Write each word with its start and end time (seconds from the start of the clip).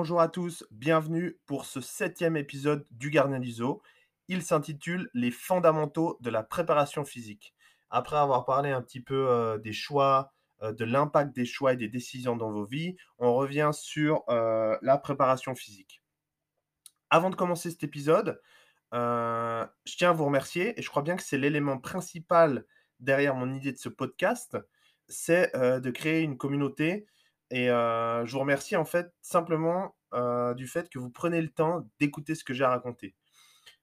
Bonjour 0.00 0.20
à 0.20 0.28
tous, 0.28 0.64
bienvenue 0.70 1.40
pour 1.44 1.64
ce 1.64 1.80
septième 1.80 2.36
épisode 2.36 2.86
du 2.92 3.10
Gardien 3.10 3.42
Zoo. 3.42 3.82
Il 4.28 4.44
s'intitule 4.44 5.10
Les 5.12 5.32
fondamentaux 5.32 6.18
de 6.20 6.30
la 6.30 6.44
préparation 6.44 7.04
physique. 7.04 7.52
Après 7.90 8.16
avoir 8.16 8.44
parlé 8.44 8.70
un 8.70 8.80
petit 8.80 9.00
peu 9.00 9.28
euh, 9.28 9.58
des 9.58 9.72
choix, 9.72 10.32
euh, 10.62 10.70
de 10.70 10.84
l'impact 10.84 11.34
des 11.34 11.44
choix 11.44 11.72
et 11.72 11.76
des 11.76 11.88
décisions 11.88 12.36
dans 12.36 12.52
vos 12.52 12.64
vies, 12.64 12.94
on 13.18 13.34
revient 13.34 13.70
sur 13.72 14.22
euh, 14.28 14.78
la 14.82 14.98
préparation 14.98 15.56
physique. 15.56 16.00
Avant 17.10 17.28
de 17.28 17.34
commencer 17.34 17.68
cet 17.68 17.82
épisode, 17.82 18.40
je 18.92 19.96
tiens 19.96 20.10
à 20.10 20.12
vous 20.12 20.26
remercier 20.26 20.78
et 20.78 20.82
je 20.82 20.88
crois 20.88 21.02
bien 21.02 21.16
que 21.16 21.24
c'est 21.24 21.38
l'élément 21.38 21.78
principal 21.78 22.66
derrière 23.00 23.34
mon 23.34 23.52
idée 23.52 23.72
de 23.72 23.78
ce 23.78 23.88
podcast, 23.88 24.56
c'est 25.08 25.50
de 25.56 25.90
créer 25.90 26.22
une 26.22 26.38
communauté 26.38 27.08
et 27.50 27.66
je 27.66 28.32
vous 28.32 28.38
remercie 28.40 28.76
en 28.76 28.84
fait 28.84 29.12
simplement 29.22 29.94
du 30.56 30.66
fait 30.66 30.88
que 30.88 30.98
vous 30.98 31.10
prenez 31.10 31.40
le 31.40 31.48
temps 31.48 31.86
d'écouter 32.00 32.34
ce 32.34 32.44
que 32.44 32.54
j'ai 32.54 32.64
à 32.64 32.70
raconter. 32.70 33.14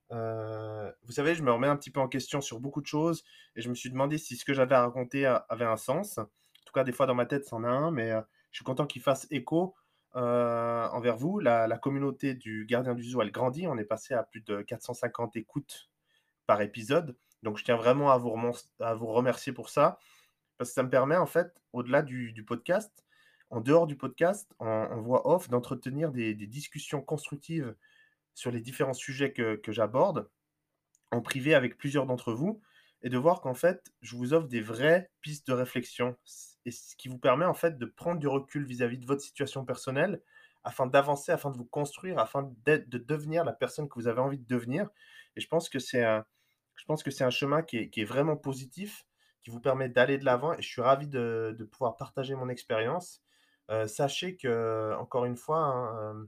vous 0.10 1.12
savez, 1.12 1.36
je 1.36 1.44
me 1.44 1.52
remets 1.52 1.68
un 1.68 1.76
petit 1.76 1.92
peu 1.92 2.00
en 2.00 2.08
question 2.08 2.42
sur 2.42 2.60
beaucoup 2.60 2.82
de 2.82 2.88
choses 2.88 3.24
et 3.56 3.62
je 3.62 3.70
me 3.70 3.76
suis 3.76 3.90
demandé 3.90 4.18
si 4.18 4.36
ce 4.36 4.46
que 4.46 4.54
j'avais 4.54 4.76
à 4.76 4.82
raconter 4.82 5.26
avait 5.50 5.66
un 5.66 5.78
sens. 5.78 6.18
En 6.18 6.26
tout 6.66 6.74
cas, 6.74 6.84
des 6.84 6.92
fois 6.92 7.06
dans 7.06 7.16
ma 7.16 7.26
tête, 7.26 7.46
c'en 7.46 7.64
a 7.64 7.70
un, 7.70 7.92
mais 7.92 8.12
je 8.52 8.58
suis 8.58 8.66
content 8.66 8.86
qu'il 8.86 9.02
fasse 9.02 9.28
écho 9.32 9.76
envers 10.16 11.18
vous. 11.18 11.40
La, 11.40 11.78
communauté 11.78 12.34
du 12.34 12.66
Gardien 12.66 12.96
du 12.96 13.04
Zoo, 13.04 13.22
elle 13.22 13.32
grandit. 13.32 13.68
On 13.68 13.78
est 13.78 13.86
passé 13.86 14.14
à 14.14 14.24
plus 14.24 14.42
de 14.42 14.62
450 14.62 15.36
écoutes 15.36 15.90
par 16.48 16.62
épisode. 16.62 17.18
Donc, 17.44 17.58
je 17.58 17.64
tiens 17.64 17.76
vraiment 17.76 18.12
à 18.12 18.18
vous, 18.18 18.34
à 18.80 18.94
vous 18.96 19.08
remercier 19.08 19.54
pour 19.54 19.70
ça. 19.70 20.00
Parce 20.58 20.70
que 20.70 20.74
ça 20.74 20.84
me 20.84 20.90
permet, 20.90 21.18
en 21.18 21.26
fait, 21.26 21.62
au-delà 21.74 22.02
du 22.02 22.46
podcast, 22.46 23.05
en 23.50 23.62
dehors 23.62 23.88
du 23.88 23.96
podcast, 23.96 24.54
en, 24.60 25.02
voix 25.02 25.28
off, 25.28 25.50
d'entretenir 25.50 26.12
des, 26.12 26.34
discussions 26.34 27.02
constructives 27.02 27.76
sur 28.34 28.52
les 28.52 28.62
différents 28.62 28.94
sujets 28.94 29.32
que, 29.34 29.72
j'aborde, 29.72 30.30
en 31.12 31.22
privé 31.22 31.56
avec 31.56 31.78
plusieurs 31.78 32.06
d'entre 32.06 32.34
vous, 32.34 32.62
et 33.02 33.10
de 33.10 33.18
voir 33.18 33.42
qu'en 33.42 33.54
fait, 33.54 33.94
je 34.02 34.16
vous 34.16 34.34
offre 34.34 34.48
des 34.48 34.62
vraies 34.62 35.12
pistes 35.22 35.48
de 35.48 35.54
réflexion, 35.54 36.18
et 36.66 36.72
ce 36.72 36.96
qui 36.96 37.08
vous 37.08 37.20
permet 37.20 37.46
en 37.46 37.54
fait 37.54 37.78
de 37.78 37.86
prendre 37.86 38.20
du 38.20 38.28
recul 38.28 38.66
vis-à-vis 38.66 38.98
de 38.98 39.06
votre 39.06 39.22
situation 39.22 39.64
personnelle, 39.64 40.22
afin 40.64 40.88
d'avancer, 40.88 41.32
afin 41.32 41.52
de 41.52 41.58
vous 41.58 41.66
construire, 41.66 42.18
afin 42.18 42.52
de 42.66 42.98
devenir 42.98 43.44
la 43.44 43.54
personne 43.54 43.88
que 43.88 44.00
vous 44.00 44.08
avez 44.08 44.20
envie 44.20 44.40
de 44.40 44.48
devenir. 44.48 44.90
Et 45.36 45.42
je 45.42 45.48
pense 45.48 45.70
que 45.70 45.78
c'est 45.78 46.04
un, 46.04 46.26
un 46.90 47.30
chemin 47.30 47.62
qui 47.62 47.78
est, 47.78 48.04
vraiment 48.06 48.36
positif, 48.36 49.06
qui 49.44 49.52
vous 49.52 49.60
permet 49.60 49.90
d'aller 49.90 50.18
de 50.18 50.26
l'avant, 50.26 50.54
et 50.54 50.62
je 50.64 50.68
suis 50.68 50.82
ravi 50.82 51.08
de 51.08 51.70
pouvoir 51.72 51.98
partager 51.98 52.34
mon 52.34 52.50
expérience 52.50 53.22
sachez 53.88 54.38
que, 54.38 54.94
encore 54.96 55.26
une 55.26 55.38
fois, 55.38 55.60
hein, 55.60 56.28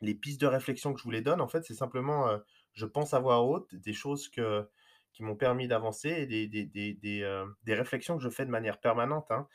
les 0.00 0.14
pistes 0.14 0.40
de 0.40 0.46
réflexion 0.46 0.92
que 0.92 0.98
je 0.98 1.04
vous 1.04 1.10
les 1.10 1.22
donne, 1.22 1.40
en 1.40 1.48
fait, 1.48 1.62
c'est 1.64 1.74
simplement, 1.74 2.28
je 2.72 2.86
pense 2.86 3.14
à 3.14 3.18
voix 3.18 3.42
haute, 3.42 3.74
des 3.74 3.92
choses 3.92 4.28
que, 4.28 4.68
qui 5.12 5.22
m'ont 5.22 5.36
permis 5.36 5.68
d'avancer 5.68 6.10
et 6.10 6.26
des, 6.26 6.46
des, 6.46 6.64
des, 6.64 6.94
des, 6.94 7.74
réflexions 7.74 8.16
que 8.16 8.22
je 8.22 8.28
fais 8.28 8.46
de 8.46 8.50
manière 8.50 8.80
permanente. 8.80 9.30
Hein. 9.30 9.48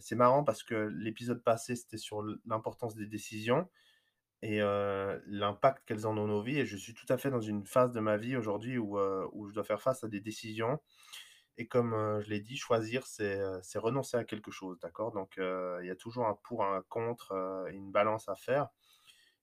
c'est 0.00 0.14
marrant 0.16 0.44
parce 0.44 0.62
que 0.62 0.74
l'épisode 0.74 1.42
passé, 1.42 1.76
c'était 1.76 1.98
sur 1.98 2.22
l'importance 2.46 2.94
des 2.94 3.06
décisions 3.06 3.68
et 4.42 4.60
l'impact 5.26 5.84
qu'elles 5.86 6.06
ont 6.06 6.14
dans 6.14 6.26
nos 6.26 6.42
vies. 6.42 6.58
Et 6.58 6.66
je 6.66 6.76
suis 6.76 6.94
tout 6.94 7.06
à 7.08 7.18
fait 7.18 7.30
dans 7.30 7.40
une 7.40 7.64
phase 7.66 7.92
de 7.92 8.00
ma 8.00 8.16
vie 8.16 8.36
aujourd'hui 8.36 8.78
où, 8.78 8.98
où 8.98 9.48
je 9.48 9.54
dois 9.54 9.64
faire 9.64 9.82
face 9.82 10.04
à 10.04 10.08
des 10.08 10.20
décisions 10.20 10.80
et 11.58 11.66
comme 11.66 12.20
je 12.20 12.28
l'ai 12.30 12.40
dit, 12.40 12.56
choisir, 12.56 13.06
c'est 13.06 13.38
renoncer 13.76 14.16
à 14.16 14.24
quelque 14.24 14.50
chose, 14.50 14.78
d'accord? 14.80 15.12
Donc, 15.12 15.34
il 15.36 15.86
y 15.86 15.90
a 15.90 15.96
toujours 15.96 16.26
un 16.26 16.38
pour, 16.42 16.64
un 16.64 16.82
contre, 16.88 17.32
une 17.70 17.90
balance 17.90 18.28
à 18.28 18.34
faire. 18.34 18.68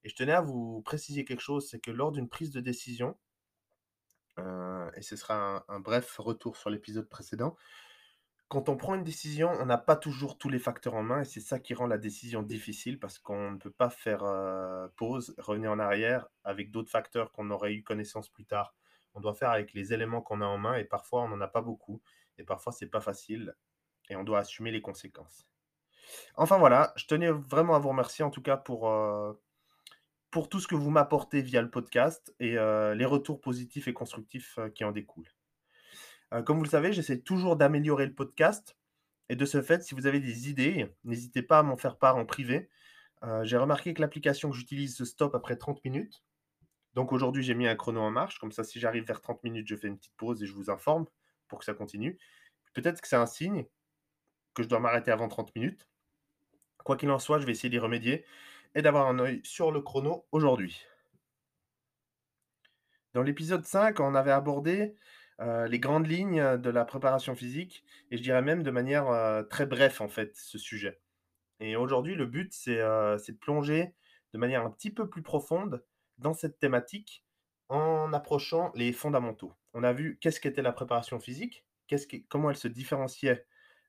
Et 0.02 0.08
je 0.08 0.16
tenais 0.16 0.32
à 0.32 0.40
vous 0.40 0.82
préciser 0.82 1.24
quelque 1.24 1.42
chose, 1.42 1.68
c'est 1.68 1.78
que 1.78 1.90
lors 1.90 2.10
d'une 2.12 2.28
prise 2.28 2.50
de 2.50 2.60
décision, 2.60 3.16
et 4.38 5.02
ce 5.02 5.16
sera 5.16 5.64
un, 5.68 5.80
bref 5.80 6.16
retour 6.18 6.56
sur 6.56 6.70
l'épisode 6.70 7.08
précédent, 7.08 7.56
quand 8.48 8.68
on 8.68 8.76
prend 8.76 8.96
une 8.96 9.04
décision, 9.04 9.50
on 9.60 9.66
n'a 9.66 9.78
pas 9.78 9.94
toujours 9.94 10.36
tous 10.36 10.48
les 10.48 10.58
facteurs 10.58 10.94
en 10.94 11.04
main, 11.04 11.20
et 11.20 11.24
c'est 11.24 11.40
ça 11.40 11.60
qui 11.60 11.74
rend 11.74 11.86
la 11.86 11.98
décision 11.98 12.42
difficile, 12.42 12.98
parce 12.98 13.20
qu'on 13.20 13.52
ne 13.52 13.58
peut 13.58 13.70
pas 13.70 13.90
faire 13.90 14.24
pause, 14.96 15.34
revenir 15.38 15.70
en 15.70 15.78
arrière 15.78 16.26
avec 16.42 16.72
d'autres 16.72 16.90
facteurs 16.90 17.30
qu'on 17.30 17.50
aurait 17.50 17.74
eu 17.74 17.84
connaissance 17.84 18.28
plus 18.28 18.46
tard 18.46 18.74
on 19.14 19.20
doit 19.20 19.34
faire 19.34 19.50
avec 19.50 19.72
les 19.74 19.92
éléments 19.92 20.22
qu'on 20.22 20.40
a 20.40 20.46
en 20.46 20.58
main 20.58 20.74
et 20.76 20.84
parfois 20.84 21.22
on 21.22 21.28
n'en 21.28 21.40
a 21.40 21.48
pas 21.48 21.62
beaucoup 21.62 22.02
et 22.38 22.44
parfois 22.44 22.72
c'est 22.72 22.86
pas 22.86 23.00
facile 23.00 23.54
et 24.08 24.16
on 24.16 24.24
doit 24.24 24.40
assumer 24.40 24.70
les 24.70 24.80
conséquences. 24.80 25.46
Enfin 26.36 26.58
voilà, 26.58 26.92
je 26.96 27.06
tenais 27.06 27.30
vraiment 27.30 27.74
à 27.74 27.78
vous 27.78 27.90
remercier 27.90 28.24
en 28.24 28.30
tout 28.30 28.42
cas 28.42 28.56
pour, 28.56 28.88
euh, 28.88 29.32
pour 30.30 30.48
tout 30.48 30.60
ce 30.60 30.68
que 30.68 30.74
vous 30.74 30.90
m'apportez 30.90 31.42
via 31.42 31.62
le 31.62 31.70
podcast 31.70 32.34
et 32.40 32.58
euh, 32.58 32.94
les 32.94 33.04
retours 33.04 33.40
positifs 33.40 33.88
et 33.88 33.92
constructifs 33.92 34.58
euh, 34.58 34.68
qui 34.68 34.84
en 34.84 34.92
découlent. 34.92 35.32
comme 36.44 36.58
vous 36.58 36.64
le 36.64 36.70
savez, 36.70 36.92
j'essaie 36.92 37.20
toujours 37.20 37.56
d'améliorer 37.56 38.06
le 38.06 38.14
podcast 38.14 38.76
et 39.28 39.36
de 39.36 39.44
ce 39.44 39.62
fait, 39.62 39.82
si 39.82 39.94
vous 39.94 40.06
avez 40.06 40.20
des 40.20 40.48
idées, 40.48 40.94
n'hésitez 41.04 41.42
pas 41.42 41.60
à 41.60 41.62
m'en 41.62 41.76
faire 41.76 41.98
part 41.98 42.16
en 42.16 42.24
privé. 42.24 42.68
J'ai 43.42 43.58
remarqué 43.58 43.94
que 43.94 44.00
l'application 44.00 44.50
que 44.50 44.56
j'utilise 44.56 44.96
se 44.96 45.04
stoppe 45.04 45.34
après 45.34 45.56
30 45.56 45.84
minutes. 45.84 46.24
Donc 46.94 47.12
aujourd'hui, 47.12 47.42
j'ai 47.42 47.54
mis 47.54 47.66
un 47.66 47.76
chrono 47.76 48.00
en 48.00 48.10
marche. 48.10 48.38
Comme 48.38 48.52
ça, 48.52 48.64
si 48.64 48.80
j'arrive 48.80 49.04
vers 49.04 49.20
30 49.20 49.42
minutes, 49.44 49.68
je 49.68 49.76
fais 49.76 49.88
une 49.88 49.96
petite 49.96 50.16
pause 50.16 50.42
et 50.42 50.46
je 50.46 50.52
vous 50.52 50.70
informe 50.70 51.06
pour 51.48 51.58
que 51.58 51.64
ça 51.64 51.74
continue. 51.74 52.18
Peut-être 52.74 53.00
que 53.00 53.08
c'est 53.08 53.16
un 53.16 53.26
signe 53.26 53.66
que 54.54 54.62
je 54.62 54.68
dois 54.68 54.80
m'arrêter 54.80 55.10
avant 55.10 55.28
30 55.28 55.54
minutes. 55.54 55.88
Quoi 56.84 56.96
qu'il 56.96 57.10
en 57.10 57.18
soit, 57.18 57.38
je 57.38 57.46
vais 57.46 57.52
essayer 57.52 57.68
d'y 57.68 57.78
remédier 57.78 58.24
et 58.74 58.82
d'avoir 58.82 59.06
un 59.06 59.18
œil 59.18 59.40
sur 59.44 59.70
le 59.70 59.80
chrono 59.80 60.26
aujourd'hui. 60.32 60.86
Dans 63.12 63.22
l'épisode 63.22 63.64
5, 63.64 63.98
on 64.00 64.14
avait 64.14 64.30
abordé 64.30 64.94
euh, 65.40 65.66
les 65.66 65.80
grandes 65.80 66.06
lignes 66.06 66.58
de 66.58 66.70
la 66.70 66.84
préparation 66.84 67.34
physique 67.34 67.84
et 68.10 68.16
je 68.16 68.22
dirais 68.22 68.42
même 68.42 68.62
de 68.62 68.70
manière 68.70 69.08
euh, 69.08 69.42
très 69.42 69.66
bref 69.66 70.00
en 70.00 70.08
fait 70.08 70.36
ce 70.36 70.58
sujet. 70.58 71.00
Et 71.58 71.76
aujourd'hui, 71.76 72.14
le 72.14 72.26
but, 72.26 72.54
euh, 72.68 73.18
c'est 73.18 73.32
de 73.32 73.38
plonger 73.38 73.94
de 74.32 74.38
manière 74.38 74.64
un 74.64 74.70
petit 74.70 74.90
peu 74.90 75.08
plus 75.08 75.22
profonde 75.22 75.84
dans 76.20 76.34
cette 76.34 76.58
thématique 76.58 77.24
en 77.68 78.12
approchant 78.12 78.72
les 78.74 78.92
fondamentaux. 78.92 79.52
On 79.74 79.82
a 79.82 79.92
vu 79.92 80.18
qu'est-ce 80.20 80.40
qu'était 80.40 80.62
la 80.62 80.72
préparation 80.72 81.18
physique, 81.20 81.64
qu'est-ce 81.86 82.06
comment 82.28 82.50
elle 82.50 82.56
se 82.56 82.68
différenciait 82.68 83.46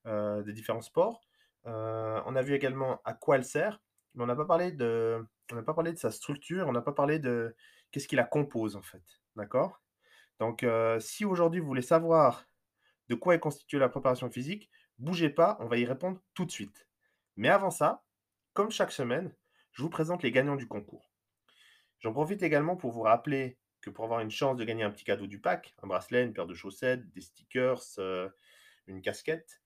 euh, 0.08 0.42
des 0.44 0.54
différents 0.54 0.82
sports. 0.82 1.22
Euh, 1.68 2.22
on 2.26 2.36
a 2.36 2.42
vu 2.42 2.54
également 2.54 3.02
à 3.06 3.14
quoi 3.14 3.36
elle 3.36 3.46
sert, 3.46 3.82
mais 4.16 4.24
on 4.24 4.28
n'a 4.28 4.36
pas 4.36 4.46
parlé 4.46 4.72
de, 4.72 5.24
on 5.52 5.56
n'a 5.56 5.64
pas 5.64 5.74
parlé 5.74 5.94
de 5.94 5.98
sa 5.98 6.12
structure, 6.12 6.68
on 6.68 6.72
n'a 6.72 6.82
pas 6.82 6.94
parlé 6.94 7.20
de 7.20 7.56
qu'est-ce 7.92 8.08
qui 8.08 8.16
la 8.16 8.24
compose 8.24 8.76
en 8.76 8.82
fait, 8.82 9.04
d'accord? 9.36 9.82
Donc, 10.40 10.64
euh, 10.64 11.00
si 11.00 11.24
aujourd'hui 11.24 11.60
vous 11.60 11.68
voulez 11.68 11.84
savoir 11.84 12.46
de 13.10 13.16
quoi 13.16 13.36
est 13.36 13.40
constituée 13.40 13.78
la 13.78 13.90
préparation 13.90 14.30
physique, 14.32 14.72
bougez 14.98 15.30
pas, 15.30 15.58
on 15.60 15.68
va 15.68 15.78
y 15.78 15.86
répondre 15.86 16.20
tout 16.34 16.46
de 16.46 16.52
suite. 16.52 16.88
Mais 17.36 17.50
avant 17.50 17.72
ça, 17.72 18.04
comme 18.54 18.72
chaque 18.72 18.92
semaine, 18.92 19.34
je 19.72 19.84
vous 19.84 19.90
présente 19.90 20.24
les 20.24 20.32
gagnants 20.32 20.56
du 20.56 20.68
concours. 20.68 21.11
J'en 22.02 22.14
profite 22.14 22.42
également 22.44 22.76
pour 22.76 22.92
vous 22.92 23.02
rappeler 23.02 23.58
que 23.80 23.90
pour 23.90 24.06
avoir 24.06 24.20
une 24.20 24.32
chance 24.32 24.58
de 24.58 24.64
gagner 24.64 24.84
un 24.84 24.92
petit 24.92 25.04
cadeau 25.04 25.28
du 25.28 25.40
pack, 25.40 25.76
un 25.82 25.88
bracelet, 25.88 26.24
une 26.24 26.34
paire 26.34 26.48
de 26.48 26.54
chaussettes, 26.54 27.08
des 27.14 27.22
stickers, 27.22 27.82
euh, 28.00 28.30
une 28.88 29.02
casquette, 29.02 29.62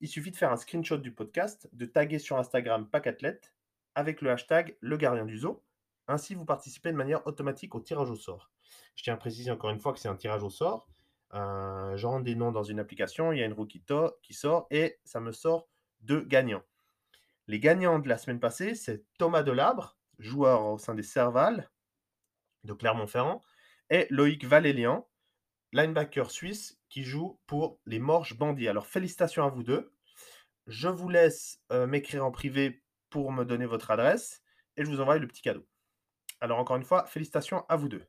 il 0.00 0.08
suffit 0.08 0.30
de 0.30 0.36
faire 0.36 0.52
un 0.52 0.56
screenshot 0.56 0.98
du 0.98 1.12
podcast, 1.12 1.68
de 1.72 1.86
taguer 1.86 2.18
sur 2.18 2.38
Instagram 2.38 2.88
Packathlete 2.88 3.54
avec 3.94 4.22
le 4.22 4.30
hashtag 4.30 4.76
Le 4.80 4.96
Gardien 4.96 5.24
du 5.24 5.38
Zoo. 5.38 5.62
Ainsi, 6.08 6.34
vous 6.34 6.44
participez 6.44 6.90
de 6.90 6.96
manière 6.96 7.26
automatique 7.26 7.74
au 7.74 7.80
tirage 7.80 8.10
au 8.10 8.16
sort. 8.16 8.50
Je 8.96 9.02
tiens 9.02 9.14
à 9.14 9.16
préciser 9.16 9.50
encore 9.50 9.70
une 9.70 9.78
fois 9.78 9.92
que 9.92 9.98
c'est 9.98 10.08
un 10.08 10.16
tirage 10.16 10.42
au 10.42 10.50
sort. 10.50 10.88
Euh, 11.34 11.96
je 11.96 12.06
rentre 12.06 12.24
des 12.24 12.34
noms 12.34 12.52
dans 12.52 12.62
une 12.62 12.78
application, 12.78 13.32
il 13.32 13.38
y 13.38 13.42
a 13.42 13.46
une 13.46 13.52
roue 13.52 13.66
qui, 13.66 13.82
qui 14.22 14.34
sort 14.34 14.66
et 14.70 14.98
ça 15.04 15.20
me 15.20 15.32
sort 15.32 15.68
deux 16.00 16.22
gagnants. 16.22 16.62
Les 17.46 17.60
gagnants 17.60 17.98
de 17.98 18.08
la 18.08 18.18
semaine 18.18 18.40
passée, 18.40 18.74
c'est 18.74 19.04
Thomas 19.18 19.42
Delabre, 19.42 19.98
joueur 20.18 20.64
au 20.66 20.78
sein 20.78 20.94
des 20.94 21.02
Serval, 21.02 21.70
de 22.64 22.72
Clermont-Ferrand, 22.72 23.42
et 23.90 24.06
Loïc 24.10 24.44
Valélian, 24.44 25.08
linebacker 25.72 26.30
suisse 26.30 26.78
qui 26.88 27.04
joue 27.04 27.38
pour 27.46 27.80
les 27.86 27.98
Morges 27.98 28.36
Bandits. 28.36 28.68
Alors 28.68 28.86
félicitations 28.86 29.44
à 29.44 29.48
vous 29.48 29.62
deux. 29.62 29.92
Je 30.66 30.88
vous 30.88 31.08
laisse 31.08 31.60
euh, 31.72 31.86
m'écrire 31.86 32.24
en 32.24 32.30
privé 32.30 32.82
pour 33.10 33.32
me 33.32 33.44
donner 33.44 33.66
votre 33.66 33.90
adresse 33.90 34.42
et 34.76 34.84
je 34.84 34.90
vous 34.90 35.00
envoie 35.00 35.18
le 35.18 35.26
petit 35.26 35.42
cadeau. 35.42 35.66
Alors 36.40 36.58
encore 36.58 36.76
une 36.76 36.84
fois, 36.84 37.06
félicitations 37.06 37.64
à 37.68 37.76
vous 37.76 37.88
deux. 37.88 38.04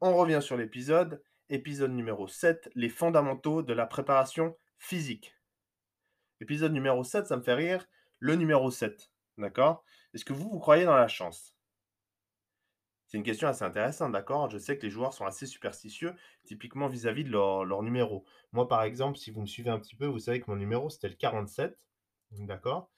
On 0.00 0.14
revient 0.14 0.40
sur 0.42 0.56
l'épisode, 0.56 1.22
épisode 1.48 1.92
numéro 1.92 2.28
7, 2.28 2.70
les 2.74 2.88
fondamentaux 2.88 3.62
de 3.62 3.72
la 3.72 3.86
préparation 3.86 4.56
physique. 4.78 5.34
Épisode 6.40 6.72
numéro 6.72 7.02
7, 7.02 7.26
ça 7.26 7.36
me 7.36 7.42
fait 7.42 7.54
rire, 7.54 7.86
le 8.18 8.36
numéro 8.36 8.70
7. 8.70 9.10
D'accord? 9.38 9.84
Est-ce 10.14 10.24
que 10.24 10.32
vous, 10.32 10.50
vous 10.50 10.58
croyez 10.58 10.84
dans 10.84 10.96
la 10.96 11.08
chance? 11.08 11.55
C'est 13.06 13.18
une 13.18 13.22
question 13.22 13.48
assez 13.48 13.64
intéressante, 13.64 14.12
d'accord? 14.12 14.50
Je 14.50 14.58
sais 14.58 14.76
que 14.76 14.82
les 14.82 14.90
joueurs 14.90 15.12
sont 15.12 15.26
assez 15.26 15.46
superstitieux, 15.46 16.14
typiquement 16.44 16.88
vis-à-vis 16.88 17.24
de 17.24 17.30
leur, 17.30 17.82
numéro. 17.82 18.24
Moi, 18.52 18.66
par 18.68 18.82
exemple, 18.82 19.16
si 19.18 19.30
vous 19.30 19.40
me 19.40 19.46
suivez 19.46 19.70
un 19.70 19.78
petit 19.78 19.96
peu, 19.96 20.06
vous 20.06 20.18
savez 20.18 20.40
que 20.40 20.50
mon 20.50 20.56
numéro, 20.56 20.90
c'était 20.90 21.08
le 21.08 21.14
47, 21.14 21.78
d'accord? 22.32 22.90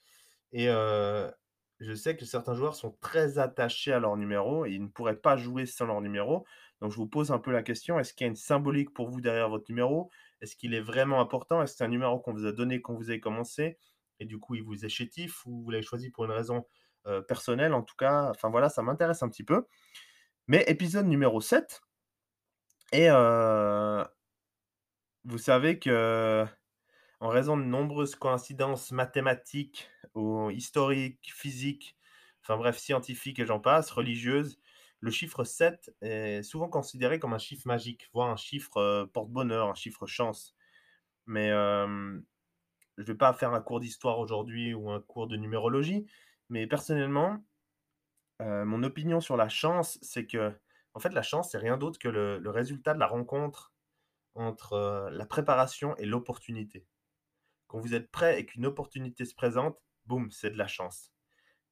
Et 0.51 0.65
je 0.67 1.93
sais 1.93 2.17
que 2.17 2.25
certains 2.25 2.55
joueurs 2.55 2.75
sont 2.75 2.97
très 2.99 3.39
attachés 3.39 3.93
à 3.93 3.99
leur 3.99 4.17
numéro 4.17 4.65
et 4.65 4.71
ils 4.71 4.81
ne 4.81 4.87
pourraient 4.87 5.19
pas 5.19 5.37
jouer 5.37 5.65
sans 5.65 5.85
leur 5.85 6.01
numéro. 6.01 6.45
Donc 6.81 6.91
je 6.91 6.97
vous 6.97 7.07
pose 7.07 7.31
un 7.31 7.39
peu 7.39 7.51
la 7.51 7.63
question, 7.63 7.99
est-ce 7.99 8.13
qu'il 8.13 8.25
y 8.25 8.27
a 8.27 8.29
une 8.29 8.35
symbolique 8.35 8.93
pour 8.93 9.09
vous 9.09 9.21
derrière 9.21 9.49
votre 9.49 9.69
numéro? 9.69 10.09
Est-ce 10.41 10.55
qu'il 10.55 10.73
est 10.73 10.81
vraiment 10.81 11.21
important? 11.21 11.61
Est-ce 11.61 11.73
que 11.73 11.77
c'est 11.77 11.83
un 11.83 11.89
numéro 11.89 12.19
qu'on 12.19 12.33
vous 12.33 12.45
a 12.45 12.51
donné 12.51 12.81
quand 12.81 12.95
vous 12.95 13.09
avez 13.09 13.19
commencé? 13.19 13.77
Et 14.19 14.25
du 14.25 14.39
coup 14.39 14.55
il 14.55 14.63
vous 14.63 14.85
est 14.85 14.89
chétif 14.89 15.45
ou 15.45 15.61
vous 15.61 15.69
l'avez 15.71 15.83
choisi 15.83 16.09
pour 16.09 16.25
une 16.25 16.31
raison, 16.31 16.65
heu, 17.07 17.23
personnelle 17.23 17.73
en 17.73 17.83
tout 17.83 17.95
cas? 17.97 18.29
Enfin 18.31 18.49
voilà, 18.49 18.69
ça 18.69 18.81
m'intéresse 18.83 19.23
un 19.23 19.29
petit 19.29 19.43
peu. 19.43 19.65
Mais 20.47 20.63
épisode 20.67 21.07
numéro 21.07 21.41
7 21.41 21.81
et 22.91 23.07
heu 23.09 24.09
vous 25.25 25.37
savez 25.37 25.79
que 25.79 26.45
en 27.21 27.29
raison 27.29 27.57
de 27.57 27.63
nombreuses 27.63 28.15
coïncidences 28.15 28.91
mathématiques 28.91 29.89
ou 30.15 30.49
historiques, 30.51 31.31
physiques, 31.35 31.97
enfin 32.43 32.57
bref, 32.57 32.77
scientifiques 32.79 33.39
et 33.39 33.45
j'en 33.45 33.59
passe, 33.59 33.91
religieuses, 33.91 34.59
le 35.01 35.11
chiffre 35.11 35.43
7 35.45 35.91
est 36.01 36.43
souvent 36.43 36.69
considéré 36.69 37.19
comme 37.19 37.33
un 37.33 37.39
chiffre 37.39 37.67
magique, 37.67 38.09
voire 38.13 38.29
un 38.31 38.37
chiffre, 38.37 38.77
heu, 38.81 39.07
porte-bonheur, 39.13 39.69
un 39.69 39.75
chiffre 39.75 40.07
chance. 40.07 40.55
Mais, 41.27 41.51
je 42.97 43.03
vais 43.03 43.15
pas 43.15 43.33
faire 43.33 43.53
un 43.53 43.61
cours 43.61 43.79
d'histoire 43.79 44.19
aujourd'hui 44.19 44.73
ou 44.73 44.89
un 44.91 45.01
cours 45.01 45.27
de 45.27 45.37
numérologie, 45.37 46.05
mais 46.49 46.67
personnellement, 46.67 47.43
heu, 48.41 48.65
mon 48.65 48.83
opinion 48.83 49.21
sur 49.21 49.37
la 49.37 49.49
chance, 49.49 49.99
c'est 50.01 50.25
que, 50.27 50.53
en 50.93 50.99
fait, 50.99 51.09
la 51.13 51.21
chance, 51.23 51.51
c'est 51.51 51.57
rien 51.57 51.77
d'autre 51.77 51.99
que 51.99 52.07
le 52.09 52.49
résultat 52.49 52.93
de 52.93 52.99
la 52.99 53.07
rencontre 53.07 53.73
entre, 54.35 54.73
heu, 54.75 55.09
la 55.11 55.25
préparation 55.25 55.95
et 55.97 56.05
l'opportunité. 56.05 56.87
Quand 57.67 57.79
vous 57.79 57.95
êtes 57.95 58.11
prêt 58.11 58.39
et 58.39 58.45
qu'une 58.45 58.65
opportunité 58.65 59.25
se 59.25 59.35
présente, 59.35 59.79
boum, 60.05 60.31
c'est 60.31 60.51
de 60.51 60.57
la 60.57 60.67
chance. 60.67 61.13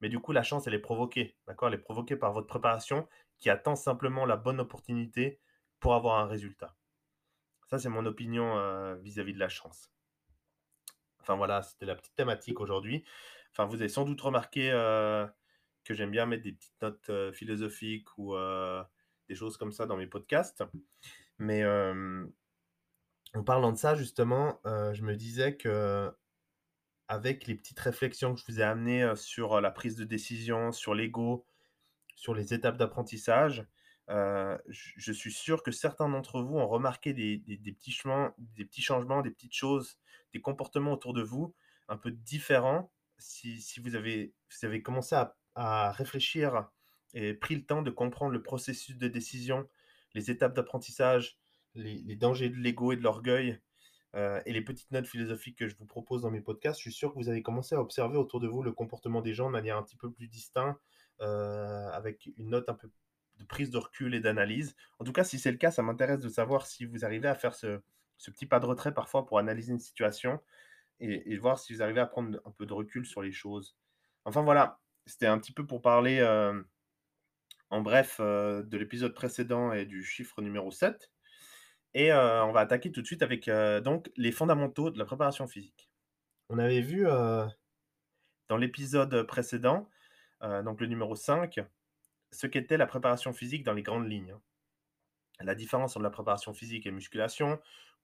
Mais 0.01 0.09
du 0.09 0.19
coup, 0.19 0.31
la 0.33 0.44
chance, 0.44 0.68
elle 0.68 0.75
est 0.75 0.80
provoquée, 0.80 1.38
d'accord? 1.47 1.69
Elle 1.69 1.75
est 1.75 1.80
provoquée 1.80 2.15
par 2.18 2.33
votre 2.33 2.47
préparation 2.47 3.07
qui 3.39 3.50
attend 3.51 3.75
simplement 3.75 4.25
la 4.25 4.38
bonne 4.38 4.59
opportunité 4.62 5.41
pour 5.80 5.95
avoir 5.95 6.19
un 6.19 6.27
résultat. 6.27 6.75
Ça, 7.68 7.80
c'est 7.80 7.89
mon 7.89 8.06
opinion, 8.07 8.57
heu, 8.57 8.95
vis-à-vis 9.03 9.33
de 9.33 9.39
la 9.39 9.50
chance. 9.50 9.91
Enfin 11.19 11.35
voilà, 11.35 11.62
c'était 11.62 11.85
la 11.85 11.95
petite 11.95 12.15
thématique 12.15 12.59
aujourd'hui. 12.59 13.03
Enfin, 13.57 13.65
vous 13.68 13.75
avez 13.81 13.89
sans 13.89 14.06
doute 14.06 14.21
remarqué, 14.21 14.71
heu, 14.71 15.27
que 15.83 15.94
j'aime 15.95 16.12
bien 16.12 16.27
mettre 16.27 16.44
des 16.44 16.54
petites 16.54 16.80
notes, 16.81 17.09
heu, 17.09 17.31
philosophiques 17.31 18.15
ou, 18.18 18.36
heu, 18.36 18.83
des 19.30 19.36
choses 19.36 19.57
comme 19.57 19.71
ça 19.71 19.88
dans 19.88 19.98
mes 19.98 20.07
podcasts. 20.07 20.63
Mais, 21.39 21.63
en 21.65 23.44
parlant 23.44 23.71
de 23.74 23.77
ça 23.77 23.95
justement, 23.95 24.59
je 24.65 25.01
me 25.04 25.15
disais 25.15 25.57
que 25.57 26.12
avec 27.09 27.48
les 27.48 27.56
petites 27.56 27.80
réflexions 27.80 28.36
que 28.36 28.42
je 28.42 28.45
vous 28.48 28.59
ai 28.62 28.63
amenées, 28.63 29.15
sur, 29.18 29.62
la 29.62 29.71
prise 29.71 29.95
de 29.98 30.06
décision, 30.06 30.71
sur 30.74 30.95
l'ego, 30.95 31.45
sur 32.15 32.36
les 32.36 32.54
étapes 32.54 32.77
d'apprentissage, 32.77 33.68
je 34.09 35.12
suis 35.13 35.33
sûr 35.33 35.63
que 35.63 35.71
certains 35.71 36.09
d'entre 36.09 36.42
vous 36.42 36.57
ont 36.57 36.68
remarqué 36.68 37.13
des 37.13 37.39
petits 37.74 37.92
chemins 37.94 38.36
des 38.39 38.65
petits 38.65 38.83
changements, 38.83 39.21
des 39.24 39.31
petites 39.31 39.56
choses, 39.56 40.00
des 40.33 40.42
comportements 40.42 40.94
autour 40.94 41.13
de 41.13 41.24
vous 41.24 41.56
un 41.89 41.98
peu 41.98 42.12
différents. 42.12 42.92
Si 43.19 43.79
vous 43.79 43.95
avez 43.95 44.81
commencé 44.83 45.15
à 45.55 45.91
réfléchir 45.91 46.69
et 47.13 47.33
pris 47.33 47.55
le 47.55 47.65
temps 47.65 47.81
de 47.81 47.89
comprendre 47.91 48.31
le 48.31 48.43
processus 48.43 48.97
de 48.97 49.07
décision, 49.07 49.67
les 50.13 50.29
étapes 50.31 50.53
d'apprentissage, 50.55 51.39
les 51.75 52.15
dangers 52.15 52.49
de 52.49 52.57
l'ego 52.57 52.91
et 52.91 52.95
de 52.97 53.01
l'orgueil, 53.03 53.61
heu 54.15 54.41
et 54.45 54.53
les 54.53 54.61
petites 54.61 54.91
notes 54.91 55.07
philosophiques 55.07 55.57
que 55.57 55.67
je 55.67 55.75
vous 55.77 55.85
propose 55.85 56.21
dans 56.23 56.31
mes 56.31 56.41
podcasts, 56.41 56.79
je 56.79 56.83
suis 56.83 56.93
sûr 56.93 57.13
que 57.13 57.19
vous 57.19 57.29
avez 57.29 57.43
commencé 57.43 57.75
à 57.75 57.81
observer 57.81 58.17
autour 58.17 58.39
de 58.39 58.47
vous 58.47 58.63
le 58.63 58.71
comportement 58.71 59.21
des 59.21 59.33
gens 59.33 59.47
de 59.47 59.51
manière 59.53 59.77
un 59.77 59.83
petit 59.83 59.97
peu 59.97 60.11
plus 60.11 60.27
distincte, 60.27 60.79
heu, 61.21 61.25
avec 61.93 62.29
une 62.37 62.49
note 62.49 62.69
un 62.69 62.73
peu 62.75 62.89
de 63.37 63.43
prise 63.45 63.69
de 63.69 63.77
recul 63.77 64.15
et 64.15 64.19
d'analyse. 64.19 64.75
En 64.99 65.05
tout 65.05 65.13
cas, 65.13 65.23
si 65.23 65.39
c'est 65.39 65.51
le 65.51 65.57
cas, 65.57 65.71
ça 65.71 65.83
m'intéresse 65.83 66.19
de 66.19 66.29
savoir 66.29 66.65
si 66.67 66.85
vous 66.85 67.05
arrivez 67.05 67.27
à 67.27 67.35
faire 67.35 67.55
ce 67.55 67.81
petit 68.31 68.45
pas 68.47 68.59
de 68.59 68.65
retrait 68.65 68.93
parfois 68.93 69.25
pour 69.25 69.39
analyser 69.39 69.71
une 69.73 69.79
situation 69.79 70.41
et 70.99 71.38
voir 71.38 71.59
si 71.59 71.73
vous 71.73 71.81
arrivez 71.81 71.99
à 72.01 72.05
prendre 72.07 72.39
un 72.45 72.51
peu 72.51 72.65
de 72.65 72.73
recul 72.73 73.05
sur 73.05 73.21
les 73.21 73.31
choses. 73.31 73.77
Enfin 74.25 74.41
voilà, 74.44 74.81
c'était 75.05 75.27
un 75.27 75.38
petit 75.39 75.53
peu 75.53 75.65
pour 75.65 75.81
parler, 75.81 76.15
hem, 76.15 76.65
en 77.69 77.81
bref, 77.81 78.19
heu, 78.19 78.63
de 78.63 78.77
l'épisode 78.77 79.13
précédent 79.13 79.73
et 79.73 79.85
du 79.85 80.03
chiffre 80.03 80.41
numéro 80.41 80.71
7. 80.71 81.11
Et 81.94 82.11
heu, 82.11 82.15
on 82.44 82.51
va 82.51 82.61
attaquer 82.61 82.91
tout 82.91 83.01
de 83.01 83.07
suite 83.07 83.23
avec, 83.23 83.49
donc 83.83 84.11
les 84.17 84.31
fondamentaux 84.31 84.91
de 84.91 84.99
la 84.99 85.05
préparation 85.05 85.47
physique. 85.47 85.89
On 86.49 86.59
avait 86.59 86.81
vu, 86.81 87.05
dans 88.49 88.57
l'épisode 88.57 89.23
précédent, 89.23 89.89
donc 90.41 90.81
le 90.81 90.88
numéro 90.88 91.15
5, 91.15 91.59
ce 92.31 92.47
qu'était 92.47 92.77
la 92.77 92.88
préparation 92.88 93.33
physique 93.33 93.63
dans 93.63 93.73
les 93.73 93.83
grandes 93.83 94.09
lignes, 94.09 94.31
hein. 94.31 94.41
La 95.39 95.53
différence 95.53 95.95
entre 95.95 96.03
la 96.03 96.09
préparation 96.09 96.53
physique 96.53 96.88
et 96.88 96.91
musculation 96.91 97.59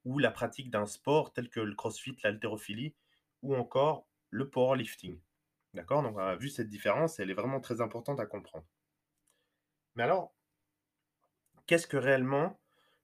ou 0.06 0.20
la 0.20 0.32
pratique 0.32 0.70
d'un 0.70 0.86
sport 0.86 1.34
tel 1.34 1.50
que 1.50 1.60
le 1.60 1.76
crossfit, 1.76 2.18
l'haltérophilie 2.24 2.96
ou 3.42 3.56
encore 3.56 4.08
le 4.30 4.50
powerlifting. 4.50 5.20
D'accord? 5.74 6.04
Donc 6.04 6.16
on 6.18 6.20
a 6.20 6.36
vu 6.36 6.50
cette 6.50 6.70
différence 6.70 7.20
elle 7.20 7.30
est 7.32 7.36
vraiment 7.36 7.60
très 7.60 7.82
importante 7.82 8.20
à 8.20 8.26
comprendre. 8.26 8.66
Mais 9.96 10.04
alors, 10.04 10.34
qu'est-ce 11.68 11.88
que 11.88 11.98
réellement 11.98 12.60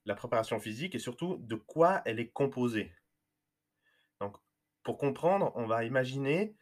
la 0.05 0.15
préparation 0.15 0.59
physique 0.59 0.95
et 0.95 0.99
surtout 0.99 1.37
de 1.37 1.55
quoi 1.55 2.01
elle 2.05 2.19
est 2.19 2.29
composée? 2.29 2.91
Donc, 4.19 4.37
pour 4.83 4.97
comprendre, 4.97 5.51
on 5.55 5.65
va 5.65 5.83
imaginer 5.83 6.55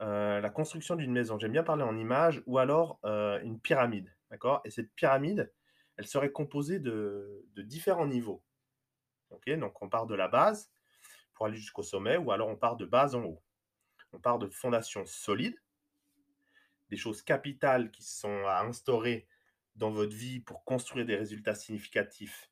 euh, 0.00 0.40
la 0.40 0.50
construction 0.50 0.96
d'une 0.96 1.12
maison. 1.12 1.38
J'aime 1.38 1.52
bien 1.52 1.62
parler 1.62 1.82
en 1.82 1.96
image 1.96 2.42
ou 2.46 2.58
alors 2.58 2.98
euh, 3.04 3.40
une 3.42 3.60
pyramide, 3.60 4.14
d'accord? 4.30 4.60
Et 4.64 4.70
cette 4.70 4.92
pyramide, 4.94 5.52
elle 5.96 6.06
serait 6.06 6.32
composée 6.32 6.80
de 6.80 7.44
différents 7.56 8.06
niveaux. 8.06 8.42
Donc, 9.56 9.80
on 9.82 9.88
part 9.88 10.06
de 10.06 10.14
la 10.14 10.28
base 10.28 10.70
pour 11.34 11.46
aller 11.46 11.56
jusqu'au 11.56 11.82
sommet 11.82 12.16
ou 12.16 12.30
alors 12.32 12.48
on 12.48 12.56
part 12.56 12.76
de 12.76 12.86
base 12.86 13.14
en 13.14 13.24
haut. 13.24 13.42
On 14.12 14.20
part 14.20 14.38
de 14.38 14.48
fondations 14.48 15.04
solides, 15.06 15.60
des 16.90 16.96
choses 16.96 17.22
capitales 17.22 17.90
qui 17.90 18.04
sont 18.04 18.46
à 18.46 18.62
instaurer 18.62 19.26
dans 19.74 19.90
votre 19.90 20.14
vie 20.14 20.40
pour 20.40 20.64
construire 20.64 21.04
des 21.04 21.16
résultats 21.16 21.54
significatifs 21.54 22.50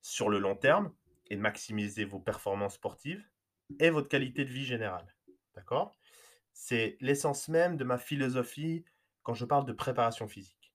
sur 0.00 0.28
le 0.28 0.38
long 0.38 0.56
terme 0.56 0.92
et 1.28 1.36
maximiser 1.36 2.04
vos 2.04 2.18
performances 2.18 2.74
sportives 2.74 3.24
et 3.78 3.90
votre 3.90 4.08
qualité 4.08 4.44
de 4.44 4.50
vie 4.50 4.64
générale. 4.64 5.14
D'accord? 5.54 5.96
C'est 6.52 6.96
l'essence 7.00 7.48
même 7.48 7.76
de 7.76 7.84
ma 7.84 7.98
philosophie 7.98 8.84
quand 9.22 9.34
je 9.34 9.44
parle 9.44 9.64
de 9.64 9.72
préparation 9.72 10.28
physique. 10.28 10.72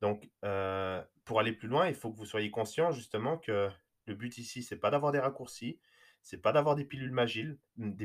Donc, 0.00 0.30
euh, 0.44 1.02
pour 1.24 1.40
aller 1.40 1.52
plus 1.52 1.68
loin, 1.68 1.88
il 1.88 1.94
faut 1.94 2.10
que 2.10 2.16
vous 2.16 2.26
soyez 2.26 2.50
conscient 2.50 2.90
justement 2.90 3.38
que 3.38 3.70
le 4.06 4.14
but 4.14 4.38
ici, 4.38 4.62
c'est 4.62 4.76
pas 4.76 4.90
d'avoir 4.90 5.12
des 5.12 5.18
raccourcis, 5.18 5.78
c'est 6.22 6.40
pas 6.40 6.52
d'avoir 6.52 6.74
des 6.74 6.84
pilules 6.84 7.12
magiques, 7.12 7.58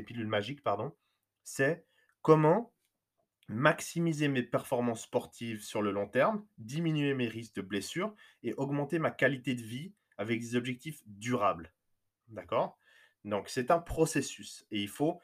pilules 0.06 0.26
magiques, 0.26 0.62
pardon. 0.62 0.94
C'est 1.42 1.84
comment 2.22 2.72
maximiser 3.48 4.28
mes 4.28 4.42
performances 4.42 5.02
sportives 5.02 5.62
sur 5.62 5.82
le 5.82 5.90
long 5.90 6.06
terme, 6.06 6.46
diminuer 6.58 7.14
mes 7.14 7.26
risques 7.26 7.56
de 7.56 7.62
blessures 7.62 8.14
et 8.42 8.54
augmenter 8.54 8.98
ma 8.98 9.10
qualité 9.10 9.54
de 9.54 9.62
vie 9.62 9.92
avec 10.18 10.40
des 10.40 10.54
objectifs 10.54 11.02
durables. 11.06 11.72
D'accord? 12.28 12.78
Donc, 13.24 13.48
c'est 13.48 13.70
un 13.70 13.80
processus 13.80 14.66
et 14.70 14.80
il 14.80 14.88
faut, 14.88 15.20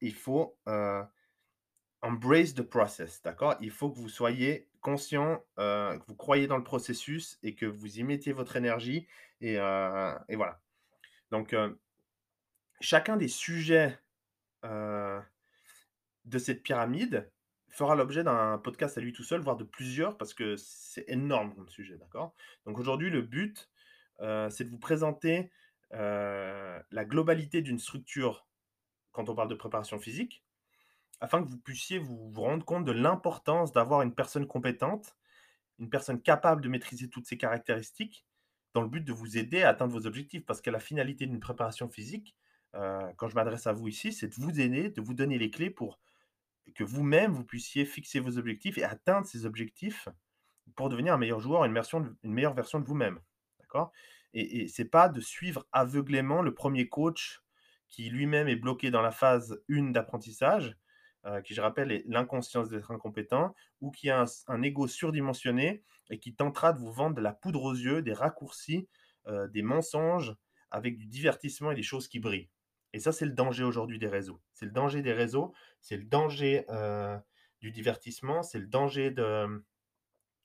il 0.00 0.14
faut 0.14 0.58
euh, 0.68 1.02
embrace 2.02 2.54
the 2.54 2.62
process. 2.62 3.22
D'accord? 3.22 3.56
Il 3.60 3.70
faut 3.70 3.90
que 3.90 3.98
vous 3.98 4.08
soyez 4.08 4.68
conscient, 4.80 5.44
euh, 5.58 5.98
que 5.98 6.04
vous 6.06 6.16
croyez 6.16 6.46
dans 6.46 6.56
le 6.56 6.64
processus 6.64 7.38
et 7.42 7.54
que 7.54 7.66
vous 7.66 7.98
y 7.98 8.02
mettiez 8.02 8.32
votre 8.32 8.56
énergie. 8.56 9.06
Et, 9.40 9.58
euh, 9.58 10.14
voilà. 10.28 10.60
Donc, 11.30 11.54
chacun 12.80 13.16
des 13.16 13.28
sujets 13.28 13.98
de 14.62 16.38
cette 16.38 16.62
pyramide 16.62 17.30
fera 17.72 17.94
l'objet 17.96 18.22
d'un 18.22 18.58
podcast 18.58 18.98
à 18.98 19.00
lui 19.00 19.12
tout 19.12 19.24
seul, 19.24 19.40
voire 19.40 19.56
de 19.56 19.64
plusieurs, 19.64 20.16
parce 20.18 20.34
que 20.34 20.56
c'est 20.56 21.04
énorme 21.08 21.54
comme 21.54 21.68
sujet, 21.68 21.96
d'accord? 21.96 22.34
Donc 22.66 22.78
aujourd'hui, 22.78 23.10
le 23.10 23.22
but, 23.22 23.70
euh, 24.20 24.50
c'est 24.50 24.64
de 24.64 24.70
vous 24.70 24.78
présenter 24.78 25.50
euh, 25.94 26.78
la 26.90 27.04
globalité 27.04 27.62
d'une 27.62 27.78
structure 27.78 28.46
quand 29.10 29.28
on 29.28 29.34
parle 29.34 29.48
de 29.48 29.54
préparation 29.54 29.98
physique, 29.98 30.44
afin 31.22 31.40
que 31.40 31.48
vous 31.48 31.56
puissiez 31.56 31.98
vous, 31.98 32.32
rendre 32.34 32.64
compte 32.64 32.84
de 32.84 32.90
l'importance 32.90 33.72
d'avoir 33.72 34.02
une 34.02 34.12
personne 34.12 34.44
compétente, 34.44 35.16
une 35.78 35.88
personne 35.88 36.20
capable 36.20 36.62
de 36.62 36.68
maîtriser 36.68 37.08
toutes 37.08 37.26
ces 37.26 37.38
caractéristiques, 37.38 38.26
dans 38.74 38.82
le 38.82 38.88
but 38.88 39.04
de 39.04 39.12
vous 39.12 39.38
aider 39.38 39.62
à 39.62 39.68
atteindre 39.68 39.92
vos 39.92 40.06
objectifs. 40.06 40.44
Parce 40.44 40.60
que 40.60 40.70
la 40.70 40.80
finalité 40.80 41.26
d'une 41.26 41.38
préparation 41.38 41.88
physique, 41.88 42.36
euh, 42.74 43.08
quand 43.16 43.28
je 43.28 43.36
m'adresse 43.36 43.68
à 43.68 43.72
vous 43.72 43.86
ici, 43.86 44.12
c'est 44.12 44.26
de 44.26 44.34
vous 44.34 44.60
aider, 44.60 44.90
de 44.90 45.00
vous 45.00 45.14
donner 45.14 45.38
les 45.38 45.48
clés 45.48 45.70
pour 45.70 46.00
que 46.74 46.82
vous-même, 46.82 47.30
vous 47.30 47.44
puissiez 47.44 47.84
fixer 47.84 48.18
vos 48.18 48.36
objectifs 48.36 48.76
et 48.78 48.84
atteindre 48.84 49.26
ces 49.26 49.46
objectifs 49.46 50.08
pour 50.74 50.88
devenir 50.88 51.14
un 51.14 51.18
meilleur 51.18 51.38
joueur, 51.38 51.64
une, 51.64 51.72
meilleure 52.24 52.54
version 52.54 52.80
de 52.80 52.84
vous-même. 52.84 53.20
D'accord? 53.60 53.92
Et, 54.34 54.62
et 54.62 54.68
c'est 54.68 54.86
pas 54.86 55.08
de 55.08 55.20
suivre 55.20 55.68
aveuglément 55.70 56.42
le 56.42 56.52
premier 56.52 56.88
coach 56.88 57.42
qui 57.88 58.10
lui-même 58.10 58.48
est 58.48 58.56
bloqué 58.56 58.90
dans 58.90 59.02
la 59.02 59.12
phase 59.12 59.62
1 59.70 59.92
d'apprentissage 59.92 60.76
qui 61.44 61.54
je 61.54 61.60
rappelle 61.60 61.92
est 61.92 62.04
l'inconscience 62.08 62.68
d'être 62.68 62.90
incompétent, 62.90 63.54
ou 63.80 63.90
qui 63.90 64.10
a 64.10 64.24
un, 64.48 64.62
ego 64.62 64.88
surdimensionné 64.88 65.82
et 66.10 66.18
qui 66.18 66.34
tentera 66.34 66.72
de 66.72 66.78
vous 66.78 66.92
vendre 66.92 67.16
de 67.16 67.20
la 67.20 67.32
poudre 67.32 67.62
aux 67.62 67.74
yeux, 67.74 68.02
des 68.02 68.12
raccourcis, 68.12 68.88
des 69.50 69.62
mensonges, 69.62 70.34
avec 70.70 70.96
du 70.96 71.06
divertissement 71.06 71.70
et 71.70 71.74
des 71.74 71.82
choses 71.82 72.08
qui 72.08 72.18
brillent. 72.18 72.50
Et 72.92 72.98
ça, 72.98 73.12
c'est 73.12 73.24
le 73.24 73.32
danger 73.32 73.64
aujourd'hui 73.64 73.98
des 73.98 74.08
réseaux. 74.08 74.40
C'est 74.52 74.66
le 74.66 74.72
danger 74.72 75.02
des 75.02 75.12
réseaux, 75.12 75.54
c'est 75.80 75.96
le 75.96 76.04
danger 76.04 76.66
du 77.60 77.70
divertissement, 77.70 78.42
c'est 78.42 78.58
le 78.58 78.66
danger 78.66 79.10
de, 79.10 79.64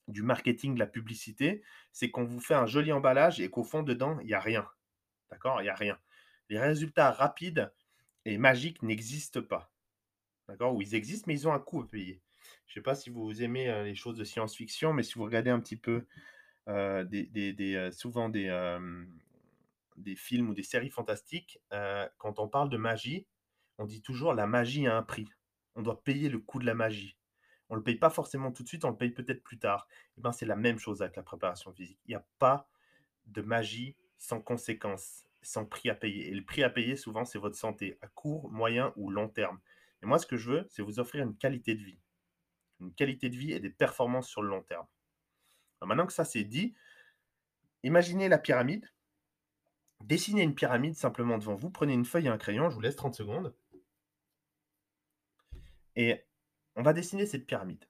du 0.08 0.22
marketing, 0.24 0.76
de 0.76 0.80
la 0.80 0.88
publicité. 0.88 1.64
C'est 1.92 2.10
qu'on 2.10 2.24
vous 2.24 2.40
fait 2.40 2.56
un 2.56 2.66
joli 2.66 2.92
emballage 2.92 3.40
et 3.42 3.50
qu'au 3.50 3.64
fond, 3.64 3.84
dedans, 3.84 4.20
il 4.22 4.28
n'y 4.28 4.34
a 4.34 4.40
rien. 4.40 4.68
D'accord? 5.32 5.62
Il 5.62 5.64
n'y 5.64 5.70
a 5.70 5.76
rien. 5.76 5.98
Les 6.50 6.60
résultats 6.60 7.12
rapides 7.12 7.72
et 8.26 8.38
magiques 8.38 8.82
n'existent 8.84 9.42
pas. 9.42 9.72
D'accord 10.48 10.76
Ou 10.76 10.82
ils 10.82 10.96
existent, 10.96 11.26
mais 11.28 11.34
ils 11.34 11.48
ont 11.48 11.54
un 11.54 11.60
coût 11.60 11.82
à 11.82 11.90
payer. 11.90 12.22
Je 12.66 12.72
ne 12.72 12.74
sais 12.76 12.82
pas 12.82 12.96
si 12.96 13.10
vous 13.10 13.44
aimez 13.44 13.84
les 13.84 13.96
choses 13.96 14.18
de 14.18 14.24
science-fiction, 14.24 14.94
mais 14.94 15.04
si 15.04 15.16
vous 15.16 15.24
regardez 15.24 15.50
un 15.50 15.60
petit 15.60 15.76
peu 15.76 16.06
des, 16.68 17.90
souvent 17.92 18.30
des, 18.30 18.78
des 19.98 20.16
films 20.16 20.50
ou 20.50 20.54
des 20.54 20.64
séries 20.64 20.90
fantastiques, 20.90 21.60
quand 22.18 22.40
on 22.40 22.48
parle 22.48 22.70
de 22.70 22.78
magie, 22.78 23.26
on 23.78 23.86
dit 23.86 24.02
toujours 24.02 24.34
la 24.34 24.48
magie 24.48 24.88
a 24.88 24.96
un 24.96 25.04
prix. 25.04 25.28
On 25.76 25.82
doit 25.82 26.04
payer 26.04 26.30
le 26.30 26.40
coût 26.40 26.60
de 26.60 26.66
la 26.66 26.74
magie. 26.74 27.18
On 27.70 27.76
ne 27.76 27.80
le 27.80 27.84
paye 27.84 27.96
pas 27.96 28.10
forcément 28.10 28.52
tout 28.52 28.64
de 28.64 28.68
suite, 28.68 28.86
on 28.86 28.90
le 28.90 28.98
paye 28.98 29.12
peut-être 29.12 29.44
plus 29.44 29.60
tard. 29.60 29.88
Et 29.92 30.14
eh 30.18 30.22
ben, 30.22 30.32
c'est 30.32 30.46
la 30.46 30.56
même 30.56 30.80
chose 30.80 31.02
avec 31.02 31.16
la 31.16 31.24
préparation 31.24 31.74
physique. 31.74 32.00
Il 32.06 32.12
n'y 32.12 32.16
a 32.16 32.26
pas 32.40 32.70
de 33.26 33.42
magie 33.42 33.96
sans 34.18 34.42
conséquence, 34.42 35.26
sans 35.42 35.66
prix 35.66 35.90
à 35.90 35.96
payer. 35.96 36.30
Et 36.30 36.34
le 36.34 36.44
prix 36.44 36.64
à 36.64 36.70
payer, 36.70 36.96
souvent, 36.96 37.26
c'est 37.26 37.40
votre 37.40 37.58
santé, 37.58 37.98
à 38.02 38.08
court, 38.08 38.50
moyen 38.50 38.94
ou 38.96 39.10
long 39.10 39.28
terme. 39.28 39.60
Et 40.02 40.06
moi, 40.06 40.20
ce 40.20 40.26
que 40.26 40.38
je 40.38 40.52
veux, 40.52 40.68
c'est 40.70 40.82
vous 40.82 41.00
offrir 41.00 41.24
une 41.24 41.36
qualité 41.36 41.76
de 41.76 41.84
vie. 41.84 42.00
Une 42.80 42.94
qualité 42.94 43.30
de 43.30 43.36
vie 43.36 43.54
et 43.54 43.60
des 43.60 43.70
performances 43.70 44.30
sur 44.30 44.42
le 44.42 44.50
long 44.50 44.62
terme. 44.62 44.86
maintenant 45.82 46.06
que 46.06 46.14
ça 46.14 46.26
c'est 46.26 46.44
dit, 46.44 46.76
imaginez 47.84 48.30
la 48.30 48.38
pyramide 48.38 48.88
Dessinez 50.04 50.44
une 50.44 50.56
pyramide 50.56 50.96
simplement 50.96 51.38
devant 51.38 51.56
vous. 51.56 51.70
Prenez 51.70 51.94
une 51.94 52.06
feuille 52.06 52.28
et 52.28 52.30
un 52.30 52.38
crayon. 52.38 52.70
Je 52.70 52.76
vous 52.76 52.82
laisse 52.82 52.96
30 52.96 53.16
secondes. 53.16 53.54
Et 55.96 56.24
on 56.76 56.84
va 56.84 56.94
dessiner 56.94 57.26
cette 57.26 57.48
pyramide. 57.48 57.84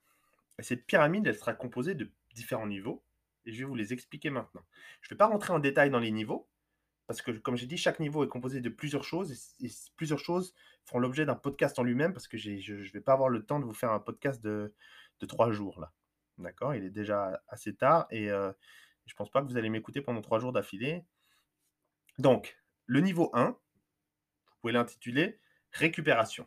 cette 0.60 0.86
pyramide, 0.86 1.26
elle 1.26 1.36
sera 1.36 1.54
composée 1.54 1.94
de 1.94 2.10
différents 2.34 2.66
niveaux. 2.66 3.04
Et 3.44 3.52
je 3.52 3.58
vais 3.58 3.64
vous 3.64 3.74
les 3.74 3.92
expliquer 3.92 4.30
maintenant. 4.30 4.64
Je 5.02 5.08
ne 5.08 5.10
vais 5.14 5.18
pas 5.18 5.26
rentrer 5.26 5.52
en 5.52 5.58
détail 5.58 5.90
dans 5.90 6.00
les 6.00 6.10
niveaux. 6.10 6.48
Parce 7.08 7.22
que, 7.22 7.30
comme 7.30 7.56
j'ai 7.56 7.66
dit, 7.66 7.78
chaque 7.78 8.00
niveau 8.00 8.22
est 8.22 8.28
composé 8.28 8.60
de 8.60 8.68
plusieurs 8.68 9.02
choses. 9.02 9.54
Et, 9.60 9.68
plusieurs 9.96 10.18
choses 10.18 10.54
feront 10.84 10.98
l'objet 10.98 11.24
d'un 11.24 11.34
podcast 11.34 11.78
en 11.78 11.82
lui-même. 11.82 12.12
Parce 12.12 12.28
que 12.28 12.36
je 12.36 12.50
ne 12.74 12.92
vais 12.92 13.00
pas 13.00 13.14
avoir 13.14 13.30
le 13.30 13.44
temps 13.44 13.58
de 13.58 13.64
vous 13.64 13.72
faire 13.72 13.90
un 13.92 13.98
podcast 13.98 14.44
de, 14.44 14.74
trois 15.26 15.50
jours. 15.50 15.80
là. 15.80 15.90
D'accord? 16.36 16.74
Il 16.74 16.84
est 16.84 16.90
déjà 16.90 17.42
assez 17.48 17.74
tard. 17.74 18.06
Et 18.10 18.30
euh, 18.30 18.52
je 19.06 19.14
ne 19.14 19.16
pense 19.16 19.30
pas 19.30 19.40
que 19.40 19.46
vous 19.46 19.56
allez 19.56 19.70
m'écouter 19.70 20.02
pendant 20.02 20.20
trois 20.20 20.38
jours 20.38 20.52
d'affilée. 20.52 21.06
Donc, 22.18 22.58
le 22.84 23.00
niveau 23.00 23.30
1, 23.32 23.46
vous 23.46 23.56
pouvez 24.60 24.74
l'intituler 24.74 25.40
récupération. 25.72 26.46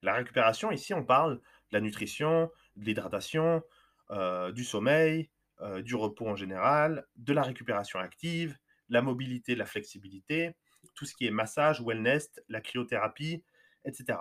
La 0.00 0.14
récupération, 0.14 0.70
ici, 0.70 0.94
on 0.94 1.04
parle 1.04 1.34
de 1.36 1.42
la 1.72 1.80
nutrition, 1.82 2.50
de 2.76 2.84
l'hydratation, 2.86 3.62
euh, 4.10 4.52
du 4.52 4.64
sommeil, 4.64 5.28
euh, 5.60 5.82
du 5.82 5.96
repos 5.96 6.28
en 6.28 6.36
général, 6.36 7.06
de 7.16 7.34
la 7.34 7.42
récupération 7.42 7.98
active, 7.98 8.56
la 8.88 9.02
mobilité, 9.02 9.54
la 9.54 9.66
flexibilité, 9.66 10.54
tout 10.94 11.04
ce 11.04 11.14
qui 11.14 11.26
est 11.26 11.30
massage, 11.30 11.80
wellness, 11.80 12.40
la 12.48 12.60
cryothérapie, 12.60 13.42
etc. 13.84 14.18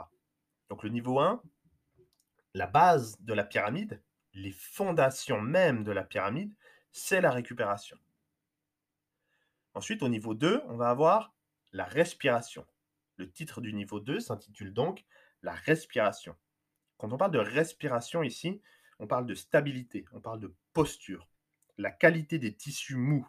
Donc 0.70 0.84
le 0.84 0.90
niveau 0.90 1.20
1, 1.20 1.42
la 2.54 2.68
base 2.68 3.20
de 3.22 3.34
la 3.34 3.44
pyramide, 3.44 4.02
les 4.34 4.52
fondations 4.52 5.42
même 5.42 5.84
de 5.84 5.92
la 5.92 6.04
pyramide, 6.04 6.54
c'est 6.92 7.22
la 7.22 7.32
récupération. 7.32 7.98
Ensuite, 9.74 10.02
au 10.02 10.10
niveau 10.10 10.34
2, 10.34 10.64
on 10.68 10.78
va 10.78 10.90
avoir 10.90 11.36
la 11.72 11.86
respiration. 11.86 12.66
Le 13.18 13.32
titre 13.32 13.62
du 13.62 13.74
niveau 13.74 14.00
2 14.00 14.20
s'intitule 14.20 14.74
donc 14.74 15.06
la 15.44 15.54
respiration. 15.54 16.36
Quand 16.98 17.14
on 17.14 17.18
parle 17.18 17.32
de 17.32 17.40
respiration 17.40 18.24
ici, 18.24 18.62
on 19.00 19.08
parle 19.08 19.28
de 19.28 19.36
stabilité, 19.36 20.06
on 20.12 20.20
parle 20.20 20.40
de 20.40 20.54
posture, 20.74 21.28
la 21.78 21.92
qualité 21.92 22.40
des 22.40 22.56
tissus 22.56 22.96
mous 22.96 23.28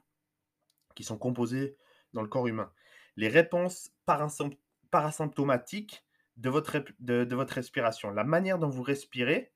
qui 0.99 1.05
sont 1.05 1.17
composés 1.17 1.77
dans 2.13 2.23
le 2.23 2.29
corps 2.29 2.49
humain, 2.49 2.73
les 3.15 3.29
réponses 3.29 3.93
parasymptomatiques 4.05 6.05
de 6.37 6.51
votre, 6.51 6.83
de, 6.99 7.35
votre, 7.37 7.55
respiration, 7.55 8.11
la 8.11 8.25
manière 8.25 8.59
dont 8.59 8.69
vous 8.69 8.83
respirez 8.83 9.53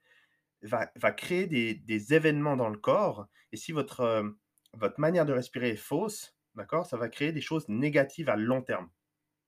va, 0.62 0.86
créer 1.10 1.48
des, 1.48 2.14
événements 2.14 2.56
dans 2.56 2.68
le 2.68 2.78
corps. 2.78 3.26
Et 3.50 3.56
si 3.56 3.72
votre, 3.72 4.02
euh, 4.02 4.30
votre 4.74 5.00
manière 5.00 5.26
de 5.26 5.32
respirer 5.32 5.70
est 5.70 5.76
fausse, 5.76 6.36
d'accord, 6.54 6.86
ça 6.86 6.96
va 6.96 7.08
créer 7.08 7.32
des 7.32 7.40
choses 7.40 7.68
négatives 7.68 8.28
à 8.28 8.36
long 8.36 8.62
terme. 8.62 8.88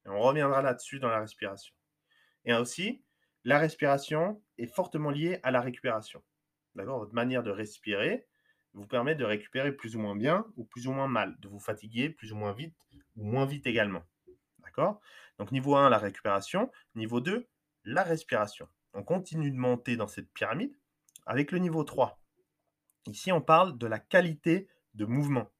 On 0.04 0.18
reviendra 0.18 0.62
là-dessus 0.62 0.98
dans 0.98 1.10
la 1.10 1.20
respiration. 1.20 1.76
Et 2.44 2.54
aussi, 2.54 3.04
la 3.44 3.60
respiration 3.60 4.42
est 4.58 4.66
fortement 4.66 5.10
liée 5.10 5.38
à 5.44 5.52
la 5.52 5.60
récupération. 5.60 6.24
D'accord 6.74 6.98
Votre 6.98 7.14
manière 7.14 7.44
de 7.44 7.52
respirer 7.52 8.26
vous 8.74 8.86
permet 8.86 9.14
de 9.14 9.24
récupérer 9.24 9.72
plus 9.72 9.96
ou 9.96 10.00
moins 10.00 10.16
bien 10.16 10.46
ou 10.56 10.64
plus 10.64 10.86
ou 10.86 10.92
moins 10.92 11.08
mal, 11.08 11.36
de 11.40 11.48
vous 11.48 11.60
fatiguer 11.60 12.10
plus 12.10 12.32
ou 12.32 12.36
moins 12.36 12.52
vite 12.52 12.74
ou 13.16 13.24
moins 13.24 13.46
vite 13.46 13.66
également. 13.66 14.02
D'accord? 14.58 15.00
Donc 15.38 15.52
niveau 15.52 15.76
1, 15.76 15.88
la 15.88 15.98
récupération. 15.98 16.70
Niveau 16.94 17.20
2, 17.20 17.46
la 17.84 18.02
respiration. 18.02 18.68
On 18.92 19.02
continue 19.02 19.50
de 19.50 19.56
monter 19.56 19.96
dans 19.96 20.08
cette 20.08 20.32
pyramide 20.32 20.76
avec 21.26 21.52
le 21.52 21.58
niveau 21.58 21.84
3. 21.84 22.20
Ici, 23.06 23.32
on 23.32 23.40
parle 23.40 23.78
de 23.78 23.86
la 23.86 23.98
qualité 23.98 24.68
de 24.94 25.04
mouvement 25.04 25.50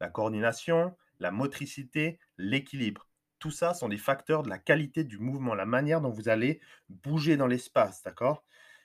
la 0.00 0.08
coordination, 0.08 0.96
la 1.20 1.30
motricité, 1.30 2.18
l'équilibre. 2.38 3.06
Tout 3.38 3.50
ça 3.50 3.74
sont 3.74 3.88
des 3.88 3.98
facteurs 3.98 4.42
de 4.42 4.48
la 4.48 4.58
qualité 4.58 5.04
du 5.04 5.18
mouvement, 5.18 5.54
la 5.54 5.66
manière 5.66 6.00
dont 6.00 6.10
vous 6.10 6.28
allez 6.28 6.60
bouger 6.88 7.36
dans 7.36 7.46
l'espace, 7.46 8.02
d'accord? 8.02 8.44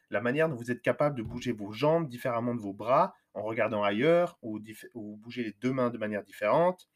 La 0.10 0.22
manière 0.22 0.50
dont 0.50 0.56
vous 0.56 0.72
êtes 0.72 0.82
capable 0.82 1.18
de 1.18 1.24
bouger 1.24 1.52
vos 1.52 1.72
jambes 1.72 2.08
différemment 2.08 2.54
de 2.54 2.62
vos 2.62 2.74
bras 2.74 3.16
en 3.36 3.44
regardant 3.44 3.84
ailleurs 3.84 4.38
ou, 4.42 4.60
ou 4.94 5.18
bouger 5.18 5.44
les 5.44 5.54
deux 5.54 5.72
mains 5.72 5.90
de 5.90 5.98
manière 5.98 6.24
différente, 6.24 6.90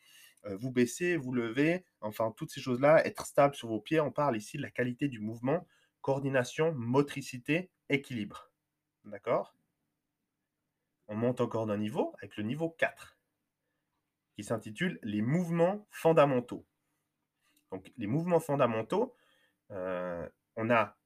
euh, 0.46 0.56
vous 0.58 0.72
baissez, 0.72 1.18
vous 1.18 1.34
levez, 1.34 1.86
enfin 2.02 2.34
toutes 2.36 2.50
ces 2.50 2.62
choses-là, 2.62 3.06
être 3.06 3.26
stable 3.26 3.56
sur 3.56 3.68
vos 3.68 3.80
pieds. 3.80 4.00
On 4.00 4.12
parle 4.12 4.38
ici 4.38 4.58
de 4.58 4.62
la 4.62 4.72
qualité 4.72 5.08
du 5.10 5.20
mouvement, 5.20 5.68
coordination, 6.02 6.74
motricité, 6.74 7.70
équilibre. 7.90 8.52
D'accord? 9.04 9.56
On 11.08 11.16
monte 11.16 11.42
encore 11.42 11.66
d'un 11.66 11.78
niveau 11.78 12.14
avec 12.20 12.38
le 12.38 12.44
niveau 12.44 12.70
4 12.70 13.18
qui 14.36 14.44
s'intitule 14.44 15.00
Les 15.04 15.22
mouvements 15.22 15.86
fondamentaux. 15.92 16.66
Donc, 17.72 17.92
les 17.98 18.08
mouvements 18.08 18.40
fondamentaux, 18.40 19.14
euh, 19.72 20.28
on 20.56 20.70
a 20.70 20.98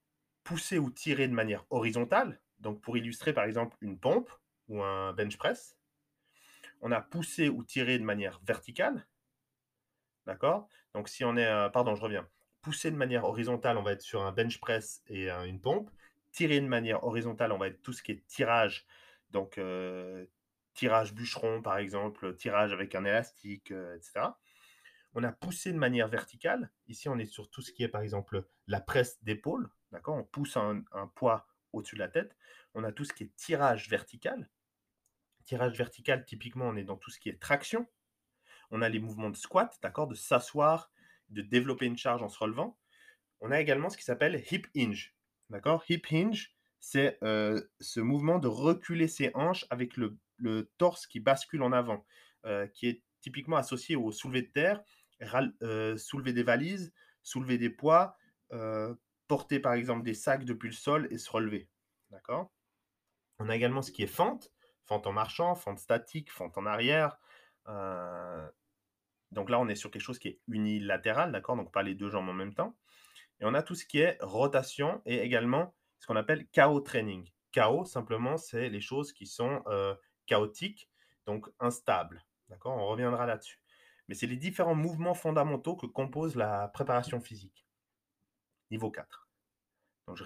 poussé 0.44 0.78
ou 0.78 0.92
tiré 0.92 1.28
de 1.28 1.34
manière 1.34 1.66
horizontale. 1.72 2.42
Donc, 2.60 2.82
pour 2.82 2.98
illustrer 2.98 3.34
par 3.34 3.46
exemple 3.46 3.76
une 3.82 3.98
pompe 3.98 4.30
ou 4.68 4.82
un 4.82 5.14
bench 5.14 5.38
press, 5.38 5.78
on 6.82 6.92
a 6.92 7.02
poussé 7.02 7.50
ou 7.50 7.64
tiré 7.64 8.00
de 8.00 8.04
manière 8.04 8.42
verticale. 8.46 9.08
D'accord? 10.26 10.68
Donc, 10.94 11.10
si 11.10 11.24
on 11.24 11.38
est, 11.38 11.46
euh, 11.46 11.70
pardon, 11.70 11.96
je 11.96 12.02
reviens. 12.02 12.28
Poussé 12.62 12.92
de 12.92 12.96
manière 12.96 13.26
horizontale, 13.26 13.78
on 13.78 13.84
va 13.84 13.92
être 13.92 14.02
sur 14.02 14.22
un 14.22 14.32
bench 14.32 14.60
press 14.60 15.04
et 15.08 15.30
une 15.30 15.60
pompe. 15.60 15.90
Tiré 16.32 16.62
de 16.62 16.68
manière 16.68 17.04
horizontale, 17.04 17.52
on 17.52 17.58
va 17.58 17.68
être 17.68 17.82
tout 17.82 17.94
ce 17.94 18.02
qui 18.02 18.14
est 18.14 18.26
tirage. 18.28 18.86
Donc, 19.32 19.58
euh, 19.58 20.26
tirage 20.74 21.14
bûcheron 21.14 21.62
par 21.62 21.78
exemple, 21.78 22.36
tirage 22.36 22.72
avec 22.74 22.96
un 22.96 23.06
élastique, 23.06 23.72
euh, 23.72 23.96
etc. 23.96 24.28
On 25.16 25.24
a 25.24 25.32
poussé 25.32 25.72
de 25.72 25.78
manière 25.78 26.08
verticale. 26.08 26.72
Ici, 26.88 27.08
on 27.10 27.20
est 27.20 27.26
sur 27.26 27.50
tout 27.50 27.62
ce 27.62 27.72
qui 27.72 27.84
est 27.84 27.88
par 27.88 28.02
exemple 28.02 28.48
la 28.68 28.82
presse 28.82 29.24
d'épaule. 29.24 29.70
D'accord? 29.92 30.16
On 30.16 30.24
pousse 30.24 30.58
un, 30.58 30.84
poids 31.16 31.48
au-dessus 31.72 31.96
de 31.96 32.00
la 32.00 32.08
tête. 32.08 32.36
On 32.74 32.84
a 32.84 32.92
tout 32.92 33.06
ce 33.06 33.14
qui 33.14 33.24
est 33.24 33.36
tirage 33.36 33.90
vertical. 33.90 34.50
Tirage 35.46 35.78
vertical, 35.78 36.26
typiquement, 36.26 36.68
on 36.68 36.76
est 36.76 36.84
dans 36.84 36.98
tout 36.98 37.12
ce 37.12 37.20
qui 37.20 37.30
est 37.30 37.40
traction. 37.40 37.88
On 38.72 38.82
a 38.82 38.90
les 38.90 39.00
mouvements 39.00 39.30
de 39.30 39.38
squat, 39.38 39.78
d'accord 39.82 40.08
De 40.08 40.16
s'asseoir, 40.16 40.92
de 41.30 41.42
développer 41.42 41.86
une 41.86 41.98
charge 41.98 42.24
en 42.24 42.30
se 42.30 42.40
relevant. 42.40 42.78
On 43.42 43.52
a 43.52 43.60
également 43.60 43.90
ce 43.90 43.98
qui 43.98 44.04
s'appelle 44.04 44.44
hip 44.52 44.64
hinge. 44.76 45.16
D'accord 45.50 45.84
Hip 45.90 46.04
hinge, 46.12 46.56
c'est 46.80 47.18
euh, 47.24 47.62
ce 47.80 48.00
mouvement 48.00 48.40
de 48.40 48.48
reculer 48.48 49.08
ses 49.08 49.32
hanches 49.36 49.66
avec 49.70 49.96
le 49.98 50.18
torse 50.78 51.08
qui 51.08 51.20
bascule 51.20 51.64
en 51.64 51.72
avant, 51.72 52.06
euh, 52.46 52.68
qui 52.68 52.88
est 52.88 53.04
typiquement 53.22 53.56
associé 53.56 53.96
au 53.96 54.12
soulevé 54.12 54.42
de 54.42 54.52
terre, 54.52 54.84
euh, 55.62 55.96
soulever 55.96 56.34
des 56.34 56.44
valises, 56.44 56.94
soulever 57.22 57.58
des 57.58 57.70
poids, 57.70 58.18
porter 59.28 59.60
par 59.60 59.74
exemple 59.74 60.04
des 60.04 60.14
sacs 60.14 60.46
depuis 60.46 60.68
le 60.68 60.76
sol 60.76 61.08
et 61.10 61.18
se 61.18 61.32
relever. 61.32 61.70
D'accord 62.12 62.52
On 63.40 63.50
a 63.50 63.56
également 63.56 63.82
ce 63.82 63.92
qui 63.92 64.04
est 64.04 64.08
fente, 64.08 64.52
fente 64.86 65.08
en 65.08 65.14
marchant, 65.14 65.56
fente 65.56 65.80
statique, 65.80 66.32
fente 66.32 66.58
en 66.58 66.66
arrière. 66.66 67.18
donc 69.32 69.50
là, 69.50 69.60
on 69.60 69.68
est 69.68 69.76
sur 69.76 69.92
quelque 69.92 70.02
chose 70.02 70.20
qui 70.20 70.28
est 70.30 70.40
unilatéral, 70.48 71.32
d'accord? 71.32 71.56
Donc 71.56 71.72
pas 71.72 71.84
les 71.84 71.96
deux 71.96 72.10
jambes 72.10 72.30
en 72.30 72.34
même 72.34 72.54
temps. 72.54 72.76
Et 73.40 73.46
on 73.46 73.54
a 73.54 73.64
tout 73.64 73.76
ce 73.76 73.86
qui 73.86 74.00
est 74.00 74.18
rotation 74.22 75.02
et 75.06 75.20
également 75.20 75.74
ce 76.00 76.08
qu'on 76.08 76.16
appelle 76.16 76.48
chaos 76.48 76.82
training. 76.82 77.30
Chaos, 77.52 77.86
simplement, 77.86 78.38
c'est 78.38 78.70
les 78.70 78.82
choses 78.82 79.14
qui 79.14 79.26
sont 79.26 79.64
euh, 79.68 79.96
chaotiques, 80.26 80.90
donc 81.26 81.48
instables. 81.60 82.26
D'accord? 82.50 82.76
On 82.78 82.88
reviendra 82.88 83.26
là-dessus. 83.26 83.60
Mais 84.08 84.16
c'est 84.16 84.28
les 84.28 84.36
différents 84.36 84.76
mouvements 84.76 85.14
fondamentaux 85.14 85.76
que 85.76 85.86
compose 85.86 86.36
la 86.36 86.68
préparation 86.68 87.22
physique. 87.22 87.66
Niveau 88.70 88.92
4. 88.92 89.30
Donc 90.08 90.18
je, 90.18 90.26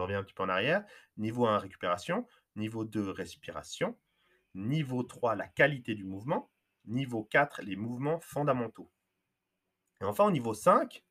reviens 0.00 0.18
un 0.18 0.24
petit 0.24 0.34
peu 0.34 0.42
en 0.42 0.48
arrière. 0.48 0.84
Niveau 1.16 1.46
1, 1.46 1.58
récupération. 1.58 2.26
Niveau 2.58 2.84
2, 2.84 3.10
respiration. 3.10 3.96
Niveau 4.54 5.02
3, 5.02 5.36
la 5.36 5.46
qualité 5.46 5.94
du 5.94 6.04
mouvement. 6.04 6.50
Niveau 6.84 7.24
4, 7.24 7.62
les 7.62 7.76
mouvements 7.76 8.20
fondamentaux. 8.20 8.90
Et 10.00 10.04
enfin, 10.04 10.24
au 10.24 10.30
niveau 10.30 10.54
5, 10.54 11.04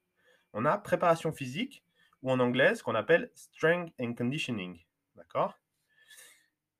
on 0.53 0.65
a 0.65 0.77
préparation 0.77 1.31
physique, 1.31 1.83
ou 2.21 2.31
en 2.31 2.39
anglais, 2.39 2.75
ce 2.75 2.83
qu'on 2.83 2.95
appelle 2.95 3.31
strength 3.35 3.93
and 3.99 4.13
conditioning. 4.13 4.79
D'accord? 5.15 5.57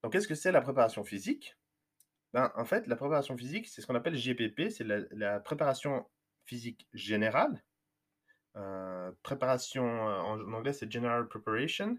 Donc, 0.02 0.14
qu'est-ce 0.14 0.28
que 0.28 0.36
c'est 0.36 0.52
la 0.52 0.62
préparation 0.62 1.04
physique? 1.04 1.58
Ben, 2.34 2.52
En 2.56 2.66
fait, 2.66 2.88
la 2.88 2.96
préparation 2.96 3.38
physique, 3.38 3.68
c'est 3.68 3.82
ce 3.82 3.88
qu'on 3.88 3.96
appelle 3.96 4.16
GPP, 4.16 4.70
c'est 4.70 4.84
la, 4.84 5.40
préparation 5.40 6.08
physique 6.46 6.88
générale. 6.94 7.64
Euh, 8.56 9.12
préparation, 9.24 9.86
euh, 9.86 10.20
en 10.22 10.54
anglais, 10.54 10.74
c'est 10.74 10.92
General 10.92 11.28
Preparation. 11.28 11.98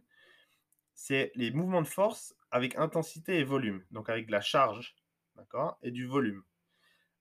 C'est 0.94 1.30
les 1.34 1.52
mouvements 1.52 1.82
de 1.82 1.86
force 1.86 2.34
avec 2.50 2.76
intensité 2.76 3.38
et 3.38 3.44
volume, 3.44 3.84
donc 3.90 4.08
avec 4.08 4.26
de 4.26 4.32
la 4.32 4.40
charge, 4.40 4.96
d'accord, 5.36 5.78
et 5.82 5.90
du 5.90 6.06
volume. 6.06 6.42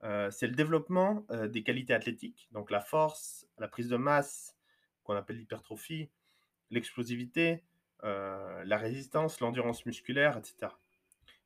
Euh, 0.04 0.30
c'est 0.32 0.48
le 0.48 0.54
développement 0.54 1.26
euh, 1.32 1.48
des 1.48 1.64
qualités 1.64 1.94
athlétiques, 1.94 2.48
donc 2.52 2.70
la 2.72 2.82
force, 2.82 3.48
la 3.58 3.68
prise 3.68 3.90
de 3.90 3.98
masse, 3.98 4.56
qu'on 5.04 5.16
appelle 5.16 5.38
l'hypertrophie, 5.38 6.10
l'explosivité, 6.70 7.64
euh, 8.04 8.64
la 8.66 8.78
résistance, 8.78 9.40
l'endurance 9.40 9.86
musculaire, 9.86 10.38
etc. 10.38 10.72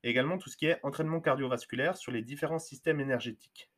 Et 0.03 0.09
également 0.09 0.37
tout 0.37 0.49
ce 0.49 0.57
qui 0.57 0.65
est 0.65 0.79
entraînement 0.83 1.21
cardiovasculaire 1.21 1.95
sur 1.95 2.11
les 2.11 2.21
différents 2.21 2.59
systèmes 2.59 2.99
énergétiques. 2.99 3.69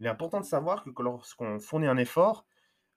Il 0.00 0.06
est 0.06 0.08
important 0.08 0.40
de 0.40 0.46
savoir 0.46 0.84
que 0.84 1.02
lorsqu'on 1.02 1.58
fournit 1.58 1.88
un 1.88 1.96
effort, 1.96 2.46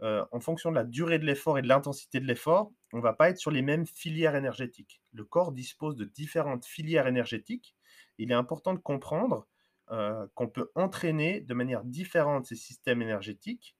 en 0.01 0.39
fonction 0.39 0.71
de 0.71 0.75
la 0.75 0.83
durée 0.83 1.19
de 1.19 1.25
l'effort 1.25 1.59
et 1.59 1.61
de 1.61 1.67
l'intensité 1.67 2.19
de 2.19 2.25
l'effort, 2.25 2.71
on 2.93 2.97
ne 2.97 3.01
va 3.03 3.13
pas 3.13 3.29
être 3.29 3.37
sur 3.37 3.51
les 3.51 3.61
mêmes 3.61 3.85
filières 3.85 4.35
énergétiques. 4.35 5.01
Le 5.13 5.23
corps 5.23 5.51
dispose 5.51 5.95
de 5.95 6.05
différentes 6.05 6.65
filières 6.65 7.07
énergétiques. 7.07 7.75
Il 8.17 8.31
est 8.31 8.35
important 8.35 8.73
de 8.73 8.79
comprendre 8.79 9.47
euh, 9.91 10.25
qu'on 10.35 10.47
peut 10.47 10.71
entraîner 10.75 11.41
de 11.41 11.53
manière 11.53 11.83
différente 11.83 12.45
ces 12.45 12.55
systèmes 12.55 13.01
énergétiques 13.01 13.75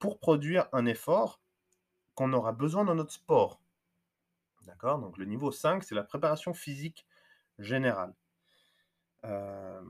pour 0.00 0.18
produire 0.18 0.68
un 0.72 0.86
effort 0.86 1.40
qu'on 2.14 2.32
aura 2.32 2.52
besoin 2.52 2.84
dans 2.84 2.96
notre 2.96 3.12
sport. 3.12 3.62
D'accord? 4.66 4.98
Donc 4.98 5.18
le 5.18 5.24
niveau 5.24 5.52
5, 5.52 5.84
c'est 5.84 5.94
la 5.94 6.02
préparation 6.02 6.52
physique 6.52 7.06
générale. 7.60 8.12
Euh, 9.24 9.82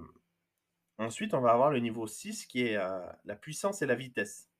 ensuite, 0.99 1.33
on 1.33 1.41
va 1.41 1.53
avoir 1.53 1.71
le 1.71 1.79
niveau 1.79 2.07
6 2.07 2.47
qui 2.47 2.67
est 2.67 2.77
euh, 2.77 3.01
la 3.25 3.37
puissance 3.37 3.81
et 3.81 3.87
la 3.87 3.95
vitesse. 3.95 4.52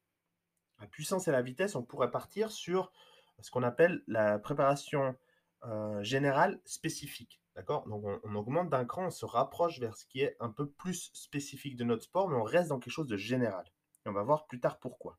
La 0.81 0.87
puissance 0.87 1.29
et 1.29 1.33
la 1.33 1.43
vitesse, 1.43 1.77
on 1.77 1.83
pourrait 1.83 2.11
partir 2.11 2.51
sur 2.51 2.93
ce 3.41 3.51
qu'on 3.51 3.63
appelle 3.63 4.03
la 4.07 4.39
préparation 4.39 5.17
générale 6.03 6.61
spécifique. 6.65 7.43
D'accord? 7.55 7.87
Donc 7.87 8.05
on, 8.25 8.35
augmente 8.35 8.71
d'un 8.71 8.85
cran, 8.85 9.07
on 9.07 9.11
se 9.11 9.27
rapproche 9.27 9.79
vers 9.79 9.97
ce 9.97 10.07
qui 10.07 10.21
est 10.21 10.37
un 10.41 10.49
peu 10.49 10.71
plus 10.71 11.11
spécifique 11.13 11.77
de 11.77 11.85
notre 11.85 12.05
sport, 12.05 12.29
mais 12.29 12.37
on 12.37 12.43
reste 12.43 12.71
dans 12.71 12.79
quelque 12.79 12.93
chose 12.93 13.07
de 13.07 13.17
général. 13.17 13.65
On 14.07 14.13
va 14.13 14.23
voir 14.23 14.47
plus 14.47 14.59
tard 14.59 14.79
pourquoi. 14.79 15.19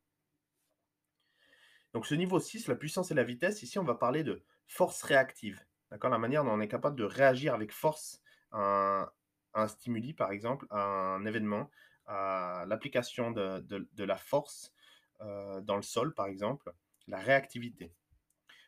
Donc 1.92 2.06
ce 2.06 2.14
niveau 2.14 2.40
6, 2.40 2.66
la 2.66 2.74
puissance 2.74 3.12
et 3.12 3.14
la 3.14 3.22
vitesse, 3.22 3.62
ici 3.62 3.78
on 3.78 3.84
va 3.84 3.94
parler 3.94 4.24
de 4.24 4.42
force 4.66 5.02
réactive. 5.02 5.64
D'accord? 5.90 6.10
La 6.10 6.18
manière 6.18 6.44
dont 6.44 6.50
on 6.50 6.60
est 6.60 6.68
capable 6.68 6.96
de 6.96 7.04
réagir 7.04 7.54
avec 7.54 7.72
force 7.72 8.20
à 8.50 9.12
un, 9.54 9.68
stimuli, 9.68 10.12
par 10.12 10.32
exemple, 10.32 10.66
à 10.70 10.82
un 11.14 11.24
événement, 11.24 11.70
à 12.06 12.64
l'application 12.66 13.30
de, 13.30 14.04
la 14.04 14.16
force 14.16 14.72
euh, 15.20 15.60
dans 15.60 15.76
le 15.76 15.82
sol, 15.82 16.14
par 16.14 16.26
exemple, 16.26 16.72
la 17.06 17.18
réactivité 17.18 17.94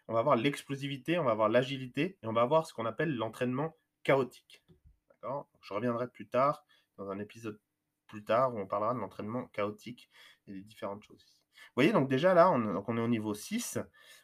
on 0.08 0.14
va 0.14 0.20
avoir 0.20 0.36
l'explosivité, 0.36 1.18
on 1.18 1.24
va 1.24 1.32
avoir 1.32 1.48
l'agilité 1.48 2.18
et 2.22 2.26
on 2.26 2.32
va 2.32 2.42
avoir 2.42 2.66
ce 2.66 2.72
qu'on 2.72 2.86
appelle 2.86 3.14
l'entraînement 3.14 3.76
chaotique. 4.02 4.62
D'accord? 5.08 5.48
Je 5.60 5.74
reviendrai 5.74 6.08
plus 6.08 6.28
tard, 6.28 6.64
dans 6.96 7.10
un 7.10 7.18
épisode 7.18 7.58
plus 8.06 8.24
tard, 8.24 8.54
où 8.54 8.58
on 8.58 8.66
parlera 8.66 8.94
de 8.94 9.00
l'entraînement 9.00 9.46
chaotique 9.48 10.10
et 10.46 10.52
des 10.52 10.62
différentes 10.62 11.02
choses. 11.02 11.24
Vous 11.24 11.82
voyez, 11.82 11.92
donc 11.92 12.08
déjà 12.08 12.34
là, 12.34 12.50
on, 12.50 12.96
est 12.96 13.00
au 13.00 13.08
niveau 13.08 13.34
6, 13.34 13.78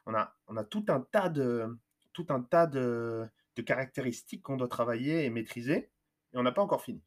on 0.06 0.14
a, 0.14 0.34
tout 0.70 0.84
un 0.88 1.00
tas 1.00 1.28
de, 1.28 1.68
de 3.56 3.62
caractéristiques 3.62 4.42
qu'on 4.42 4.56
doit 4.56 4.68
travailler 4.68 5.24
et 5.24 5.30
maîtriser, 5.30 5.90
et 6.32 6.38
on 6.38 6.42
n'a 6.42 6.52
pas 6.52 6.62
encore 6.62 6.82
fini. 6.82 7.02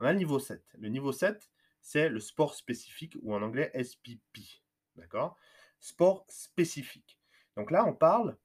On 0.00 0.04
a 0.04 0.12
le 0.12 0.18
niveau 0.18 0.40
7. 0.40 0.64
Le 0.78 0.88
niveau 0.88 1.12
7, 1.12 1.51
c'est 1.82 2.08
le 2.08 2.20
sport 2.20 2.54
spécifique, 2.54 3.16
ou 3.22 3.34
en 3.34 3.42
anglais 3.42 3.70
SPP. 3.74 4.62
D'accord? 4.96 5.36
Sport 5.80 6.24
spécifique. 6.28 7.18
Donc 7.56 7.70
là, 7.70 7.84
on 7.86 7.92
parle 7.92 8.38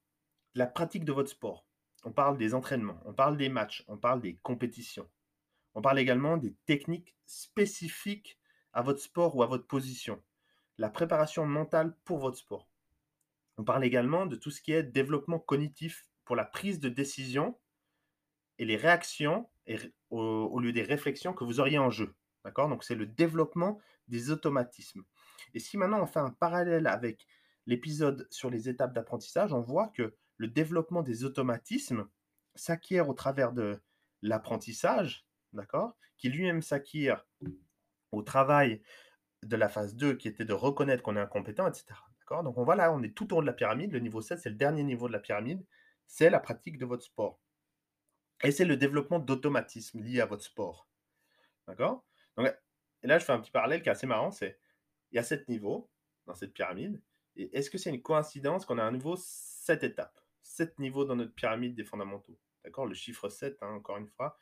de 0.54 0.60
la 0.60 0.67
pratique 0.67 1.06
de 1.06 1.13
votre 1.13 1.30
sport. 1.30 1.65
On 2.04 2.12
parle 2.12 2.38
des 2.38 2.54
entraînements, 2.54 3.02
on 3.06 3.13
parle 3.13 3.38
des 3.38 3.50
matchs, 3.50 3.84
on 3.88 3.97
parle 3.97 4.21
des 4.21 4.38
compétitions. 4.38 5.10
On 5.73 5.82
parle 5.82 6.00
également 6.00 6.38
des 6.38 6.56
techniques 6.65 7.15
spécifiques 7.26 8.39
à 8.73 8.82
votre 8.82 9.00
sport 9.00 9.36
ou 9.36 9.43
à 9.43 9.47
votre 9.47 9.67
position. 9.67 10.21
La 10.78 10.89
préparation 10.89 11.45
mentale 11.45 11.95
pour 12.04 12.19
votre 12.19 12.38
sport. 12.38 12.69
On 13.58 13.63
parle 13.63 13.84
également 13.84 14.26
de 14.26 14.36
tout 14.36 14.52
ce 14.52 14.62
qui 14.62 14.71
est 14.71 14.84
développement 14.84 15.39
cognitif 15.39 16.08
pour 16.26 16.36
la 16.36 16.45
prise 16.45 16.80
de 16.80 16.89
décision 16.89 17.58
et 18.60 18.65
les 18.65 18.76
réactions 18.76 19.50
au, 20.10 20.60
lieu 20.60 20.71
des 20.71 20.84
réflexions 20.84 21.34
que 21.34 21.43
vous 21.43 21.60
auriez 21.60 21.80
en 21.80 21.89
jeu. 21.89 22.13
D'accord? 22.45 22.69
Donc 22.69 22.84
c'est 22.84 22.95
le 22.95 23.06
développement 23.06 23.80
des 24.08 24.32
automatismes. 24.32 25.04
Et 25.54 25.60
si 25.60 25.78
maintenant 25.78 26.02
on 26.02 26.08
fait 26.08 26.19
un 26.19 26.32
parallèle 26.32 26.88
avec 26.88 27.28
l'épisode 27.65 28.28
sur 28.32 28.50
les 28.50 28.69
étapes 28.69 28.93
d'apprentissage, 28.93 29.54
on 29.54 29.62
voit 29.62 29.89
que 29.89 30.15
le 30.38 30.47
développement 30.47 31.02
des 31.02 31.23
automatismes 31.23 32.08
s'acquiert 32.56 33.10
au 33.10 33.13
travers 33.13 33.52
de 33.52 33.82
l'apprentissage, 34.21 35.28
d'accord? 35.54 35.97
Qui 36.17 36.30
lui-même 36.30 36.62
s'acquiert 36.62 37.26
au 38.12 38.21
travail 38.21 38.82
de 39.43 39.56
la 39.56 39.69
phase 39.69 39.95
2 39.95 40.15
qui 40.15 40.28
était 40.28 40.45
de 40.45 40.54
reconnaître 40.54 41.04
qu'on 41.04 41.17
est 41.17 41.21
incompétent, 41.21 41.67
etc. 41.67 41.86
D'accord? 42.19 42.43
Donc 42.43 42.58
on 42.58 42.63
voit 42.63 42.76
là, 42.76 42.91
on 42.91 43.04
est 43.04 43.15
tout 43.15 43.34
au 43.34 43.38
haut 43.38 43.41
de 43.41 43.45
la 43.45 43.54
pyramide. 43.54 43.91
Le 43.91 44.00
niveau 44.00 44.21
7, 44.21 44.39
c'est 44.39 44.50
le 44.50 44.56
dernier 44.56 44.84
niveau 44.84 45.08
de 45.08 45.13
la 45.13 45.19
pyramide. 45.19 45.65
C'est 46.08 46.30
la 46.30 46.39
pratique 46.39 46.78
de 46.78 46.86
votre 46.86 47.04
sport. 47.04 47.39
Et 48.43 48.52
c'est 48.52 48.65
le 48.65 48.78
développement 48.78 49.19
d'automatismes 49.19 50.02
liés 50.02 50.21
à 50.21 50.26
votre 50.26 50.43
sport. 50.43 50.88
D'accord? 51.67 52.07
Et 53.04 53.08
là, 53.08 53.19
je 53.19 53.26
fais 53.26 53.34
un 53.34 53.39
petit 53.39 53.52
parallèle 53.52 53.82
qui 53.82 53.89
est 53.89 53.91
assez 53.91 54.08
marrant. 54.08 54.32
C'est 54.32 54.60
il 55.12 55.15
y 55.15 55.19
a 55.19 55.23
sept 55.23 55.47
niveaux 55.47 55.89
dans 56.26 56.36
cette 56.36 56.54
pyramide 56.54 57.02
est-ce 57.38 57.69
que 57.69 57.78
c'est 57.78 57.89
une 57.89 58.02
coïncidence 58.02 58.65
qu'on 58.65 58.78
a 58.78 58.86
à 58.86 58.91
nouveau 58.91 59.15
7 59.17 59.84
étapes? 59.84 60.19
7 60.43 60.80
niveaux 60.80 61.06
dans 61.06 61.15
notre 61.15 61.34
pyramide 61.34 61.76
des 61.76 61.84
fondamentaux. 61.84 62.38
D'accord? 62.63 62.86
Le 62.86 62.93
chiffre 62.93 63.30
7, 63.30 63.62
hein, 63.62 63.73
encore 63.73 63.97
une 63.97 64.08
fois. 64.08 64.38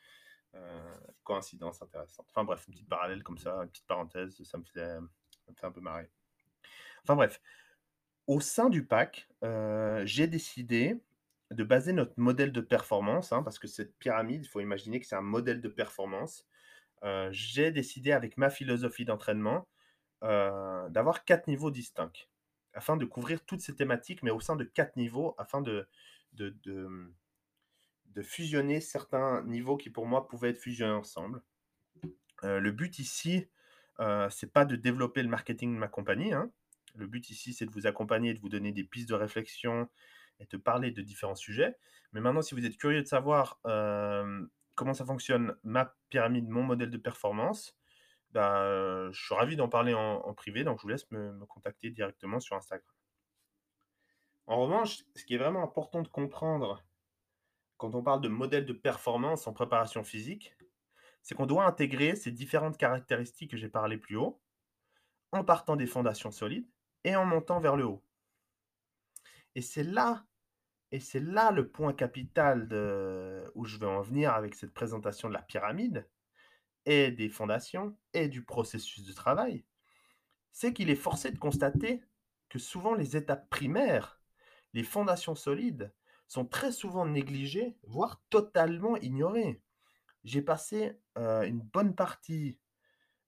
Euh, 0.54 0.96
coïncidence 1.24 1.82
intéressante. 1.82 2.26
Enfin 2.30 2.44
bref, 2.44 2.64
une 2.66 2.74
petite 2.74 2.88
parallèle 2.88 3.22
comme 3.22 3.38
ça, 3.38 3.54
une 3.62 3.68
petite 3.68 3.86
parenthèse, 3.86 4.42
ça 4.42 4.56
me 4.56 4.64
fait, 4.64 4.98
un 5.62 5.70
peu 5.70 5.80
marrer. 5.80 6.08
Enfin 7.02 7.14
bref, 7.14 7.42
au 8.26 8.40
sein 8.40 8.70
du 8.70 8.86
pack, 8.86 9.28
euh, 9.44 10.02
j'ai 10.06 10.26
décidé 10.26 10.98
de 11.50 11.62
baser 11.62 11.92
notre 11.92 12.14
modèle 12.16 12.52
de 12.52 12.60
performance, 12.60 13.32
hein, 13.32 13.42
parce 13.42 13.58
que 13.58 13.68
cette 13.68 13.96
pyramide, 13.98 14.44
il 14.44 14.48
faut 14.48 14.60
imaginer 14.60 14.98
que 14.98 15.06
c'est 15.06 15.16
un 15.16 15.20
modèle 15.20 15.60
de 15.60 15.68
performance. 15.68 16.46
Euh, 17.02 17.28
j'ai 17.30 17.70
décidé 17.70 18.12
avec 18.12 18.36
ma 18.36 18.50
philosophie 18.50 19.04
d'entraînement 19.04 19.68
d'avoir 20.22 21.24
quatre 21.24 21.46
niveaux 21.46 21.70
distincts 21.70 22.10
afin 22.76 22.96
de 22.96 23.06
couvrir 23.06 23.44
toutes 23.44 23.60
ces 23.60 23.74
thématiques, 23.74 24.22
mais 24.22 24.30
au 24.30 24.40
sein 24.40 24.54
de 24.54 24.64
quatre 24.64 24.96
niveaux, 24.96 25.34
afin 25.38 25.62
de, 25.62 25.88
de, 26.34 26.54
de, 26.64 28.22
fusionner 28.22 28.80
certains 28.80 29.42
niveaux 29.44 29.76
qui 29.76 29.90
pour 29.90 30.06
moi 30.06 30.26
pouvaient 30.26 30.50
être 30.50 30.58
fusionnés 30.58 30.92
ensemble. 30.92 31.42
Euh, 32.44 32.60
le 32.60 32.72
but 32.72 32.98
ici, 32.98 33.46
euh, 34.00 34.28
c'est 34.30 34.52
pas 34.52 34.64
de 34.64 34.76
développer 34.76 35.22
le 35.22 35.28
marketing 35.28 35.74
de 35.74 35.78
ma 35.78 35.88
compagnie. 35.88 36.32
Hein. 36.32 36.50
Le 36.94 37.06
but 37.06 37.28
ici, 37.30 37.52
c'est 37.52 37.66
de 37.66 37.70
vous 37.70 37.86
accompagner, 37.86 38.34
de 38.34 38.40
vous 38.40 38.48
donner 38.48 38.72
des 38.72 38.84
pistes 38.84 39.08
de 39.08 39.14
réflexion 39.14 39.88
et 40.40 40.46
de 40.46 40.56
parler 40.56 40.90
de 40.90 41.02
différents 41.02 41.34
sujets. 41.34 41.76
Mais 42.12 42.20
maintenant, 42.20 42.42
si 42.42 42.54
vous 42.54 42.64
êtes 42.64 42.76
curieux 42.76 43.02
de 43.02 43.06
savoir 43.06 43.60
euh, 43.66 44.46
comment 44.76 44.94
ça 44.94 45.04
fonctionne, 45.04 45.56
ma 45.64 45.92
pyramide, 46.08 46.48
mon 46.48 46.62
modèle 46.62 46.90
de 46.90 46.98
performance, 46.98 47.76
bah, 48.30 49.10
je 49.10 49.24
suis 49.24 49.34
ravi 49.34 49.56
d'en 49.56 49.68
parler 49.68 49.94
en, 49.94 50.34
privé, 50.34 50.62
donc 50.62 50.78
je 50.78 50.82
vous 50.82 50.88
laisse 50.88 51.10
me, 51.10 51.44
contacter 51.46 51.90
directement 51.90 52.38
sur 52.38 52.54
Instagram. 52.54 52.94
En 54.46 54.60
revanche, 54.60 55.02
ce 55.16 55.24
qui 55.24 55.34
est 55.34 55.38
vraiment 55.38 55.64
important 55.64 56.02
de 56.02 56.08
comprendre 56.08 56.84
quand 57.78 57.94
on 57.94 58.02
parle 58.02 58.20
de 58.20 58.28
modèle 58.28 58.64
de 58.64 58.72
performance 58.72 59.46
en 59.46 59.52
préparation 59.52 60.04
physique, 60.04 60.54
c'est 61.22 61.34
qu'on 61.34 61.46
doit 61.46 61.64
intégrer 61.64 62.14
ces 62.14 62.30
différentes 62.30 62.78
caractéristiques 62.78 63.50
que 63.50 63.56
j'ai 63.56 63.68
parlé 63.68 63.98
plus 63.98 64.16
haut, 64.16 64.40
en 65.32 65.44
partant 65.44 65.76
des 65.76 65.86
fondations 65.86 66.30
solides 66.30 66.68
et 67.04 67.16
en 67.16 67.24
montant 67.24 67.60
vers 67.60 67.76
le 67.76 67.84
haut. 67.84 68.04
Et 69.54 69.62
c'est 69.62 69.82
là 69.82 70.24
et 70.92 71.00
c'est 71.00 71.20
là 71.20 71.50
le 71.50 71.68
point 71.68 71.92
capital 71.92 72.68
de 72.68 73.50
où 73.54 73.64
je 73.64 73.78
veux 73.78 73.88
en 73.88 74.02
venir 74.02 74.32
avec 74.32 74.54
cette 74.54 74.72
présentation 74.72 75.28
de 75.28 75.34
la 75.34 75.42
pyramide 75.42 76.08
et 76.84 77.10
des 77.10 77.28
fondations 77.28 77.96
et 78.12 78.28
du 78.28 78.44
processus 78.44 79.04
de 79.04 79.12
travail. 79.12 79.64
C'est 80.52 80.72
qu'il 80.72 80.90
est 80.90 80.94
forcé 80.94 81.30
de 81.30 81.38
constater 81.38 82.02
que 82.48 82.58
souvent 82.58 82.94
les 82.94 83.16
étapes 83.16 83.50
primaires, 83.50 84.20
les 84.72 84.84
fondations 84.84 85.34
solides, 85.34 85.92
sont 86.28 86.44
très 86.44 86.72
souvent 86.72 87.06
négligées, 87.06 87.76
voire 87.84 88.22
totalement 88.30 88.96
ignorées. 88.96 89.62
J'ai 90.24 90.42
passé 90.42 90.98
euh, 91.18 91.42
une 91.42 91.60
bonne 91.60 91.94
partie 91.94 92.58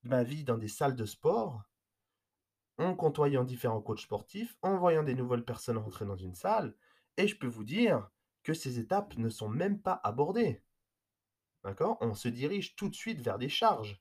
de 0.04 0.10
ma 0.10 0.22
vie 0.22 0.44
dans 0.44 0.58
des 0.58 0.68
salles 0.68 0.96
de 0.96 1.04
sport, 1.04 1.62
en 2.78 2.94
côtoyant 2.94 3.44
différents 3.44 3.80
coachs 3.80 4.00
sportifs, 4.00 4.56
en 4.62 4.76
voyant 4.76 5.02
des 5.02 5.14
nouvelles 5.14 5.44
personnes 5.44 5.78
rentrer 5.78 6.06
dans 6.06 6.16
une 6.16 6.34
salle, 6.34 6.74
et 7.18 7.28
je 7.28 7.36
peux 7.36 7.48
vous 7.48 7.64
dire 7.64 8.08
que 8.44 8.54
ces 8.54 8.78
étapes 8.78 9.18
ne 9.18 9.28
sont 9.28 9.48
même 9.48 9.82
pas 9.82 10.00
abordées. 10.04 10.62
D'accord? 11.64 11.98
On 12.00 12.14
se 12.14 12.28
dirige 12.28 12.76
tout 12.76 12.88
de 12.88 12.94
suite 12.94 13.20
vers 13.20 13.38
des 13.38 13.48
charges. 13.48 14.00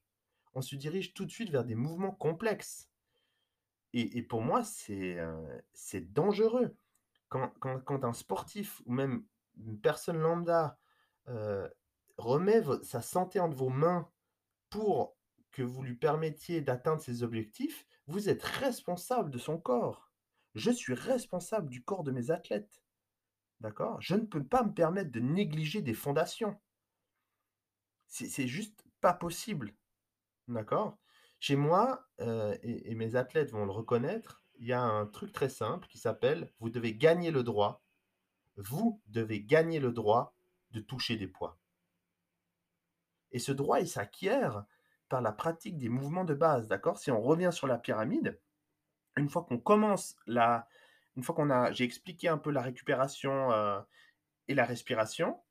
On 0.53 0.61
se 0.61 0.75
dirige 0.75 1.13
tout 1.13 1.25
de 1.25 1.31
suite 1.31 1.49
vers 1.49 1.65
des 1.65 1.75
mouvements 1.75 2.13
complexes. 2.13 2.89
Et, 3.93 4.21
pour 4.21 4.41
moi, 4.41 4.63
c'est 4.63 5.17
euh, 5.17 5.59
dangereux. 6.01 6.77
Quand, 7.29 7.49
quand, 7.59 8.03
un 8.03 8.13
sportif 8.13 8.81
ou 8.85 8.93
même 8.93 9.25
une 9.57 9.79
personne 9.79 10.19
lambda 10.19 10.77
euh, 11.27 11.67
remet 12.17 12.61
sa 12.83 13.01
santé 13.01 13.39
entre 13.39 13.57
vos 13.57 13.69
mains 13.69 14.09
pour 14.69 15.17
que 15.51 15.63
vous 15.63 15.81
lui 15.81 15.95
permettiez 15.95 16.61
d'atteindre 16.61 17.01
ses 17.01 17.23
objectifs, 17.23 17.87
vous 18.05 18.29
êtes 18.29 18.43
responsable 18.43 19.31
de 19.31 19.39
son 19.39 19.57
corps. 19.57 20.11
Je 20.53 20.69
suis 20.69 20.93
responsable 20.93 21.69
du 21.69 21.83
corps 21.83 22.03
de 22.03 22.11
mes 22.11 22.29
athlètes. 22.29 22.83
D'accord? 23.61 23.99
Je 24.01 24.15
ne 24.15 24.25
peux 24.25 24.43
pas 24.43 24.63
me 24.63 24.73
permettre 24.73 25.11
de 25.11 25.19
négliger 25.19 25.81
des 25.81 25.93
fondations. 25.93 26.59
C'est 28.07 28.47
juste 28.47 28.85
pas 29.01 29.13
possible. 29.13 29.73
D'accord? 30.47 30.97
Chez 31.39 31.55
moi, 31.55 32.07
euh, 32.21 32.57
et, 32.63 32.95
mes 32.95 33.15
athlètes 33.15 33.51
vont 33.51 33.65
le 33.65 33.71
reconnaître, 33.71 34.43
il 34.59 34.67
y 34.67 34.73
a 34.73 34.81
un 34.81 35.05
truc 35.05 35.31
très 35.31 35.49
simple 35.49 35.87
qui 35.87 35.97
s'appelle 35.97 36.51
vous 36.59 36.69
devez 36.69 36.95
gagner 36.95 37.31
le 37.31 37.43
droit. 37.43 37.83
Vous 38.55 39.01
devez 39.07 39.41
gagner 39.41 39.79
le 39.79 39.91
droit 39.91 40.35
de 40.71 40.79
toucher 40.79 41.15
des 41.15 41.27
poids. 41.27 41.59
Et 43.31 43.39
ce 43.39 43.51
droit, 43.51 43.79
il 43.79 43.87
s'acquiert 43.87 44.65
par 45.09 45.21
la 45.21 45.31
pratique 45.31 45.77
des 45.77 45.89
mouvements 45.89 46.25
de 46.25 46.33
base. 46.33 46.67
D'accord? 46.67 46.97
Si 46.97 47.11
on 47.11 47.21
revient 47.21 47.51
sur 47.51 47.67
la 47.67 47.77
pyramide, 47.77 48.39
une 49.15 49.29
fois 49.29 49.43
qu'on 49.43 49.59
commence 49.59 50.15
la, 50.25 50.67
une 51.17 51.23
fois 51.23 51.35
qu'on 51.35 51.49
a, 51.49 51.71
j'ai 51.71 51.83
expliqué 51.83 52.29
un 52.29 52.37
peu 52.37 52.51
la 52.51 52.61
récupération 52.61 53.51
euh, 53.51 53.81
et 54.47 54.53
la 54.53 54.65
respiration, 54.65 55.41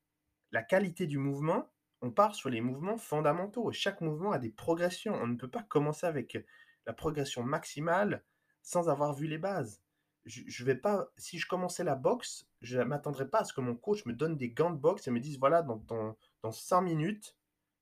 la 0.51 0.63
qualité 0.63 1.05
du 1.05 1.17
mouvement, 1.17 1.69
on 2.01 2.09
part 2.09 2.35
sur 2.35 2.49
les 2.49 2.61
mouvements 2.61 2.97
fondamentaux. 2.97 3.71
Chaque 3.73 4.01
mouvement 4.01 4.31
a 4.31 4.39
des 4.39 4.49
progressions. 4.49 5.13
On 5.13 5.27
ne 5.27 5.35
peut 5.35 5.49
pas 5.49 5.63
commencer 5.63 6.07
avec 6.07 6.37
la 6.85 6.93
progression 6.93 7.43
maximale 7.43 8.23
sans 8.61 8.89
avoir 8.89 9.13
vu 9.13 9.27
les 9.27 9.37
bases. 9.37 9.81
Je, 10.25 10.41
je 10.45 10.63
vais 10.63 10.75
pas, 10.75 11.09
si 11.17 11.37
je 11.37 11.47
commençais 11.47 11.83
la 11.83 11.95
boxe, 11.95 12.47
je 12.61 12.79
ne 12.79 12.85
m'attendrais 12.85 13.29
pas 13.29 13.39
à 13.39 13.45
ce 13.45 13.53
que 13.53 13.61
mon 13.61 13.75
coach 13.75 14.05
me 14.05 14.13
donne 14.13 14.37
des 14.37 14.49
gants 14.49 14.71
de 14.71 14.77
boxe 14.77 15.07
et 15.07 15.11
me 15.11 15.19
dise 15.19 15.37
voilà, 15.37 15.63
dans, 15.63 15.79
ton, 15.79 16.15
dans 16.43 16.51
5 16.51 16.81
minutes, 16.81 17.35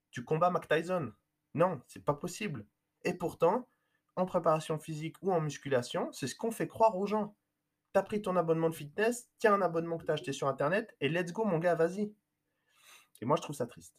tu 0.09 0.23
combats 0.23 0.49
Mac 0.49 0.67
Tyson. 0.67 1.11
Non, 1.53 1.81
c'est 1.87 2.03
pas 2.03 2.13
possible. 2.13 2.65
Et 3.03 3.13
pourtant, 3.13 3.67
en 4.15 4.25
préparation 4.25 4.79
physique 4.79 5.17
ou 5.21 5.31
en 5.31 5.41
musculation, 5.41 6.11
c'est 6.13 6.27
ce 6.27 6.35
qu'on 6.35 6.51
fait 6.51 6.67
croire 6.67 6.97
aux 6.97 7.05
gens. 7.05 7.35
T'as 7.95 8.03
pris 8.03 8.21
ton 8.21 8.35
abonnement 8.35 8.69
de 8.69 8.75
fitness, 8.75 9.29
tiens 9.37 9.53
un 9.53 9.61
abonnement 9.61 9.97
que 9.97 10.03
t'as 10.03 10.15
acheté 10.15 10.33
sur 10.33 10.49
internet 10.49 10.93
et 10.99 11.07
let's 11.07 11.31
go 11.31 11.45
mon 11.45 11.59
gars, 11.59 11.75
vas-y. 11.75 12.13
Et 13.21 13.25
moi 13.25 13.37
je 13.37 13.41
trouve 13.41 13.55
ça 13.55 13.67
triste. 13.67 13.95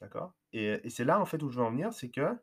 D'accord? 0.00 0.34
Et, 0.52 0.90
c'est 0.90 1.04
là 1.04 1.20
en 1.20 1.24
fait 1.24 1.40
où 1.44 1.48
je 1.48 1.60
veux 1.60 1.64
en 1.64 1.70
venir, 1.70 1.92
c'est 1.92 2.10
que 2.10 2.36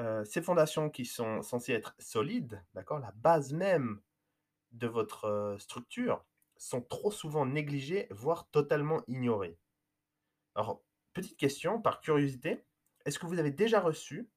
euh, 0.00 0.24
ces 0.24 0.40
fondations 0.40 0.88
qui 0.88 1.04
sont 1.04 1.42
censées 1.42 1.74
être 1.74 1.94
solides, 1.98 2.64
d'accord, 2.72 2.98
la 2.98 3.12
base 3.16 3.52
même 3.52 4.00
de 4.72 4.86
votre 4.86 5.26
euh, 5.26 5.58
structure, 5.58 6.24
sont 6.56 6.80
trop 6.80 7.10
souvent 7.10 7.44
négligées, 7.44 8.06
voire 8.10 8.48
totalement 8.48 9.02
ignorées. 9.08 9.58
Alors, 10.54 10.82
petite 11.12 11.36
question, 11.36 11.78
par 11.78 12.00
curiosité, 12.00 12.64
est-ce 13.04 13.18
que 13.18 13.26
vous 13.26 13.38
avez 13.38 13.50
déjà 13.50 13.80
reçu 13.80 14.30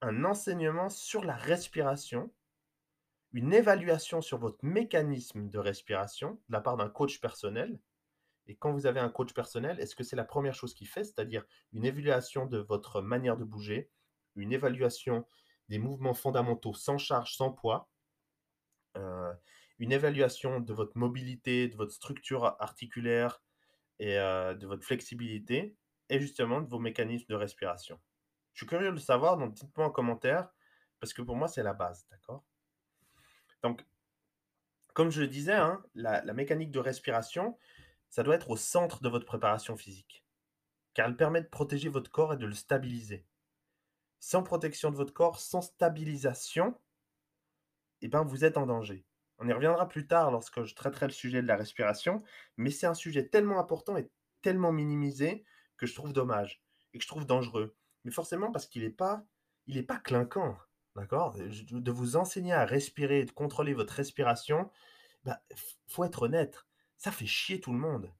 un 0.00 0.24
enseignement 0.24 0.88
sur 0.88 1.22
la 1.22 1.36
respiration, 1.36 2.32
une 3.32 3.52
évaluation 3.54 4.20
sur 4.22 4.38
votre 4.38 4.64
mécanisme 4.64 5.48
de 5.48 5.58
respiration 5.58 6.34
de 6.48 6.52
la 6.54 6.60
part 6.60 6.76
d'un 6.76 6.88
coach 6.88 7.20
personnel 7.20 7.78
Et 8.46 8.56
quand 8.56 8.72
vous 8.72 8.86
avez 8.86 9.00
un 9.00 9.10
coach 9.10 9.34
personnel, 9.34 9.80
est-ce 9.80 9.96
que 9.96 10.04
c'est 10.04 10.16
la 10.16 10.24
première 10.24 10.54
chose 10.54 10.74
qu'il 10.74 10.88
fait, 10.88 11.04
c'est-à-dire 11.04 11.44
une 11.72 11.84
évaluation 11.84 12.46
de 12.46 12.58
votre 12.58 13.02
manière 13.02 13.36
de 13.38 13.44
bouger, 13.44 13.90
une 14.36 14.52
évaluation 14.52 15.26
des 15.68 15.78
mouvements 15.78 16.14
fondamentaux 16.14 16.74
sans 16.74 16.98
charge, 16.98 17.36
sans 17.36 17.52
poids, 17.52 17.90
euh, 18.96 19.32
une 19.78 19.92
évaluation 19.92 20.60
de 20.60 20.72
votre 20.72 20.96
mobilité, 20.98 21.68
de 21.68 21.76
votre 21.76 21.92
structure 21.92 22.44
articulaire 22.60 23.42
et 23.98 24.18
euh, 24.18 24.54
de 24.54 24.66
votre 24.66 24.84
flexibilité, 24.84 25.76
et 26.10 26.20
justement 26.20 26.62
de 26.62 26.68
vos 26.68 26.80
mécanismes 26.80 27.26
de 27.28 27.36
respiration? 27.36 28.00
Je 28.54 28.60
suis 28.60 28.66
curieux 28.68 28.88
de 28.88 28.92
le 28.92 28.98
savoir, 29.00 29.38
donc 29.38 29.54
dites-moi 29.54 29.86
en 29.88 29.90
commentaire, 29.92 30.50
parce 31.00 31.14
que 31.14 31.22
pour 31.22 31.36
moi, 31.36 31.48
c'est 31.48 31.62
la 31.64 31.74
base, 31.74 32.06
d'accord? 32.10 32.44
Donc, 33.62 33.84
comme 34.94 35.10
je 35.10 35.22
le 35.22 35.28
disais, 35.28 35.54
hein, 35.54 35.82
la, 35.94 36.22
mécanique 36.32 36.70
de 36.70 36.78
respiration, 36.78 37.56
ça 38.10 38.22
doit 38.22 38.34
être 38.34 38.50
au 38.50 38.56
centre 38.56 39.02
de 39.02 39.08
votre 39.08 39.24
préparation 39.24 39.76
physique, 39.76 40.24
car 40.94 41.08
elle 41.08 41.16
permet 41.16 41.42
de 41.42 41.48
protéger 41.48 41.88
votre 41.88 42.10
corps 42.10 42.34
et 42.34 42.36
de 42.36 42.46
le 42.46 42.54
stabiliser. 42.54 43.24
Sans 44.20 44.42
protection 44.42 44.90
de 44.90 44.96
votre 44.96 45.14
corps, 45.14 45.40
sans 45.40 45.62
stabilisation, 45.62 46.78
eh 48.02 48.08
ben, 48.08 48.22
vous 48.22 48.44
êtes 48.44 48.56
en 48.56 48.66
danger. 48.66 49.06
On 49.38 49.48
y 49.48 49.52
reviendra 49.52 49.88
plus 49.88 50.06
tard 50.06 50.30
lorsque 50.30 50.62
je 50.62 50.74
traiterai 50.74 51.06
le 51.06 51.12
sujet 51.12 51.42
de 51.42 51.48
la 51.48 51.56
respiration, 51.56 52.22
mais 52.56 52.70
c'est 52.70 52.86
un 52.86 52.94
sujet 52.94 53.28
tellement 53.28 53.58
important 53.58 53.96
et 53.96 54.08
tellement 54.42 54.72
minimisé 54.72 55.44
que 55.76 55.86
je 55.86 55.94
trouve 55.94 56.12
dommage 56.12 56.62
et 56.92 56.98
que 56.98 57.02
je 57.02 57.08
trouve 57.08 57.26
dangereux. 57.26 57.74
Mais 58.04 58.10
forcément 58.10 58.52
parce 58.52 58.66
qu'il 58.66 58.82
n'est 58.82 58.90
pas, 58.90 59.24
il 59.66 59.78
est 59.78 59.82
pas 59.82 59.98
clinquant, 59.98 60.56
d'accord? 60.96 61.36
De 61.36 61.90
vous 61.90 62.16
enseigner 62.16 62.52
à 62.52 62.64
respirer 62.64 63.24
de 63.24 63.30
contrôler 63.30 63.74
votre 63.74 63.94
respiration, 63.94 64.70
bah, 65.24 65.42
faut 65.86 66.04
être 66.04 66.22
honnête, 66.22 66.66
ça 66.96 67.12
fait 67.12 67.26
chier 67.26 67.60
tout 67.60 67.72
le 67.72 67.78
monde, 67.78 68.12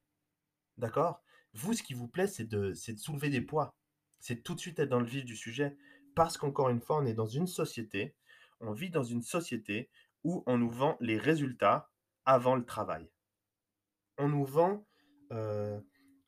d'accord? 0.78 1.22
Vous, 1.54 1.74
ce 1.74 1.82
qui 1.82 1.94
vous 1.94 2.08
plaît, 2.08 2.26
c'est 2.26 2.48
de, 2.48 2.70
de 2.70 2.98
soulever 2.98 3.28
des 3.28 3.40
poids, 3.40 3.74
c'est 4.20 4.42
tout 4.42 4.54
de 4.54 4.60
suite 4.60 4.78
être 4.78 4.88
dans 4.88 5.00
le 5.00 5.06
vif 5.06 5.24
du 5.24 5.36
sujet, 5.36 5.76
parce 6.14 6.38
qu'encore 6.38 6.70
une 6.70 6.80
fois, 6.80 6.98
on 6.98 7.06
est 7.06 7.14
dans 7.14 7.26
une 7.26 7.46
société, 7.46 8.14
on 8.60 8.72
vit 8.72 8.90
dans 8.90 9.02
une 9.02 9.22
société 9.22 9.90
où 10.24 10.44
on 10.46 10.58
nous 10.58 10.70
vend 10.70 10.96
les 11.00 11.18
résultats 11.18 11.90
avant 12.24 12.54
le 12.54 12.64
travail. 12.64 13.10
On 14.18 14.28
nous 14.28 14.44
vend 14.44 14.86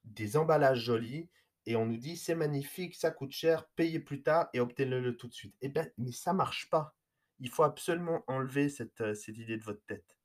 des 0.05 0.37
emballages 0.37 0.81
jolis 0.81 1.29
et 1.67 1.77
on 1.77 1.87
nous 1.87 1.97
dit 1.97 2.17
c'est 2.17 2.35
magnifique, 2.35 2.95
ça 2.95 3.11
coûte 3.11 3.33
cher, 3.33 3.67
payez 3.77 4.01
plus 4.01 4.23
tard 4.23 4.49
et 4.53 4.61
obtenez-le 4.61 5.17
tout 5.17 5.29
de 5.29 5.35
suite. 5.35 5.57
Eh 5.61 5.69
bien, 5.69 5.87
mais 5.99 6.13
ça 6.13 6.33
marche 6.33 6.69
pas. 6.71 6.97
Il 7.41 7.49
faut 7.49 7.63
absolument 7.63 8.25
enlever 8.27 8.69
cette, 8.69 9.01
euh, 9.01 9.15
cette 9.15 9.39
idée 9.39 9.57
de 9.57 9.65
votre 9.65 9.85
tête. 9.87 10.19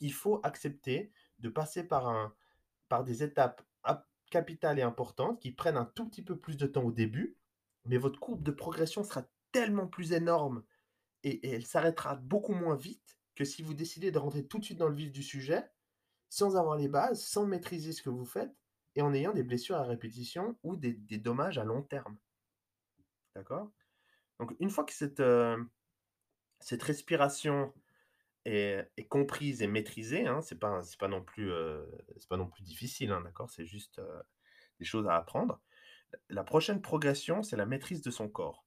Il 0.00 0.12
faut 0.12 0.40
accepter 0.42 1.12
de 1.38 1.48
passer 1.48 1.84
par, 1.84 2.08
un, 2.08 2.34
par 2.88 3.04
des 3.04 3.22
étapes 3.22 3.62
capitales 4.30 4.80
et 4.80 4.82
importantes 4.82 5.40
qui 5.40 5.52
prennent 5.52 5.76
un 5.76 5.84
tout 5.84 6.08
petit 6.08 6.22
peu 6.22 6.36
plus 6.36 6.56
de 6.56 6.66
temps 6.66 6.82
au 6.82 6.90
début, 6.90 7.36
mais 7.84 7.98
votre 7.98 8.18
courbe 8.18 8.42
de 8.42 8.50
progression 8.50 9.04
sera 9.04 9.28
tellement 9.52 9.86
plus 9.86 10.12
énorme 10.12 10.64
et 11.22 11.54
elle 11.54 11.64
s'arrêtera 11.64 12.16
beaucoup 12.16 12.54
moins 12.54 12.74
vite 12.74 13.16
que 13.36 13.44
si 13.44 13.62
vous 13.62 13.74
décidez 13.74 14.10
de 14.10 14.18
rentrer 14.18 14.44
tout 14.44 14.58
de 14.58 14.64
suite 14.64 14.78
dans 14.78 14.88
le 14.88 14.94
vif 14.96 15.12
du 15.12 15.22
sujet, 15.22 15.64
sans 16.28 16.56
avoir 16.56 16.76
les 16.76 16.88
bases, 16.88 17.24
sans 17.24 17.46
maîtriser 17.46 17.92
ce 17.92 18.02
que 18.02 18.10
vous 18.10 18.24
faites, 18.24 18.54
et 18.96 19.02
en 19.02 19.12
ayant 19.14 19.32
des 19.32 19.42
blessures 19.42 19.76
à 19.76 19.84
répétition 19.84 20.56
ou 20.62 20.76
des, 20.76 20.92
dommages 21.18 21.58
à 21.58 21.64
long 21.64 21.82
terme. 21.82 22.16
D'accord? 23.34 23.70
Donc, 24.38 24.54
une 24.60 24.70
fois 24.70 24.84
que 24.84 24.92
cette, 24.92 25.20
euh, 25.20 25.62
cette 26.60 26.82
respiration 26.82 27.72
est, 28.44 29.08
comprise 29.08 29.62
et 29.62 29.66
maîtrisée, 29.66 30.26
hein, 30.26 30.40
c'est 30.42 30.58
pas, 30.58 30.82
pas, 30.98 31.08
non 31.08 31.22
plus, 31.22 31.50
euh, 31.50 31.84
pas 32.28 32.36
non 32.36 32.48
plus 32.48 32.62
difficile, 32.62 33.10
hein, 33.12 33.20
d'accord? 33.22 33.50
C'est 33.50 33.66
juste 33.66 33.98
euh, 33.98 34.22
des 34.78 34.84
choses 34.84 35.06
à 35.06 35.16
apprendre. 35.16 35.60
La 36.28 36.44
prochaine 36.44 36.80
progression, 36.80 37.42
c'est 37.42 37.56
la 37.56 37.66
maîtrise 37.66 38.02
de 38.02 38.10
son 38.10 38.28
corps. 38.28 38.64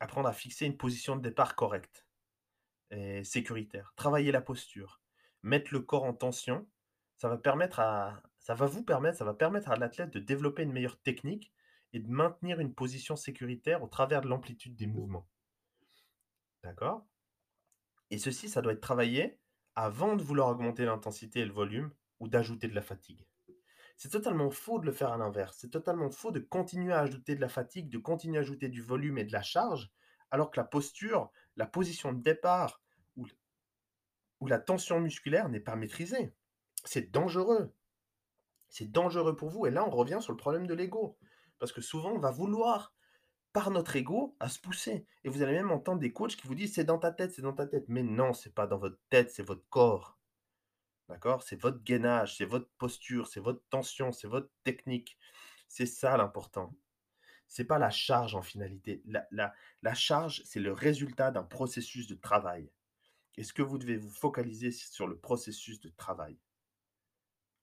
Apprendre 0.00 0.28
à 0.28 0.32
fixer 0.32 0.66
une 0.66 0.76
position 0.76 1.16
de 1.16 1.22
départ 1.22 1.56
correcte 1.56 2.06
et 2.90 3.24
sécuritaire. 3.24 3.92
Travailler 3.96 4.32
la 4.32 4.40
posture. 4.40 5.00
Mettre 5.42 5.72
le 5.72 5.80
corps 5.80 6.04
en 6.04 6.12
tension. 6.12 6.68
Ça 7.16 7.28
va 7.28 7.36
permettre 7.36 7.80
à, 7.80 8.22
ça 8.42 8.54
va 8.54 8.66
vous 8.66 8.82
permettre, 8.82 9.18
ça 9.18 9.24
va 9.24 9.34
permettre 9.34 9.70
à 9.70 9.76
l'athlète 9.76 10.10
de 10.10 10.18
développer 10.18 10.62
une 10.62 10.72
meilleure 10.72 11.00
technique 11.00 11.52
et 11.92 12.00
de 12.00 12.08
maintenir 12.08 12.60
une 12.60 12.74
position 12.74 13.16
sécuritaire 13.16 13.82
au 13.82 13.88
travers 13.88 14.20
de 14.20 14.28
l'amplitude 14.28 14.76
des 14.76 14.86
mouvements. 14.86 15.28
D'accord? 16.62 17.06
Et 18.10 18.18
ceci, 18.18 18.48
ça 18.48 18.62
doit 18.62 18.72
être 18.72 18.80
travaillé 18.80 19.38
avant 19.74 20.16
de 20.16 20.22
vouloir 20.22 20.48
augmenter 20.48 20.84
l'intensité 20.84 21.40
et 21.40 21.44
le 21.46 21.52
volume 21.52 21.92
ou 22.20 22.28
d'ajouter 22.28 22.68
de 22.68 22.74
la 22.74 22.82
fatigue. 22.82 23.26
C'est 23.96 24.10
totalement 24.10 24.50
faux 24.50 24.78
de 24.78 24.86
le 24.86 24.92
faire 24.92 25.12
à 25.12 25.16
l'inverse. 25.16 25.56
C'est 25.60 25.70
totalement 25.70 26.10
faux 26.10 26.32
de 26.32 26.40
continuer 26.40 26.92
à 26.92 27.00
ajouter 27.00 27.36
de 27.36 27.40
la 27.40 27.48
fatigue, 27.48 27.88
de 27.88 27.98
continuer 27.98 28.38
à 28.38 28.40
ajouter 28.40 28.68
du 28.68 28.82
volume 28.82 29.18
et 29.18 29.24
de 29.24 29.32
la 29.32 29.42
charge, 29.42 29.90
alors 30.30 30.50
que 30.50 30.58
la 30.58 30.64
posture, 30.64 31.30
la 31.56 31.66
position 31.66 32.12
de 32.12 32.22
départ 32.22 32.82
ou, 33.16 33.26
la 34.48 34.58
tension 34.58 34.98
musculaire 34.98 35.48
n'est 35.48 35.60
pas 35.60 35.76
maîtrisée. 35.76 36.34
C'est 36.84 37.12
dangereux. 37.12 37.72
C'est 38.72 38.90
dangereux 38.90 39.36
pour 39.36 39.50
vous. 39.50 39.66
Et 39.66 39.70
là, 39.70 39.86
on 39.86 39.90
revient 39.90 40.18
sur 40.22 40.32
le 40.32 40.38
problème 40.38 40.66
de 40.66 40.72
l'ego. 40.72 41.18
Parce 41.58 41.72
que 41.72 41.82
souvent, 41.82 42.12
on 42.12 42.18
va 42.18 42.30
vouloir, 42.30 42.94
par 43.52 43.70
notre 43.70 43.94
ego, 43.96 44.34
à 44.40 44.48
se 44.48 44.58
pousser. 44.58 45.06
Et 45.24 45.28
vous 45.28 45.42
allez 45.42 45.52
même 45.52 45.70
entendre 45.70 46.00
des 46.00 46.12
coachs 46.14 46.36
qui 46.36 46.46
vous 46.46 46.54
disent 46.54 46.72
c'est 46.72 46.84
dans 46.84 46.98
ta 46.98 47.12
tête, 47.12 47.32
c'est 47.32 47.42
dans 47.42 47.52
ta 47.52 47.66
tête. 47.66 47.84
Mais 47.88 48.02
non, 48.02 48.32
c'est 48.32 48.54
pas 48.54 48.66
dans 48.66 48.78
votre 48.78 48.98
tête, 49.10 49.30
c'est 49.30 49.42
votre 49.42 49.68
corps. 49.68 50.18
D'accord? 51.10 51.42
C'est 51.42 51.60
votre 51.60 51.82
gainage, 51.84 52.38
c'est 52.38 52.46
votre 52.46 52.70
posture, 52.78 53.28
c'est 53.28 53.40
votre 53.40 53.62
tension, 53.68 54.10
c'est 54.10 54.26
votre 54.26 54.50
technique. 54.64 55.18
C'est 55.68 55.84
ça 55.84 56.16
l'important. 56.16 56.74
C'est 57.48 57.66
pas 57.66 57.78
la 57.78 57.90
charge 57.90 58.34
en 58.34 58.42
finalité. 58.42 59.02
La, 59.04 59.26
la, 59.30 59.52
la 59.82 59.92
charge, 59.92 60.42
c'est 60.46 60.60
le 60.60 60.72
résultat 60.72 61.30
d'un 61.30 61.42
processus 61.42 62.06
de 62.06 62.14
travail. 62.14 62.70
Est-ce 63.36 63.52
que 63.52 63.60
vous 63.60 63.76
devez 63.76 63.98
vous 63.98 64.10
focaliser 64.10 64.70
sur 64.70 65.06
le 65.06 65.18
processus 65.18 65.78
de 65.80 65.90
travail? 65.90 66.38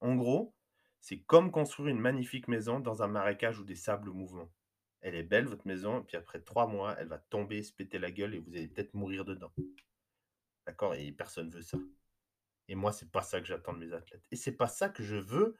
En 0.01 0.15
gros, 0.15 0.53
c'est 1.01 1.19
comme 1.19 1.51
construire 1.51 1.89
une 1.89 1.99
magnifique 1.99 2.47
maison 2.47 2.79
dans 2.79 3.03
un 3.03 3.07
marécage 3.07 3.59
ou 3.59 3.63
des 3.63 3.75
sables 3.75 4.09
mouvants. 4.09 4.51
Elle 5.01 5.15
est 5.15 5.23
belle, 5.23 5.45
votre 5.45 5.65
maison, 5.65 6.01
et 6.01 6.03
puis 6.03 6.17
après 6.17 6.41
trois 6.41 6.67
mois, 6.67 6.95
elle 6.99 7.07
va 7.07 7.19
tomber, 7.19 7.63
se 7.63 7.71
péter 7.71 7.99
la 7.99 8.11
gueule 8.11 8.35
et 8.35 8.39
vous 8.39 8.53
allez 8.53 8.67
peut-être 8.67 8.93
mourir 8.93 9.23
dedans. 9.23 9.51
D'accord? 10.65 10.93
Et 10.95 11.11
personne 11.11 11.49
veut 11.49 11.61
ça. 11.61 11.77
Et 12.67 12.75
moi, 12.75 12.91
c'est 12.91 13.09
pas 13.09 13.21
ça 13.21 13.39
que 13.39 13.47
j'attends 13.47 13.73
de 13.73 13.79
mes 13.79 13.93
athlètes. 13.93 14.25
Et 14.31 14.35
c'est 14.35 14.55
pas 14.55 14.67
ça 14.67 14.89
que 14.89 15.03
je 15.03 15.15
veux 15.15 15.55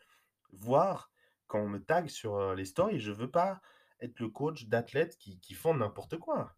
voir 0.52 1.12
quand 1.48 1.60
on 1.60 1.70
me 1.70 1.80
tag 1.80 2.08
sur 2.08 2.54
les 2.54 2.66
stories. 2.66 3.00
Je 3.00 3.12
veux 3.12 3.32
pas 3.32 3.62
être 4.02 4.20
le 4.20 4.30
coach 4.30 4.66
d'athlètes 4.66 5.18
qui, 5.18 5.40
qui 5.40 5.54
font 5.54 5.74
n'importe 5.74 6.18
quoi. 6.18 6.56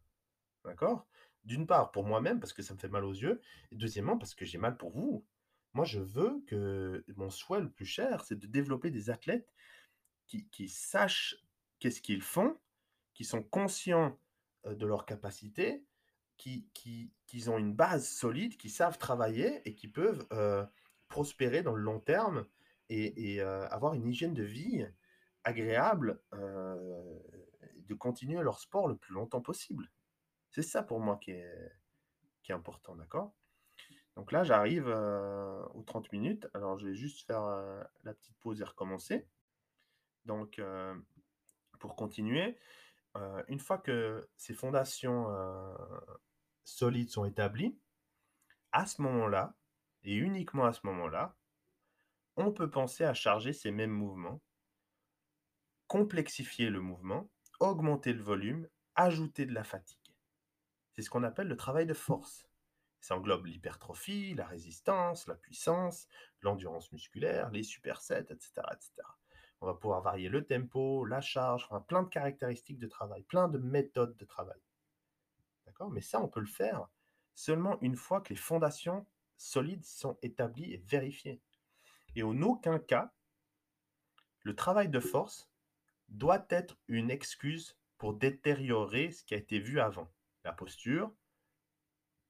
D'accord? 0.66 1.08
D'une 1.44 1.66
part, 1.66 1.92
pour 1.92 2.06
moi-même, 2.06 2.40
parce 2.40 2.54
que 2.54 2.62
ça 2.62 2.74
me 2.74 2.80
fait 2.80 2.90
mal 2.90 3.06
aux 3.06 3.14
yeux. 3.14 3.42
Et 3.72 3.76
deuxièmement, 3.76 4.18
parce 4.18 4.36
que 4.36 4.44
j'ai 4.44 4.58
mal 4.58 4.76
pour 4.76 4.92
vous. 4.92 5.26
Moi, 5.74 5.86
je 5.86 6.00
veux 6.00 6.44
que 6.48 7.04
mon 7.16 7.30
souhait 7.30 7.62
le 7.62 7.70
plus 7.70 7.86
cher, 7.86 8.24
c'est 8.26 8.38
de 8.38 8.48
développer 8.48 8.92
des 8.92 9.10
athlètes 9.10 9.54
qui, 10.28 10.70
sachent 10.70 11.36
qu'est-ce 11.80 12.02
qu'ils 12.02 12.22
font, 12.22 12.58
qui 13.14 13.26
sont 13.26 13.44
conscients 13.44 14.18
de 14.66 14.86
leurs 14.86 15.06
capacités, 15.06 15.84
qui, 16.38 17.12
ont 17.48 17.58
une 17.58 17.74
base 17.74 18.08
solide, 18.08 18.58
qui 18.58 18.70
savent 18.70 18.98
travailler 18.98 19.62
et 19.66 19.76
qui 19.76 19.88
peuvent 19.88 20.26
prospérer 21.08 21.64
dans 21.64 21.74
le 21.74 21.82
long 21.82 22.00
terme 22.00 22.46
et, 22.90 23.42
avoir 23.42 23.94
une 23.94 24.08
hygiène 24.08 24.34
de 24.34 24.44
vie 24.44 24.86
agréable, 25.44 26.22
euh, 26.34 27.20
de 27.88 27.94
continuer 27.96 28.42
leur 28.44 28.60
sport 28.60 28.88
le 28.88 28.96
plus 28.96 29.14
longtemps 29.14 29.42
possible. 29.42 29.90
C'est 30.52 30.62
ça 30.62 30.84
pour 30.84 31.00
moi 31.00 31.18
qui 31.18 31.32
est 31.32 31.72
important, 32.50 32.96
d'accord? 32.96 33.34
Donc 34.16 34.32
là, 34.32 34.44
j'arrive 34.44 34.88
aux 34.88 35.84
30 35.84 36.12
minutes. 36.12 36.48
Alors, 36.54 36.78
je 36.78 36.88
vais 36.88 36.96
juste 36.96 37.26
faire 37.26 37.44
la 38.04 38.14
petite 38.14 38.38
pause 38.40 38.62
et 38.62 38.66
recommencer. 38.66 39.28
Donc, 40.26 40.62
pour 41.80 41.96
continuer, 41.96 42.58
une 43.48 43.60
fois 43.60 43.78
que 43.78 44.30
ces 44.36 44.54
fondations 44.54 45.28
solides 46.64 47.10
sont 47.10 47.26
établis, 47.26 47.78
à 48.72 48.86
ce 48.86 49.02
moment-là, 49.02 49.56
et 50.04 50.16
uniquement 50.16 50.66
à 50.66 50.74
ce 50.74 50.86
moment-là, 50.88 51.36
on 52.38 52.52
peut 52.52 52.70
penser 52.70 53.04
à 53.04 53.14
charger 53.14 53.54
ces 53.54 53.72
mêmes 53.72 53.92
mouvements, 53.92 54.42
complexifier 55.88 56.70
le 56.70 56.80
mouvement, 56.80 57.30
augmenter 57.60 58.14
le 58.14 58.24
volume, 58.24 58.68
ajouter 58.96 59.46
de 59.46 59.54
la 59.54 59.64
fatigue. 59.64 59.98
C'est 60.94 61.02
ce 61.02 61.10
qu'on 61.10 61.24
appelle 61.24 61.48
le 61.48 61.58
travail 61.58 61.86
de 61.86 61.94
force. 61.94 62.48
Ça 63.02 63.18
englobe 63.18 63.48
l'hypertrophie, 63.48 64.36
la 64.36 64.46
résistance, 64.46 65.28
la 65.28 65.36
puissance, 65.36 66.08
l'endurance 66.42 66.92
musculaire, 66.92 67.50
les 67.50 67.64
supersets, 67.64 68.28
etc., 68.30 68.52
etc. 68.72 68.92
On 69.60 69.66
va 69.66 69.74
pouvoir 69.74 70.02
varier 70.02 70.30
le 70.30 70.46
tempo, 70.46 71.06
la 71.06 71.22
charge, 71.22 71.66
enfin, 71.70 71.82
plein 71.82 72.04
de 72.04 72.10
caractéristiques 72.10 72.80
de 72.80 72.88
travail, 72.88 73.24
plein 73.24 73.48
de 73.48 73.58
méthodes 73.58 74.16
de 74.18 74.26
travail. 74.26 74.60
Mais 75.90 76.02
ça, 76.02 76.22
on 76.22 76.28
peut 76.28 76.40
le 76.40 76.46
faire 76.46 76.88
seulement 77.34 77.80
une 77.82 77.96
fois 77.96 78.22
que 78.22 78.30
les 78.30 78.40
fondations 78.40 79.06
solides 79.38 79.86
sont 79.86 80.18
établies 80.22 80.74
et 80.74 80.78
vérifiées. 80.78 81.42
Et 82.16 82.24
en 82.24 82.40
aucun 82.42 82.78
cas, 82.78 83.12
le 84.44 84.56
travail 84.56 84.90
de 84.90 85.00
force 85.00 85.50
doit 86.10 86.46
être 86.50 86.78
une 86.88 87.10
excuse 87.10 87.78
pour 87.98 88.14
détériorer 88.14 89.12
ce 89.12 89.24
qui 89.24 89.34
a 89.34 89.38
été 89.38 89.60
vu 89.60 89.80
avant. 89.80 90.12
La 90.44 90.52
posture, 90.52 91.12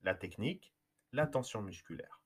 la 0.04 0.16
technique, 0.16 0.74
la 1.12 1.28
tension 1.28 1.62
musculaire. 1.62 2.22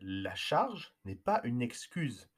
La 0.00 0.34
charge 0.34 0.94
n'est 1.04 1.16
pas 1.16 1.40
une 1.44 1.62
excuse, 1.62 2.30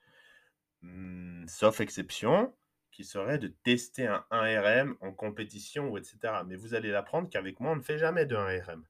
hmm, 0.82 1.46
sauf 1.46 1.80
exception, 1.80 2.54
qui 2.90 3.04
serait 3.04 3.38
de 3.38 3.48
tester 3.48 4.06
un 4.06 4.24
1RM 4.30 4.96
en 5.00 5.12
compétition 5.12 5.90
ou 5.90 5.98
etc. 5.98 6.18
Mais 6.46 6.56
vous 6.56 6.74
allez 6.74 6.90
l'apprendre 6.90 7.28
qu'avec 7.28 7.60
moi, 7.60 7.72
on 7.72 7.76
ne 7.76 7.82
fait 7.82 7.98
jamais 7.98 8.26
de 8.26 8.36
1RM. 8.36 8.82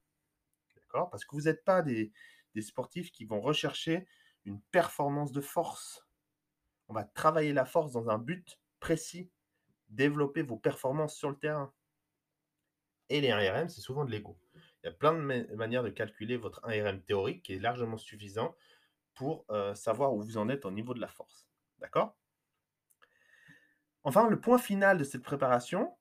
D'accord? 0.75 1.09
Parce 1.09 1.25
que 1.25 1.35
vous 1.35 1.43
n'êtes 1.43 1.63
pas 1.63 1.81
des, 1.81 2.11
des 2.55 2.61
sportifs 2.61 3.11
qui 3.11 3.25
vont 3.25 3.41
rechercher 3.41 4.07
une 4.45 4.61
performance 4.71 5.31
de 5.31 5.41
force. 5.41 6.05
On 6.87 6.93
va 6.93 7.03
travailler 7.03 7.53
la 7.53 7.65
force 7.65 7.91
dans 7.91 8.09
un 8.09 8.17
but 8.17 8.59
précis, 8.79 9.29
développer 9.89 10.41
vos 10.41 10.57
performances 10.57 11.15
sur 11.15 11.29
le 11.29 11.37
terrain. 11.37 11.73
Et 13.09 13.21
les 13.21 13.29
1RM, 13.29 13.69
c'est 13.69 13.81
souvent 13.81 14.05
de 14.05 14.11
l'ego. 14.11 14.37
Il 14.83 14.87
y 14.87 14.89
a 14.89 14.93
plein 14.93 15.13
de 15.13 15.55
manières 15.55 15.83
de 15.83 15.89
calculer 15.89 16.37
votre 16.37 16.61
1RM 16.61 17.03
théorique 17.03 17.43
qui 17.43 17.53
est 17.53 17.59
largement 17.59 17.97
suffisant 17.97 18.55
pour 19.13 19.45
savoir 19.75 20.13
où 20.13 20.21
vous 20.21 20.37
en 20.37 20.49
êtes 20.49 20.65
au 20.65 20.71
niveau 20.71 20.93
de 20.93 20.99
la 21.01 21.07
force. 21.07 21.47
D'accord? 21.79 22.15
Enfin, 24.03 24.27
le 24.29 24.39
point 24.39 24.57
final 24.57 24.97
de 24.97 25.03
cette 25.03 25.21
préparation, 25.21 25.95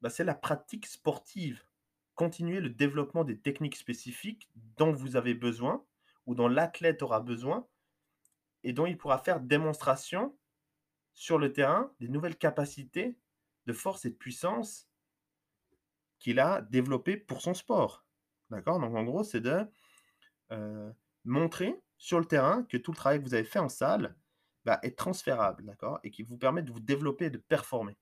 bah, 0.00 0.08
c'est 0.08 0.24
la 0.24 0.34
pratique 0.34 0.86
sportive. 0.86 1.64
Continuer 2.14 2.60
le 2.60 2.70
développement 2.70 3.24
des 3.24 3.38
techniques 3.38 3.76
spécifiques 3.76 4.50
dont 4.76 4.92
vous 4.92 5.16
avez 5.16 5.34
besoin 5.34 5.84
ou 6.26 6.34
dont 6.34 6.48
l'athlète 6.48 7.02
aura 7.02 7.20
besoin 7.20 7.66
et 8.64 8.72
dont 8.72 8.86
il 8.86 8.96
pourra 8.96 9.18
faire 9.18 9.40
démonstration 9.40 10.36
sur 11.14 11.38
le 11.38 11.52
terrain 11.52 11.92
des 12.00 12.08
nouvelles 12.08 12.36
capacités 12.36 13.18
de 13.66 13.72
force 13.72 14.04
et 14.04 14.10
de 14.10 14.14
puissance 14.14 14.88
qu'il 16.18 16.38
a 16.38 16.62
développées 16.62 17.16
pour 17.16 17.42
son 17.42 17.54
sport. 17.54 18.06
D'accord? 18.52 18.78
Donc 18.78 18.94
en 18.94 19.02
gros, 19.02 19.24
c'est 19.24 19.40
de 19.40 19.66
euh, 20.52 20.92
montrer 21.24 21.80
sur 21.96 22.20
le 22.20 22.26
terrain 22.26 22.64
que 22.64 22.76
tout 22.76 22.92
le 22.92 22.96
travail 22.96 23.18
que 23.18 23.24
vous 23.24 23.34
avez 23.34 23.44
fait 23.44 23.58
en 23.58 23.70
salle 23.70 24.14
bah, 24.66 24.78
est 24.82 24.96
transférable, 24.96 25.64
d'accord? 25.64 25.98
Et 26.04 26.10
qui 26.10 26.22
vous 26.22 26.36
permet 26.36 26.62
de 26.62 26.70
vous 26.70 26.80
développer 26.80 27.26
et 27.26 27.30
de 27.30 27.38
performer. 27.38 27.96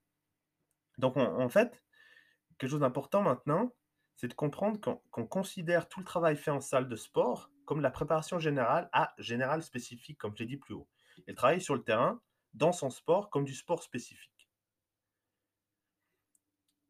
Donc, 0.98 1.16
en 1.16 1.48
fait, 1.48 1.82
quelque 2.58 2.70
chose 2.70 2.80
d'important 2.80 3.22
maintenant, 3.22 3.72
c'est 4.16 4.26
de 4.28 4.34
comprendre 4.34 4.80
qu'on 5.10 5.26
considère 5.26 5.88
tout 5.88 6.00
le 6.00 6.04
travail 6.04 6.36
fait 6.36 6.50
en 6.50 6.60
salle 6.60 6.88
de 6.88 6.96
sport 6.96 7.50
comme 7.64 7.80
la 7.80 7.90
préparation 7.90 8.40
générale 8.40 8.90
à 8.92 9.14
général 9.18 9.62
spécifique, 9.62 10.18
comme 10.18 10.36
je 10.36 10.42
l'ai 10.42 10.48
dit 10.48 10.56
plus 10.56 10.74
haut. 10.74 10.88
Et 11.28 11.30
le 11.30 11.36
travail 11.36 11.60
sur 11.60 11.76
le 11.76 11.84
terrain, 11.84 12.20
dans 12.52 12.72
son 12.72 12.90
sport, 12.90 13.30
comme 13.30 13.44
du 13.44 13.54
sport 13.54 13.84
spécifique. 13.84 14.50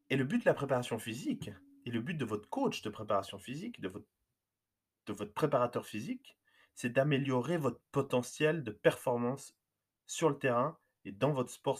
Et 0.09 0.17
le 0.17 0.23
but 0.23 0.39
de 0.39 0.45
la 0.45 0.55
préparation 0.55 0.97
physique, 0.97 1.51
et 1.85 1.91
le 1.91 2.01
but 2.01 2.15
de 2.15 2.25
votre 2.25 2.49
coach 2.49 2.81
de 2.81 2.89
préparation 2.89 3.39
physique, 3.39 3.81
de 3.81 3.87
votre, 3.87 5.33
préparateur 5.33 5.85
physique, 5.85 6.37
c'est 6.73 6.89
d'améliorer 6.89 7.57
votre 7.57 7.81
potentiel 7.91 8.63
de 8.63 8.71
performance 8.71 9.57
sur 10.05 10.29
le 10.29 10.37
terrain 10.37 10.77
et 11.05 11.11
dans 11.11 11.33
votre 11.33 11.51
sport 11.51 11.79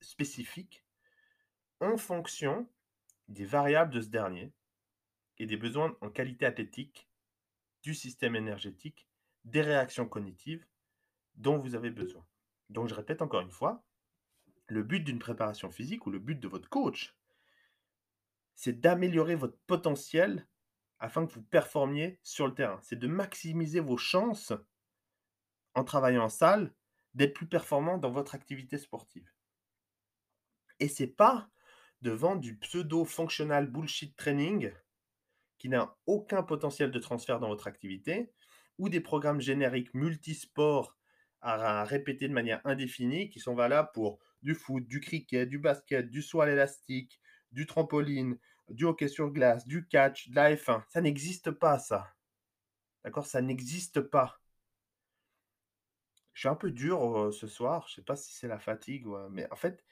spécifique 0.00 0.84
en 1.80 1.96
fonction 1.96 2.68
des 3.28 3.44
variables 3.44 3.92
de 3.92 4.00
ce 4.00 4.08
dernier 4.08 4.52
et 5.38 5.46
des 5.46 5.56
besoins 5.56 5.96
en 6.00 6.10
qualité 6.10 6.46
athlétique, 6.46 7.08
du 7.82 7.94
système 7.94 8.34
énergétique, 8.34 9.06
des 9.44 9.62
réactions 9.62 10.08
cognitives 10.08 10.66
dont 11.36 11.58
vous 11.58 11.74
avez 11.74 11.90
besoin. 11.90 12.26
Donc 12.68 12.88
je 12.88 12.94
répète 12.94 13.22
encore 13.22 13.42
une 13.42 13.50
fois, 13.50 13.84
le 14.66 14.82
but 14.82 15.00
d'une 15.00 15.18
préparation 15.18 15.70
physique 15.70 16.06
ou 16.06 16.10
le 16.10 16.18
but 16.18 16.40
de 16.40 16.48
votre 16.48 16.68
coach, 16.68 17.15
c'est 18.56 18.80
d'améliorer 18.80 19.36
votre 19.36 19.58
potentiel 19.66 20.48
afin 20.98 21.26
que 21.26 21.32
vous 21.32 21.42
performiez 21.42 22.18
sur 22.22 22.46
le 22.46 22.54
terrain. 22.54 22.80
C'est 22.82 22.98
de 22.98 23.06
maximiser 23.06 23.80
vos 23.80 23.98
chances 23.98 24.52
en 25.74 25.84
travaillant 25.84 26.24
en 26.24 26.28
salle 26.28 26.74
d'être 27.14 27.34
plus 27.34 27.46
performant 27.46 27.98
dans 27.98 28.10
votre 28.10 28.34
activité 28.34 28.78
sportive. 28.78 29.30
Et 30.80 30.88
c'est 30.88 31.06
pas 31.06 31.48
de 32.02 32.10
vendre 32.10 32.40
du 32.40 32.56
pseudo-functional 32.56 33.70
bullshit 33.70 34.16
training 34.16 34.72
qui 35.58 35.68
n'a 35.68 35.96
aucun 36.06 36.42
potentiel 36.42 36.90
de 36.90 36.98
transfert 36.98 37.40
dans 37.40 37.48
votre 37.48 37.66
activité 37.66 38.32
ou 38.78 38.88
des 38.88 39.00
programmes 39.00 39.40
génériques 39.40 39.94
multisports 39.94 40.96
à, 41.40 41.84
répéter 41.84 42.28
de 42.28 42.32
manière 42.32 42.60
indéfinie 42.64 43.30
qui 43.30 43.40
sont 43.40 43.54
valables 43.54 43.90
pour 43.94 44.18
du 44.42 44.54
foot, 44.54 44.86
du 44.86 45.00
cricket, 45.00 45.48
du 45.48 45.58
basket, 45.58 46.10
du 46.10 46.22
saut 46.22 46.40
à 46.40 46.46
l'élastique, 46.46 47.20
du 47.52 47.66
trampoline, 47.66 48.38
du 48.68 48.84
hockey 48.84 49.08
sur 49.08 49.30
glace, 49.30 49.66
du 49.66 49.86
catch, 49.86 50.28
de 50.28 50.36
la 50.36 50.54
F1. 50.54 50.82
Ça 50.88 51.00
n'existe 51.00 51.50
pas, 51.50 51.78
ça. 51.78 52.12
D'accord? 53.04 53.26
Ça 53.26 53.40
n'existe 53.40 54.00
pas. 54.00 54.40
Je 56.32 56.40
suis 56.40 56.48
un 56.48 56.54
peu 56.54 56.70
dur 56.70 57.18
euh, 57.18 57.32
ce 57.32 57.46
soir. 57.46 57.86
Je 57.88 57.94
sais 57.94 58.02
pas 58.02 58.16
si 58.16 58.34
c'est 58.34 58.48
la 58.48 58.58
fatigue, 58.58 59.06
mais 59.30 59.50
en 59.50 59.56
fait, 59.56 59.84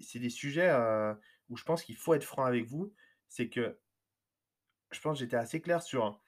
c'est 0.00 0.18
des 0.18 0.30
sujets 0.30 0.70
euh, 0.70 1.14
où 1.48 1.56
je 1.56 1.64
pense 1.64 1.82
qu'il 1.82 1.96
faut 1.96 2.14
être 2.14 2.24
franc 2.24 2.44
avec 2.44 2.66
vous. 2.66 2.94
C'est 3.28 3.48
que 3.48 3.78
je 4.92 5.00
pense 5.00 5.18
que 5.18 5.24
j'étais 5.24 5.36
assez 5.36 5.60
clair 5.60 5.82
sur 5.82 6.20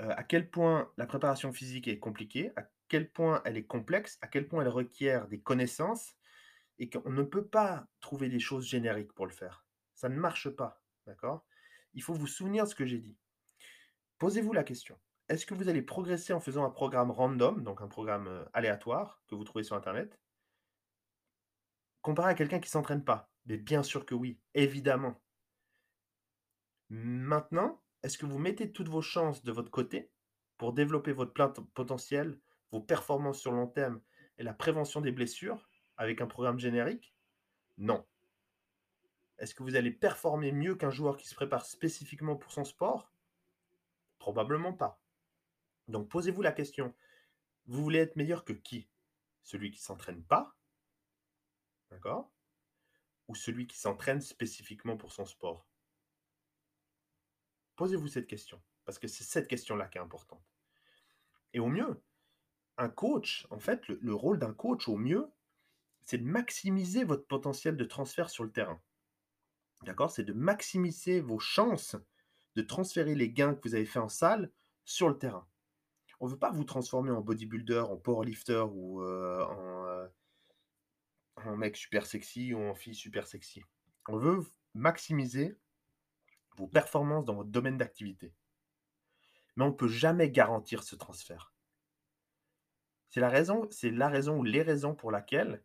euh, 0.00 0.14
à 0.16 0.24
quel 0.24 0.50
point 0.50 0.90
la 0.96 1.06
préparation 1.06 1.52
physique 1.52 1.86
est 1.86 1.98
compliquée, 1.98 2.50
à 2.56 2.68
quel 2.88 3.10
point 3.10 3.42
elle 3.44 3.56
est 3.56 3.66
complexe, 3.66 4.18
à 4.20 4.26
quel 4.26 4.48
point 4.48 4.62
elle 4.62 4.68
requiert 4.68 5.28
des 5.28 5.40
connaissances 5.40 6.16
et 6.82 6.90
qu'on 6.90 7.10
ne 7.10 7.22
peut 7.22 7.46
pas 7.46 7.86
trouver 8.00 8.28
des 8.28 8.40
choses 8.40 8.66
génériques 8.66 9.12
pour 9.12 9.24
le 9.24 9.32
faire. 9.32 9.64
Ça 9.94 10.08
ne 10.08 10.16
marche 10.16 10.50
pas, 10.50 10.82
d'accord? 11.06 11.46
Il 11.94 12.02
faut 12.02 12.12
vous 12.12 12.26
souvenir 12.26 12.64
de 12.64 12.68
ce 12.68 12.74
que 12.74 12.84
j'ai 12.84 12.98
dit. 12.98 13.16
Posez-vous 14.18 14.52
la 14.52 14.64
question. 14.64 14.98
Est-ce 15.28 15.46
que 15.46 15.54
vous 15.54 15.68
allez 15.68 15.82
progresser 15.82 16.32
en 16.32 16.40
faisant 16.40 16.64
un 16.64 16.70
programme 16.70 17.12
random, 17.12 17.62
donc 17.62 17.82
un 17.82 17.86
programme 17.86 18.26
euh, 18.26 18.44
aléatoire 18.52 19.22
que 19.28 19.36
vous 19.36 19.44
trouvez 19.44 19.62
sur 19.62 19.76
Internet, 19.76 20.18
comparé 22.00 22.32
à 22.32 22.34
quelqu'un 22.34 22.58
qui 22.58 22.66
ne 22.66 22.72
s'entraîne 22.72 23.04
pas 23.04 23.30
Mais 23.46 23.58
bien 23.58 23.84
sûr 23.84 24.04
que 24.04 24.16
oui, 24.16 24.40
évidemment. 24.54 25.22
Maintenant, 26.88 27.80
est-ce 28.02 28.18
que 28.18 28.26
vous 28.26 28.40
mettez 28.40 28.72
toutes 28.72 28.88
vos 28.88 29.02
chances 29.02 29.44
de 29.44 29.52
votre 29.52 29.70
côté 29.70 30.10
pour 30.58 30.72
développer 30.72 31.12
votre 31.12 31.32
plein 31.32 31.48
potentiel, 31.74 32.40
vos 32.72 32.80
performances 32.80 33.38
sur 33.38 33.52
long 33.52 33.68
terme 33.68 34.00
et 34.36 34.42
la 34.42 34.52
prévention 34.52 35.00
des 35.00 35.12
blessures 35.12 35.68
avec 35.96 36.20
un 36.20 36.26
programme 36.26 36.58
générique? 36.58 37.14
Non. 37.78 38.06
Est-ce 39.38 39.54
que 39.54 39.62
vous 39.62 39.76
allez 39.76 39.90
performer 39.90 40.52
mieux 40.52 40.74
qu'un 40.74 40.90
joueur 40.90 41.16
qui 41.16 41.28
se 41.28 41.34
prépare 41.34 41.66
spécifiquement 41.66 42.36
pour 42.36 42.52
son 42.52 42.64
sport? 42.64 43.12
Probablement 44.18 44.72
pas. 44.72 45.00
Donc 45.88 46.08
posez-vous 46.08 46.42
la 46.42 46.52
question, 46.52 46.94
vous 47.66 47.82
voulez 47.82 47.98
être 47.98 48.16
meilleur 48.16 48.44
que 48.44 48.52
qui? 48.52 48.88
Celui 49.42 49.70
qui 49.70 49.80
s'entraîne 49.80 50.22
pas? 50.22 50.56
D'accord? 51.90 52.30
Ou 53.28 53.34
celui 53.34 53.66
qui 53.66 53.78
s'entraîne 53.78 54.20
spécifiquement 54.20 54.96
pour 54.96 55.12
son 55.12 55.24
sport? 55.24 55.66
Posez-vous 57.76 58.08
cette 58.08 58.26
question, 58.26 58.62
parce 58.84 58.98
que 58.98 59.08
c'est 59.08 59.24
cette 59.24 59.48
question-là 59.48 59.88
qui 59.88 59.98
est 59.98 60.00
importante. 60.00 60.44
Et 61.52 61.60
au 61.60 61.68
mieux, 61.68 62.00
un 62.78 62.88
coach, 62.88 63.46
en 63.50 63.58
fait, 63.58 63.86
le, 63.88 64.14
rôle 64.14 64.38
d'un 64.38 64.52
coach, 64.52 64.88
au 64.88 64.96
mieux, 64.96 65.30
c'est 66.04 66.18
de 66.18 66.24
maximiser 66.24 67.04
votre 67.04 67.26
potentiel 67.26 67.76
de 67.76 67.84
transfert 67.84 68.30
sur 68.30 68.44
le 68.44 68.50
terrain. 68.50 68.80
D'accord? 69.84 70.10
C'est 70.10 70.24
de 70.24 70.32
maximiser 70.32 71.20
vos 71.20 71.38
chances 71.38 71.96
de 72.54 72.62
transférer 72.62 73.14
les 73.14 73.30
gains 73.30 73.54
que 73.54 73.68
vous 73.68 73.74
avez 73.74 73.86
fait 73.86 73.98
en 73.98 74.08
salle 74.08 74.50
sur 74.84 75.08
le 75.08 75.18
terrain. 75.18 75.46
On 76.20 76.26
ne 76.26 76.30
veut 76.32 76.38
pas 76.38 76.50
vous 76.50 76.64
transformer 76.64 77.10
en 77.10 77.20
bodybuilder, 77.20 77.80
en 77.80 77.96
powerlifter 77.96 78.64
ou 78.70 79.02
euh, 79.02 79.44
en, 79.44 79.86
euh, 79.86 80.06
en 81.36 81.56
mec 81.56 81.76
super 81.76 82.06
sexy 82.06 82.54
ou 82.54 82.60
en 82.62 82.74
fille 82.74 82.94
super 82.94 83.26
sexy. 83.26 83.62
On 84.08 84.18
veut 84.18 84.44
maximiser 84.74 85.56
vos 86.56 86.66
performances 86.66 87.24
dans 87.24 87.34
votre 87.34 87.50
domaine 87.50 87.78
d'activité. 87.78 88.32
Mais 89.56 89.64
on 89.64 89.68
ne 89.68 89.74
peut 89.74 89.88
jamais 89.88 90.30
garantir 90.30 90.82
ce 90.82 90.94
transfert. 90.94 91.52
C'est 93.08 93.20
la 93.20 93.28
raison, 93.28 93.66
c'est 93.70 93.90
la 93.90 94.08
raison 94.08 94.38
ou 94.38 94.44
les 94.44 94.62
raisons 94.62 94.94
pour 94.94 95.10
laquelle 95.10 95.62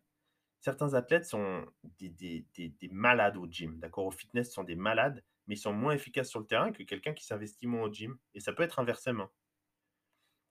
certains 0.60 0.94
athlètes 0.94 1.24
sont 1.24 1.66
des, 1.98 2.44
malades 2.90 3.36
au 3.36 3.46
gym. 3.46 3.78
D'accord? 3.78 4.06
Au 4.06 4.10
fitness, 4.10 4.52
sont 4.52 4.64
des 4.64 4.76
malades, 4.76 5.24
mais 5.46 5.54
ils 5.54 5.58
sont 5.58 5.72
moins 5.72 5.92
efficaces 5.92 6.28
sur 6.28 6.40
le 6.40 6.46
terrain 6.46 6.72
que 6.72 6.82
quelqu'un 6.82 7.14
qui 7.14 7.24
s'investit 7.24 7.66
moins 7.66 7.82
au 7.82 7.92
gym. 7.92 8.18
Et 8.34 8.40
ça 8.40 8.52
peut 8.52 8.62
être 8.62 8.78
inversement. 8.78 9.30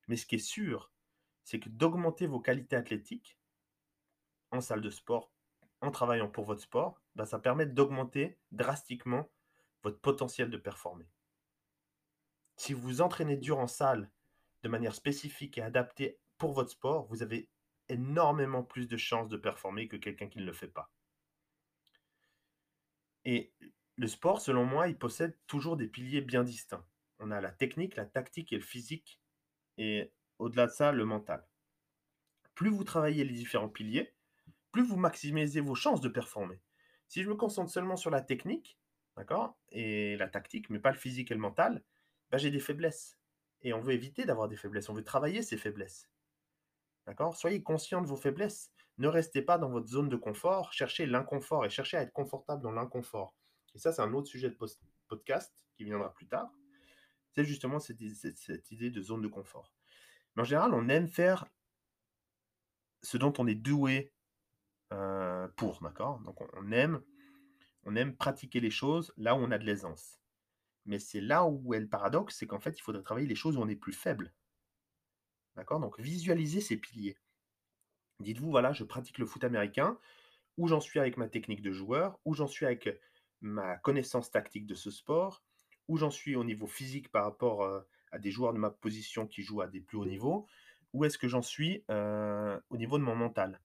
Mais 0.07 0.15
ce 0.15 0.25
qui 0.25 0.35
est 0.35 0.39
sûr, 0.39 0.91
c'est 1.43 1.59
que 1.59 1.69
d'augmenter 1.69 2.27
vos 2.27 2.39
qualités 2.39 2.75
athlétiques 2.75 3.37
en 4.51 4.61
salle 4.61 4.81
de 4.81 4.89
sport, 4.89 5.31
en 5.81 5.91
travaillant 5.91 6.29
pour 6.29 6.45
votre 6.45 6.61
sport, 6.61 7.01
ben, 7.15 7.25
ça 7.25 7.39
permet 7.39 7.65
d'augmenter 7.65 8.37
drastiquement 8.51 9.29
votre 9.83 9.99
potentiel 9.99 10.49
de 10.49 10.57
performer. 10.57 11.07
Si 12.55 12.73
vous 12.73 12.81
vous 12.81 13.01
entraînez 13.01 13.37
dur 13.37 13.59
en 13.59 13.67
salle 13.67 14.09
de 14.63 14.69
manière 14.69 14.95
spécifique 14.95 15.57
et 15.57 15.61
adaptée 15.61 16.19
pour 16.37 16.53
votre 16.53 16.71
sport, 16.71 17.05
vous 17.05 17.21
avez 17.21 17.49
énormément 17.89 18.63
plus 18.63 18.87
de 18.87 18.97
chances 18.97 19.29
de 19.29 19.37
performer 19.37 19.87
que 19.87 19.97
quelqu'un 19.97 20.27
qui 20.27 20.39
ne 20.39 20.45
le 20.45 20.53
fait 20.53 20.67
pas. 20.67 20.91
Et 23.25 23.51
le 23.97 24.07
sport, 24.07 24.41
selon 24.41 24.65
moi, 24.65 24.87
il 24.87 24.97
possède 24.97 25.37
toujours 25.47 25.75
des 25.75 25.87
piliers 25.87 26.21
bien 26.21 26.43
distincts. 26.43 26.85
On 27.19 27.31
a 27.31 27.41
la 27.41 27.51
technique, 27.51 27.95
la 27.95 28.05
tactique 28.05 28.53
et 28.53 28.57
le 28.57 28.61
physique, 28.61 29.19
et 29.77 30.11
au-delà 30.39 30.67
de 30.67 30.71
ça, 30.71 30.91
le 30.91 31.05
mental. 31.05 31.45
Plus 32.55 32.69
vous 32.69 32.83
travaillez 32.83 33.23
les 33.23 33.33
différents 33.33 33.69
piliers, 33.69 34.13
plus 34.71 34.83
vous 34.83 34.97
maximisez 34.97 35.61
vos 35.61 35.75
chances 35.75 36.01
de 36.01 36.09
performer. 36.09 36.59
Si 37.07 37.23
je 37.23 37.29
me 37.29 37.35
concentre 37.35 37.71
seulement 37.71 37.95
sur 37.95 38.11
la 38.11 38.21
technique, 38.21 38.77
d'accord, 39.15 39.57
et 39.69 40.15
la 40.17 40.27
tactique, 40.27 40.69
mais 40.69 40.79
pas 40.79 40.91
le 40.91 40.97
physique 40.97 41.31
et 41.31 41.35
le 41.35 41.39
mental, 41.39 41.83
bah, 42.29 42.37
j'ai 42.37 42.51
des 42.51 42.59
faiblesses. 42.59 43.17
Et 43.61 43.73
on 43.73 43.81
veut 43.81 43.93
éviter 43.93 44.25
d'avoir 44.25 44.47
des 44.47 44.57
faiblesses, 44.57 44.89
on 44.89 44.93
veut 44.93 45.03
travailler 45.03 45.41
ces 45.41 45.57
faiblesses. 45.57 46.09
Soyez 47.33 47.63
conscient 47.63 48.01
de 48.01 48.07
vos 48.07 48.15
faiblesses. 48.15 48.71
Ne 48.97 49.07
restez 49.07 49.41
pas 49.41 49.57
dans 49.57 49.69
votre 49.69 49.87
zone 49.87 50.09
de 50.09 50.15
confort, 50.15 50.73
cherchez 50.73 51.05
l'inconfort 51.05 51.65
et 51.65 51.69
cherchez 51.69 51.97
à 51.97 52.01
être 52.01 52.13
confortable 52.13 52.63
dans 52.63 52.71
l'inconfort. 52.71 53.35
Et 53.75 53.79
ça, 53.79 53.93
c'est 53.93 54.01
un 54.01 54.13
autre 54.13 54.27
sujet 54.27 54.49
de 54.49 54.57
podcast 55.07 55.53
qui 55.75 55.83
viendra 55.83 56.13
plus 56.13 56.27
tard. 56.27 56.51
C'est 57.35 57.45
justement 57.45 57.79
cette, 57.79 58.01
idée 58.71 58.89
de 58.89 59.01
zone 59.01 59.21
de 59.21 59.27
confort. 59.27 59.71
Mais 60.35 60.41
en 60.41 60.45
général, 60.45 60.73
on 60.73 60.89
aime 60.89 61.07
faire 61.07 61.45
ce 63.03 63.17
dont 63.17 63.33
on 63.37 63.45
est 63.45 63.55
doué 63.55 64.11
euh, 64.93 65.47
pour, 65.49 65.81
d'accord? 65.83 66.19
Donc 66.21 66.41
on 66.55 66.71
aime, 66.71 67.01
on 67.83 67.95
aime 67.95 68.15
pratiquer 68.15 68.59
les 68.59 68.71
choses 68.71 69.13
là 69.17 69.35
où 69.35 69.37
on 69.37 69.51
a 69.51 69.59
de 69.59 69.65
l'aisance. 69.65 70.19
Mais 70.85 70.97
c'est 70.97 71.21
là 71.21 71.45
où 71.45 71.73
est 71.75 71.79
le 71.79 71.87
paradoxe, 71.87 72.37
c'est 72.37 72.47
qu'en 72.47 72.59
fait, 72.59 72.79
il 72.79 72.81
faudrait 72.81 73.03
travailler 73.03 73.27
les 73.27 73.35
choses 73.35 73.57
où 73.57 73.61
on 73.61 73.67
est 73.67 73.75
plus 73.75 73.93
faible. 73.93 74.33
D'accord? 75.57 75.79
Donc 75.79 75.99
visualisez 75.99 76.61
ces 76.61 76.77
piliers. 76.77 77.17
Dites-vous, 78.19 78.49
voilà, 78.49 78.71
je 78.73 78.83
pratique 78.83 79.17
le 79.17 79.25
foot 79.25 79.43
américain, 79.43 79.99
où 80.57 80.67
j'en 80.67 80.79
suis 80.79 80.99
avec 80.99 81.17
ma 81.17 81.27
technique 81.27 81.61
de 81.61 81.71
joueur, 81.71 82.19
où 82.25 82.33
j'en 82.33 82.47
suis 82.47 82.65
avec 82.65 82.89
ma 83.41 83.77
connaissance 83.77 84.31
tactique 84.31 84.65
de 84.65 84.75
ce 84.75 84.89
sport, 84.89 85.43
où 85.87 85.97
j'en 85.97 86.11
suis 86.11 86.35
au 86.35 86.43
niveau 86.43 86.67
physique 86.67 87.11
par 87.11 87.23
rapport 87.23 87.63
euh, 87.63 87.81
à 88.11 88.19
des 88.19 88.31
joueurs 88.31 88.53
de 88.53 88.59
ma 88.59 88.71
position 88.71 89.27
qui 89.27 89.41
jouent 89.43 89.61
à 89.61 89.67
des 89.67 89.81
plus 89.81 89.97
hauts 89.97 90.05
niveaux, 90.05 90.47
où 90.93 91.05
est-ce 91.05 91.17
que 91.17 91.27
j'en 91.27 91.41
suis 91.41 91.83
euh, 91.91 92.59
au 92.69 92.77
niveau 92.77 92.97
de 92.97 93.03
mon 93.03 93.15
mental? 93.15 93.61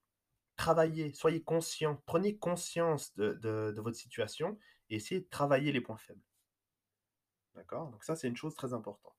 Travaillez, 0.57 1.13
soyez 1.13 1.43
conscient, 1.43 2.03
prenez 2.07 2.37
conscience 2.37 3.15
de, 3.17 3.33
de 3.35 3.81
votre 3.81 3.97
situation 3.97 4.59
et 4.91 4.97
essayez 4.97 5.21
de 5.21 5.29
travailler 5.29 5.73
les 5.73 5.81
points 5.81 5.97
faibles. 5.97 6.23
D'accord? 7.55 7.91
Donc 7.91 8.05
ça, 8.05 8.17
c'est 8.17 8.29
une 8.29 8.37
chose 8.37 8.55
très 8.55 8.75
importante. 8.75 9.17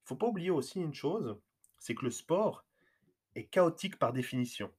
Il 0.00 0.04
ne 0.04 0.08
faut 0.08 0.16
pas 0.16 0.26
oublier 0.26 0.50
aussi 0.50 0.80
une 0.80 0.94
chose, 0.94 1.38
c'est 1.84 1.94
que 1.94 2.06
le 2.06 2.10
sport 2.10 2.64
est 3.34 3.44
chaotique 3.44 3.98
par 3.98 4.14
définition. 4.14 4.72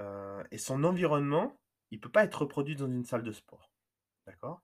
Euh, 0.00 0.42
et 0.50 0.56
son 0.56 0.82
environnement, 0.82 1.60
il 1.90 1.98
ne 1.98 2.00
peut 2.00 2.10
pas 2.10 2.24
être 2.24 2.40
reproduit 2.40 2.74
dans 2.74 2.86
une 2.86 3.04
salle 3.04 3.22
de 3.22 3.32
sport. 3.32 3.70
D'accord? 4.26 4.62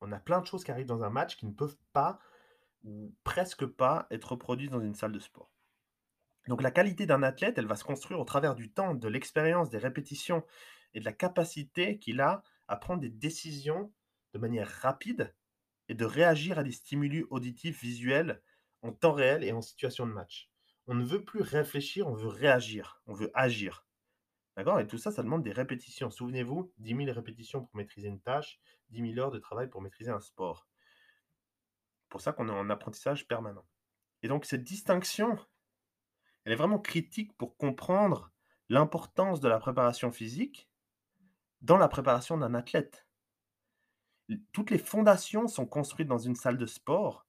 On 0.00 0.10
a 0.10 0.18
plein 0.18 0.40
de 0.40 0.46
choses 0.46 0.64
qui 0.64 0.72
arrivent 0.72 0.88
dans 0.88 1.04
un 1.04 1.10
match 1.10 1.36
qui 1.36 1.46
ne 1.46 1.52
peuvent 1.52 1.78
pas, 1.92 2.18
ou 2.82 3.14
presque 3.22 3.64
pas, 3.64 4.08
être 4.10 4.32
reproduites 4.32 4.72
dans 4.72 4.80
une 4.80 4.96
salle 4.96 5.12
de 5.12 5.20
sport. 5.20 5.52
Donc 6.48 6.62
la 6.62 6.72
qualité 6.72 7.06
d'un 7.06 7.22
athlète, 7.22 7.56
elle 7.56 7.68
va 7.68 7.76
se 7.76 7.84
construire 7.84 8.18
au 8.18 8.24
travers 8.24 8.56
du 8.56 8.72
temps, 8.72 8.94
de 8.94 9.08
l'expérience, 9.08 9.70
des 9.70 9.78
répétitions 9.78 10.44
et 10.94 11.00
de 11.00 11.04
la 11.04 11.12
capacité 11.12 12.00
qu'il 12.00 12.20
a 12.20 12.42
à 12.66 12.76
prendre 12.76 13.00
des 13.00 13.08
décisions 13.08 13.92
de 14.32 14.40
manière 14.40 14.68
rapide 14.68 15.32
et 15.88 15.94
de 15.94 16.04
réagir 16.04 16.58
à 16.58 16.64
des 16.64 16.72
stimuli 16.72 17.22
auditifs, 17.30 17.80
visuels 17.80 18.42
en 18.84 18.92
temps 18.92 19.12
réel 19.12 19.42
et 19.42 19.52
en 19.52 19.62
situation 19.62 20.06
de 20.06 20.12
match. 20.12 20.50
On 20.86 20.94
ne 20.94 21.04
veut 21.04 21.24
plus 21.24 21.40
réfléchir, 21.40 22.06
on 22.06 22.12
veut 22.12 22.28
réagir, 22.28 23.00
on 23.06 23.14
veut 23.14 23.30
agir. 23.34 23.86
D'accord? 24.56 24.78
Et 24.78 24.86
tout 24.86 24.98
ça, 24.98 25.10
ça 25.10 25.22
demande 25.22 25.42
des 25.42 25.52
répétitions. 25.52 26.10
Souvenez-vous, 26.10 26.72
10 26.78 26.96
000 26.96 27.12
répétitions 27.12 27.64
pour 27.64 27.74
maîtriser 27.76 28.08
une 28.08 28.20
tâche, 28.20 28.60
10 28.90 29.14
000 29.14 29.18
heures 29.18 29.32
de 29.32 29.38
travail 29.38 29.68
pour 29.68 29.80
maîtriser 29.82 30.10
un 30.10 30.20
sport. 30.20 30.68
pour 32.08 32.20
ça 32.20 32.32
qu'on 32.32 32.48
est 32.48 32.52
en 32.52 32.70
apprentissage 32.70 33.26
permanent. 33.26 33.66
Et 34.22 34.28
donc, 34.28 34.44
cette 34.44 34.62
distinction, 34.62 35.36
elle 36.44 36.52
est 36.52 36.56
vraiment 36.56 36.78
critique 36.78 37.36
pour 37.36 37.56
comprendre 37.56 38.30
l'importance 38.68 39.40
de 39.40 39.48
la 39.48 39.58
préparation 39.58 40.12
physique 40.12 40.68
dans 41.60 41.76
la 41.76 41.88
préparation 41.88 42.38
d'un 42.38 42.54
athlète. 42.54 43.08
Toutes 44.52 44.70
les 44.70 44.78
fondations 44.78 45.48
sont 45.48 45.66
construites 45.66 46.06
dans 46.06 46.18
une 46.18 46.36
salle 46.36 46.56
de 46.56 46.66
sport 46.66 47.23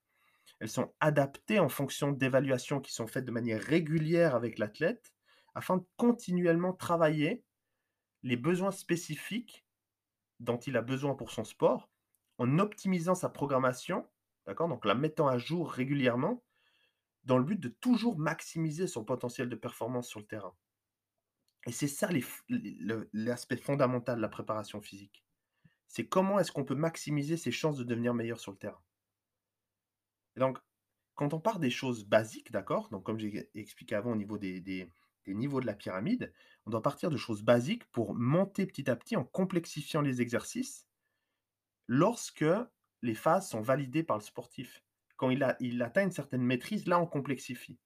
elles 0.60 0.70
sont 0.70 0.94
adaptées 1.00 1.60
en 1.60 1.70
fonction 1.70 2.12
d'évaluations 2.12 2.80
qui 2.80 2.94
sont 2.94 3.08
faites 3.08 3.26
de 3.26 3.32
manière 3.32 3.62
régulière 3.62 4.36
avec 4.36 4.58
l'athlète 4.58 5.14
afin 5.54 5.78
de 5.78 5.86
continuellement 5.98 6.74
travailler 6.74 7.44
les 8.24 8.38
besoins 8.38 8.72
spécifiques 8.72 9.66
dont 10.40 10.58
il 10.58 10.78
a 10.78 10.82
besoin 10.82 11.16
pour 11.16 11.32
son 11.32 11.44
sport 11.44 11.90
en 12.38 12.60
optimisant 12.60 13.16
sa 13.16 13.30
programmation, 13.30 14.06
d'accord 14.46 14.68
Donc 14.68 14.86
la 14.86 14.96
mettant 14.96 15.28
à 15.28 15.38
jour 15.38 15.72
régulièrement 15.72 16.44
dans 17.24 17.38
le 17.38 17.44
but 17.44 17.60
de 17.60 17.70
toujours 17.70 18.18
maximiser 18.18 18.88
son 18.88 19.04
potentiel 19.04 19.50
de 19.50 19.56
performance 19.56 20.08
sur 20.08 20.20
le 20.20 20.26
terrain. 20.26 20.56
Et 21.66 21.72
c'est 21.72 21.88
ça 21.88 22.10
l'aspect 23.14 23.58
fondamental 23.58 24.18
de 24.18 24.22
la 24.22 24.30
préparation 24.30 24.82
physique. 24.82 25.24
C'est 25.88 26.08
comment 26.08 26.40
est-ce 26.40 26.52
qu'on 26.52 26.66
peut 26.66 26.76
maximiser 26.76 27.38
ses 27.38 27.52
chances 27.52 27.78
de 27.78 27.84
devenir 27.84 28.14
meilleur 28.14 28.40
sur 28.40 28.52
le 28.52 28.58
terrain. 28.58 28.82
Et 30.36 30.40
donc, 30.40 30.60
quand 31.16 31.34
on 31.34 31.40
part 31.40 31.60
des 31.60 31.70
choses 31.70 32.06
basiques, 32.06 32.52
d'accord 32.52 32.90
Donc, 32.90 33.04
comme 33.04 33.20
j'ai 33.20 33.50
expliqué 33.56 33.96
avant 33.96 34.12
au 34.12 34.16
niveau 34.16 34.38
des, 34.38 34.60
des, 34.60 34.90
niveaux 35.28 35.62
de 35.62 35.66
la 35.66 35.74
pyramide, 35.74 36.34
on 36.66 36.72
doit 36.72 36.82
partir 36.82 37.10
de 37.10 37.18
choses 37.18 37.42
basiques 37.42 37.86
pour 37.92 38.14
monter 38.14 38.66
petit 38.66 38.90
à 38.90 38.96
petit 38.96 39.16
en 39.16 39.24
complexifiant 39.24 40.02
les 40.02 40.22
exercices 40.22 40.88
lorsque 41.88 42.46
les 43.02 43.16
phases 43.16 43.50
sont 43.50 43.62
validées 43.62 44.04
par 44.04 44.18
le 44.18 44.24
sportif. 44.24 44.84
Quand 45.18 45.30
il, 45.30 45.44
a, 45.44 45.56
il 45.60 45.82
atteint 45.82 46.04
une 46.04 46.12
certaine 46.12 46.44
maîtrise, 46.44 46.86
là, 46.88 47.00
on 47.00 47.08
complexifie. 47.08 47.80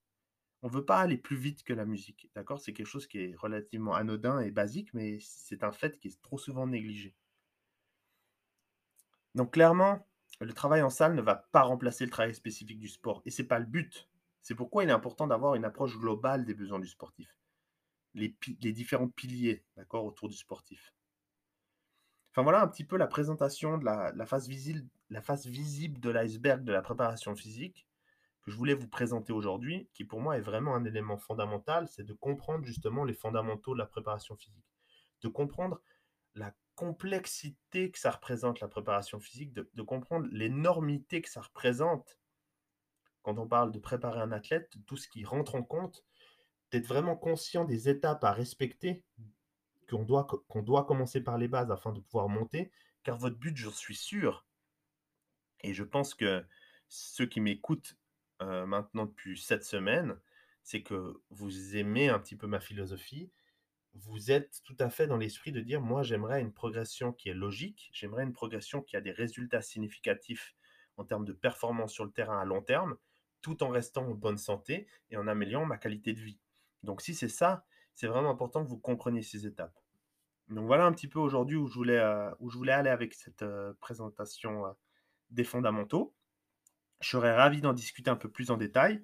On 0.62 0.68
ne 0.68 0.74
veut 0.74 0.86
pas 0.86 1.00
aller 1.00 1.18
plus 1.18 1.38
vite 1.38 1.64
que 1.64 1.74
la 1.74 1.86
musique, 1.86 2.30
d'accord? 2.36 2.60
C'est 2.60 2.74
quelque 2.74 2.88
chose 2.88 3.08
qui 3.08 3.20
est 3.20 3.36
relativement 3.36 3.94
anodin 3.94 4.42
et 4.42 4.52
basique, 4.52 4.94
mais 4.94 5.20
c'est 5.22 5.64
un 5.64 5.72
fait 5.72 5.98
qui 6.00 6.10
est 6.10 6.22
trop 6.22 6.38
souvent 6.38 6.68
négligé. 6.68 7.16
Donc 9.36 9.54
clairement, 9.54 10.09
le 10.42 10.54
travail 10.54 10.82
en 10.82 10.90
salle 10.90 11.16
ne 11.16 11.22
va 11.22 11.36
pas 11.36 11.64
remplacer 11.64 12.06
le 12.06 12.12
travail 12.12 12.34
spécifique 12.34 12.80
du 12.80 12.88
sport, 12.88 13.22
et 13.26 13.32
c'est 13.32 13.48
pas 13.48 13.60
le 13.60 13.66
but. 13.66 14.10
C'est 14.42 14.56
pourquoi 14.56 14.84
il 14.84 14.90
est 14.90 14.94
important 14.94 15.28
d'avoir 15.28 15.56
une 15.56 15.66
approche 15.66 15.98
globale 15.98 16.46
des 16.46 16.54
besoins 16.54 16.80
du 16.80 16.88
sportif, 16.88 17.38
les, 18.14 18.34
différents 18.72 19.10
piliers, 19.10 19.66
d'accord, 19.76 20.06
autour 20.06 20.30
du 20.30 20.36
sportif. 20.38 20.94
Enfin 22.32 22.44
voilà 22.44 22.62
un 22.62 22.68
petit 22.68 22.86
peu 22.86 22.96
la 22.96 23.08
présentation 23.08 23.78
de 23.78 23.86
la, 23.86 24.14
visible, 24.48 24.88
la 25.10 25.22
face 25.22 25.46
visible 25.46 26.00
de 26.00 26.10
l'iceberg 26.10 26.64
de 26.64 26.72
la 26.72 26.82
préparation 26.82 27.36
physique 27.36 27.88
que 28.42 28.52
je 28.52 28.56
voulais 28.56 28.76
vous 28.76 28.88
présenter 28.88 29.34
aujourd'hui, 29.34 29.90
qui 29.94 30.06
pour 30.06 30.22
moi 30.22 30.38
est 30.38 30.42
vraiment 30.42 30.76
un 30.76 30.86
élément 30.86 31.18
fondamental, 31.18 31.88
c'est 31.90 32.06
de 32.06 32.14
comprendre 32.14 32.66
justement 32.66 33.04
les 33.04 33.14
fondamentaux 33.14 33.74
de 33.74 33.80
la 33.80 33.86
préparation 33.86 34.38
physique, 34.38 34.66
de 35.22 35.28
comprendre 35.28 35.82
la 36.36 36.56
complexité 36.80 37.92
que 37.92 38.00
ça 38.00 38.10
représente 38.10 38.62
la 38.62 38.70
préparation 38.70 39.20
physique, 39.20 39.52
de, 39.52 39.82
comprendre 39.82 40.30
l'énormité 40.32 41.22
que 41.22 41.30
ça 41.30 41.42
représente. 41.42 42.18
Quand 43.22 43.38
on 43.38 43.50
parle 43.50 43.74
de 43.74 43.80
préparer 43.80 44.22
un 44.22 44.32
athlète, 44.32 44.72
tout 44.88 44.96
ce 44.96 45.10
qui 45.10 45.26
rentre 45.26 45.56
en 45.56 45.62
compte, 45.62 46.06
d'être 46.72 46.88
vraiment 46.88 47.18
conscient 47.18 47.66
des 47.66 47.90
étapes 47.90 48.24
à 48.24 48.32
respecter 48.32 49.04
qu'on 49.90 50.04
doit, 50.04 50.26
doit 50.56 50.86
commencer 50.86 51.20
par 51.20 51.38
les 51.38 51.50
bases 51.50 51.70
afin 51.70 51.92
de 51.92 52.00
pouvoir 52.00 52.30
monter, 52.30 52.72
car 53.04 53.18
votre 53.18 53.36
but, 53.36 53.58
je 53.58 53.70
suis 53.70 53.96
sûr, 53.96 54.46
et 55.60 55.74
je 55.74 55.84
pense 55.84 56.14
que 56.16 56.46
ceux 56.88 57.26
qui 57.26 57.42
m'écoutent 57.42 57.98
euh, 58.42 58.66
maintenant 58.66 59.06
depuis 59.06 59.38
cette 59.38 59.66
semaine, 59.66 60.18
c'est 60.64 60.82
que 60.82 61.22
vous 61.30 61.76
aimez 61.76 62.08
un 62.08 62.20
petit 62.20 62.38
peu 62.38 62.48
ma 62.48 62.62
philosophie, 62.62 63.30
vous 64.02 64.32
êtes 64.32 64.62
tout 64.64 64.76
à 64.80 64.90
fait 64.90 65.08
dans 65.08 65.18
l'esprit 65.18 65.52
de 65.52 65.62
dire, 65.62 65.82
moi 65.82 66.04
j'aimerais 66.04 66.42
une 66.42 66.54
progression 66.54 67.12
qui 67.12 67.30
est 67.30 67.34
logique, 67.34 67.90
j'aimerais 67.94 68.24
une 68.24 68.34
progression 68.34 68.82
qui 68.82 68.96
a 68.96 69.02
des 69.02 69.12
résultats 69.12 69.62
significatifs 69.62 70.56
en 70.98 71.06
termes 71.06 71.26
de 71.26 71.34
performance 71.34 71.94
sur 71.94 72.06
le 72.06 72.12
terrain 72.12 72.40
à 72.40 72.46
long 72.46 72.62
terme, 72.62 72.98
tout 73.42 73.64
en 73.64 73.70
restant 73.70 74.06
en 74.06 74.14
bonne 74.14 74.38
santé 74.38 74.88
et 75.10 75.18
en 75.18 75.28
améliorant 75.28 75.66
ma 75.66 75.78
qualité 75.78 76.14
de 76.14 76.22
vie. 76.22 76.40
Donc 76.84 77.02
si 77.02 77.14
c'est 77.14 77.30
ça, 77.30 77.66
c'est 77.96 78.08
vraiment 78.08 78.30
important 78.30 78.64
que 78.64 78.70
vous 78.70 78.78
compreniez 78.78 79.22
ces 79.22 79.46
étapes. 79.46 79.78
Donc 80.50 80.66
voilà 80.66 80.86
un 80.86 80.92
petit 80.92 81.08
peu 81.08 81.20
aujourd'hui 81.20 81.56
où, 81.56 81.68
je 81.68 81.76
voulais, 81.76 82.00
euh, 82.00 82.32
aller 82.68 82.90
avec 82.90 83.14
cette 83.14 83.44
euh, 83.44 83.74
présentation 83.80 84.66
euh, 84.66 84.72
des 85.30 85.44
fondamentaux. 85.44 86.16
Je 87.02 87.10
serais 87.10 87.36
ravi 87.36 87.62
d'en 87.62 87.74
discuter 87.74 88.10
un 88.10 88.16
peu 88.16 88.30
plus 88.30 88.52
en 88.52 88.58
détail. 88.58 89.04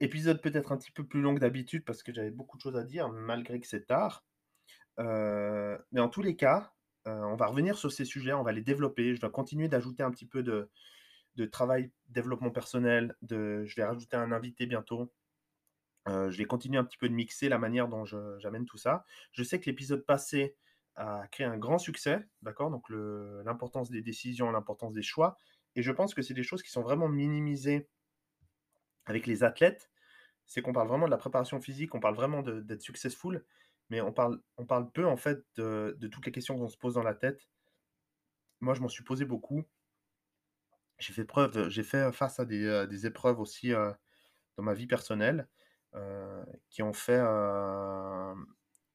Épisode 0.00 0.40
peut-être 0.40 0.72
un 0.72 0.76
petit 0.78 0.92
peu 0.92 1.06
plus 1.06 1.20
long 1.20 1.34
que 1.34 1.40
d'habitude 1.40 1.84
parce 1.84 2.02
que 2.02 2.12
j'avais 2.12 2.30
beaucoup 2.30 2.56
de 2.56 2.62
choses 2.62 2.76
à 2.76 2.84
dire 2.84 3.08
malgré 3.10 3.60
que 3.60 3.66
c'est 3.66 3.86
tard. 3.86 4.24
mais 4.98 6.00
en 6.00 6.08
tous 6.08 6.22
les 6.22 6.36
cas, 6.36 6.72
on 7.06 7.36
va 7.36 7.46
revenir 7.46 7.76
sur 7.76 7.92
ces 7.92 8.04
sujets, 8.04 8.32
on 8.32 8.42
va 8.42 8.52
les 8.52 8.62
développer. 8.62 9.14
Je 9.14 9.20
vais 9.20 9.30
continuer 9.30 9.68
d'ajouter 9.68 10.02
un 10.02 10.10
petit 10.10 10.26
peu 10.26 10.42
de, 10.42 10.70
de 11.36 11.44
travail, 11.46 11.90
développement 12.08 12.50
personnel. 12.50 13.16
De, 13.22 13.64
je 13.66 13.76
vais 13.76 13.84
rajouter 13.84 14.16
un 14.16 14.32
invité 14.32 14.66
bientôt 14.66 15.12
je 16.06 16.36
vais 16.36 16.44
continuer 16.44 16.78
un 16.78 16.84
petit 16.84 16.98
peu 16.98 17.08
de 17.08 17.14
mixer 17.14 17.48
la 17.48 17.58
manière 17.58 17.88
dont 17.88 18.04
j'amène 18.04 18.66
tout 18.66 18.78
ça. 18.78 19.04
Je 19.32 19.42
sais 19.42 19.60
que 19.60 19.66
l'épisode 19.66 20.04
passé 20.04 20.56
a 20.96 21.26
créé 21.28 21.46
un 21.46 21.58
grand 21.58 21.78
succès, 21.78 22.26
d'accord 22.42 22.70
Donc 22.70 22.88
l'importance 22.90 23.90
des 23.90 24.02
décisions, 24.02 24.50
l'importance 24.50 24.92
des 24.92 25.02
choix. 25.02 25.36
Et 25.76 25.82
je 25.82 25.92
pense 25.92 26.14
que 26.14 26.22
c'est 26.22 26.34
des 26.34 26.42
choses 26.42 26.62
qui 26.62 26.70
sont 26.70 26.82
vraiment 26.82 27.08
minimisées 27.08 27.88
avec 29.06 29.26
les 29.26 29.44
athlètes. 29.44 29.89
C'est 30.50 30.62
qu'on 30.62 30.72
parle 30.74 30.88
vraiment 30.88 31.06
de 31.06 31.10
la 31.10 31.16
préparation 31.16 31.60
physique, 31.60 31.94
on 31.94 32.00
parle 32.00 32.14
vraiment 32.14 32.42
d'être 32.42 32.82
successful, 32.82 33.44
mais 33.88 34.00
on 34.02 34.12
parle, 34.12 34.42
peu 34.92 35.06
en 35.06 35.16
fait 35.16 35.42
de, 35.56 35.96
toutes 36.12 36.26
les 36.26 36.32
questions 36.32 36.58
qu'on 36.58 36.68
se 36.68 36.76
pose 36.76 36.94
dans 36.94 37.02
la 37.02 37.14
tête. 37.14 37.48
Moi, 38.60 38.74
je 38.74 38.82
m'en 38.82 38.88
suis 38.88 39.04
posé 39.04 39.24
beaucoup. 39.24 39.64
J'ai 40.98 41.14
fait 41.14 41.24
preuve, 41.24 41.70
j'ai 41.70 41.82
fait 41.82 42.12
face 42.12 42.40
à 42.40 42.44
des, 42.44 42.86
des 42.90 43.06
épreuves 43.06 43.40
aussi 43.40 43.70
dans 43.70 44.62
ma 44.62 44.74
vie 44.74 44.86
personnelle. 44.86 45.48
Euh, 45.96 46.44
qui 46.68 46.84
ont 46.84 46.92
fait, 46.92 47.18
euh, 47.20 48.34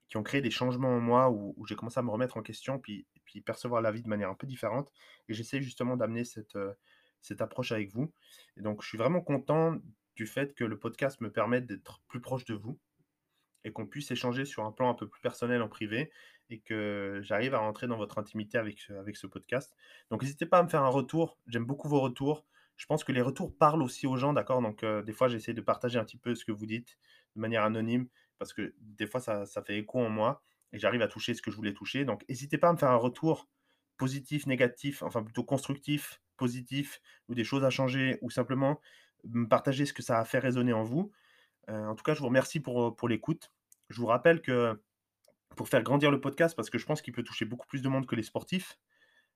qui 0.07 0.15
ont 0.15 0.23
créé 0.23 0.41
des 0.41 0.51
changements 0.51 0.95
en 0.95 1.01
moi 1.01 1.29
où, 1.29 1.53
j'ai 1.67 1.75
commencé 1.75 1.99
à 1.99 2.03
me 2.03 2.09
remettre 2.09 2.37
en 2.37 2.41
question, 2.41 2.79
puis, 2.79 3.05
puis 3.25 3.41
percevoir 3.41 3.81
la 3.81 3.91
vie 3.91 4.01
de 4.01 4.07
manière 4.07 4.29
un 4.29 4.35
peu 4.35 4.47
différente. 4.47 4.89
Et 5.27 5.33
j'essaie 5.33 5.61
justement 5.61 5.97
d'amener 5.97 6.23
cette, 6.23 6.55
euh, 6.55 6.73
cette 7.21 7.41
approche 7.41 7.73
avec 7.73 7.91
vous. 7.91 8.13
Et 8.55 8.61
donc, 8.61 8.81
je 8.81 8.87
suis 8.87 8.97
vraiment 8.97 9.21
content 9.21 9.77
du 10.15 10.27
fait 10.27 10.53
que 10.53 10.63
le 10.63 10.77
podcast 10.77 11.21
me 11.21 11.31
permette 11.31 11.65
d'être 11.65 12.01
plus 12.07 12.21
proche 12.21 12.45
de 12.45 12.53
vous 12.53 12.79
et 13.63 13.71
qu'on 13.71 13.87
puisse 13.87 14.11
échanger 14.11 14.45
sur 14.45 14.63
un 14.63 14.71
plan 14.71 14.89
un 14.89 14.93
peu 14.93 15.07
plus 15.07 15.21
personnel 15.21 15.61
en 15.61 15.69
privé 15.69 16.11
et 16.49 16.59
que 16.59 17.19
j'arrive 17.23 17.55
à 17.55 17.59
rentrer 17.59 17.87
dans 17.87 17.97
votre 17.97 18.19
intimité 18.19 18.57
avec, 18.57 18.79
ce 18.79 19.27
podcast. 19.27 19.75
Donc 20.11 20.21
n'hésitez 20.21 20.45
pas 20.45 20.59
à 20.59 20.63
me 20.63 20.69
faire 20.69 20.83
un 20.83 20.89
retour, 20.89 21.39
j'aime 21.47 21.65
beaucoup 21.65 21.89
vos 21.89 21.99
retours 21.99 22.45
je 22.77 22.85
pense 22.85 23.03
que 23.03 23.11
les 23.11 23.21
retours 23.21 23.55
parlent 23.55 23.81
aussi 23.81 24.07
aux 24.07 24.17
gens, 24.17 24.33
d'accord? 24.33 24.61
Donc, 24.61 24.83
euh, 24.83 25.01
des 25.01 25.13
fois, 25.13 25.27
j'essaie 25.27 25.53
de 25.53 25.61
partager 25.61 25.99
un 25.99 26.03
petit 26.03 26.17
peu 26.17 26.35
ce 26.35 26.43
que 26.45 26.51
vous 26.51 26.65
dites 26.65 26.97
de 27.35 27.41
manière 27.41 27.63
anonyme, 27.63 28.07
parce 28.37 28.53
que 28.53 28.73
des 28.79 29.07
fois, 29.07 29.19
ça, 29.19 29.45
fait 29.65 29.77
écho 29.77 29.99
en 29.99 30.09
moi, 30.09 30.43
et 30.73 30.79
j'arrive 30.79 31.01
à 31.01 31.07
toucher 31.07 31.33
ce 31.33 31.41
que 31.41 31.51
je 31.51 31.55
voulais 31.55 31.73
toucher. 31.73 32.05
Donc, 32.05 32.25
n'hésitez 32.27 32.57
pas 32.57 32.69
à 32.69 32.73
me 32.73 32.77
faire 32.77 32.91
un 32.91 32.97
retour 32.97 33.49
positif, 33.97 34.45
négatif, 34.45 35.03
enfin 35.03 35.23
plutôt 35.23 35.43
constructif, 35.43 36.21
positif, 36.37 37.01
ou 37.29 37.35
des 37.35 37.45
choses 37.45 37.63
à 37.63 37.69
changer, 37.69 38.17
ou 38.21 38.29
simplement 38.29 38.81
partager 39.49 39.85
ce 39.85 39.93
que 39.93 40.03
ça 40.03 40.19
a 40.19 40.25
fait 40.25 40.39
résonner 40.39 40.73
en 40.73 40.83
vous. 40.83 41.11
Euh, 41.69 41.87
en 41.87 41.95
tout 41.95 42.03
cas, 42.03 42.13
je 42.13 42.19
vous 42.19 42.27
remercie 42.27 42.59
pour, 42.59 42.95
pour 42.95 43.09
l'écoute. 43.09 43.51
Je 43.89 43.99
vous 43.99 44.07
rappelle 44.07 44.41
que 44.41 44.79
pour 45.55 45.69
faire 45.69 45.83
grandir 45.83 46.11
le 46.11 46.21
podcast, 46.21 46.55
parce 46.55 46.69
que 46.69 46.77
je 46.77 46.85
pense 46.85 47.01
qu'il 47.01 47.13
peut 47.13 47.23
toucher 47.23 47.45
beaucoup 47.45 47.67
plus 47.67 47.81
de 47.81 47.89
monde 47.89 48.05
que 48.05 48.15
les 48.15 48.23
sportifs, 48.23 48.77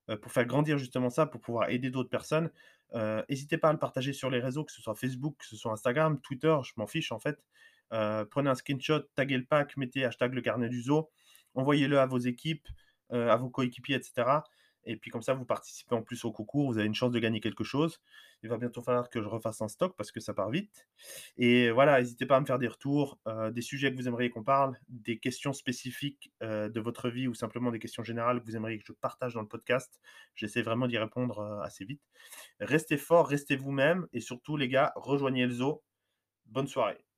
euh, 0.10 0.18
pour 0.18 0.32
faire 0.32 0.46
grandir 0.46 0.78
justement 0.78 1.10
ça, 1.10 1.26
pour 1.26 1.42
pouvoir 1.42 1.70
aider 1.70 1.90
d'autres 1.90 2.10
personnes. 2.10 2.50
Euh, 2.94 3.24
n'hésitez 3.30 3.58
pas 3.58 3.70
à 3.70 3.74
le 3.74 3.80
partager 3.80 4.14
sur 4.14 4.30
les 4.30 4.40
réseaux, 4.40 4.64
que 4.64 4.72
ce 4.72 4.82
soit 4.82 4.96
Facebook, 4.96 5.38
que 5.38 5.46
ce 5.46 5.56
soit 5.56 5.72
Instagram, 5.72 6.20
Twitter, 6.22 6.56
je 6.64 6.74
m'en 6.78 6.88
fiche 6.88 7.12
en 7.12 7.20
fait. 7.20 7.44
Euh, 7.94 8.26
prenez 8.26 8.50
un 8.50 8.56
screenshot, 8.56 9.02
taguez 9.16 9.38
le 9.38 9.46
pack, 9.46 9.78
mettez 9.78 10.06
hashtag 10.06 10.34
le 10.34 10.42
carnet 10.42 10.70
du 10.70 10.82
zoo, 10.82 11.10
envoyez-le 11.56 12.00
à 12.00 12.06
vos 12.06 12.20
équipes, 12.20 12.68
à 13.12 13.36
vos 13.38 13.50
coéquipiers, 13.50 13.96
etc. 13.96 14.24
Et 14.90 14.98
puis 14.98 15.12
comme 15.12 15.22
ça, 15.22 15.36
vous 15.36 15.46
participez 15.46 15.94
en 15.94 16.02
plus 16.02 16.26
au 16.26 16.32
concours, 16.32 16.72
vous 16.72 16.80
avez 16.80 16.88
une 16.88 16.96
chance 16.96 17.12
de 17.12 17.20
gagner 17.20 17.40
quelque 17.42 17.64
chose. 17.64 18.02
Il 18.42 18.50
va 18.50 18.58
bientôt 18.58 18.82
falloir 18.82 19.12
que 19.12 19.22
je 19.22 19.28
refasse 19.28 19.62
un 19.62 19.68
stock 19.68 19.96
parce 19.96 20.12
que 20.12 20.20
ça 20.20 20.34
part 20.34 20.50
vite. 20.50 20.88
Et 21.38 21.70
voilà, 21.70 22.00
n'hésitez 22.00 22.26
pas 22.26 22.38
à 22.38 22.42
me 22.42 22.46
faire 22.48 22.58
des 22.58 22.68
retours, 22.68 23.20
euh, 23.28 23.52
des 23.52 23.62
sujets 23.62 23.92
que 23.92 23.98
vous 23.98 24.08
aimeriez 24.08 24.32
qu'on 24.32 24.44
parle, 24.44 24.80
des 24.88 25.20
questions 25.20 25.54
spécifiques 25.54 26.32
euh, 26.42 26.70
de 26.70 26.80
votre 26.80 27.08
vie 27.10 27.28
ou 27.28 27.36
simplement 27.36 27.70
des 27.70 27.78
questions 27.78 28.04
générales 28.04 28.40
que 28.40 28.46
vous 28.46 28.56
aimeriez 28.56 28.80
que 28.80 28.86
je 28.88 28.94
partage 28.94 29.36
dans 29.36 29.42
le 29.42 29.48
podcast. 29.48 30.00
J'essaie 30.34 30.64
vraiment 30.64 30.88
d'y 30.88 30.98
répondre 30.98 31.38
euh, 31.38 31.62
assez 31.62 31.86
vite. 31.86 32.02
Restez 32.60 32.98
fort, 32.98 33.28
restez 33.28 33.58
vous-même 33.58 34.08
et 34.12 34.22
surtout 34.22 34.58
les 34.58 34.70
gars, 34.70 34.92
rejoignez 34.96 35.46
le 35.46 35.54
zoo. 35.54 35.84
Bonne 36.48 36.68
soirée. 36.68 37.09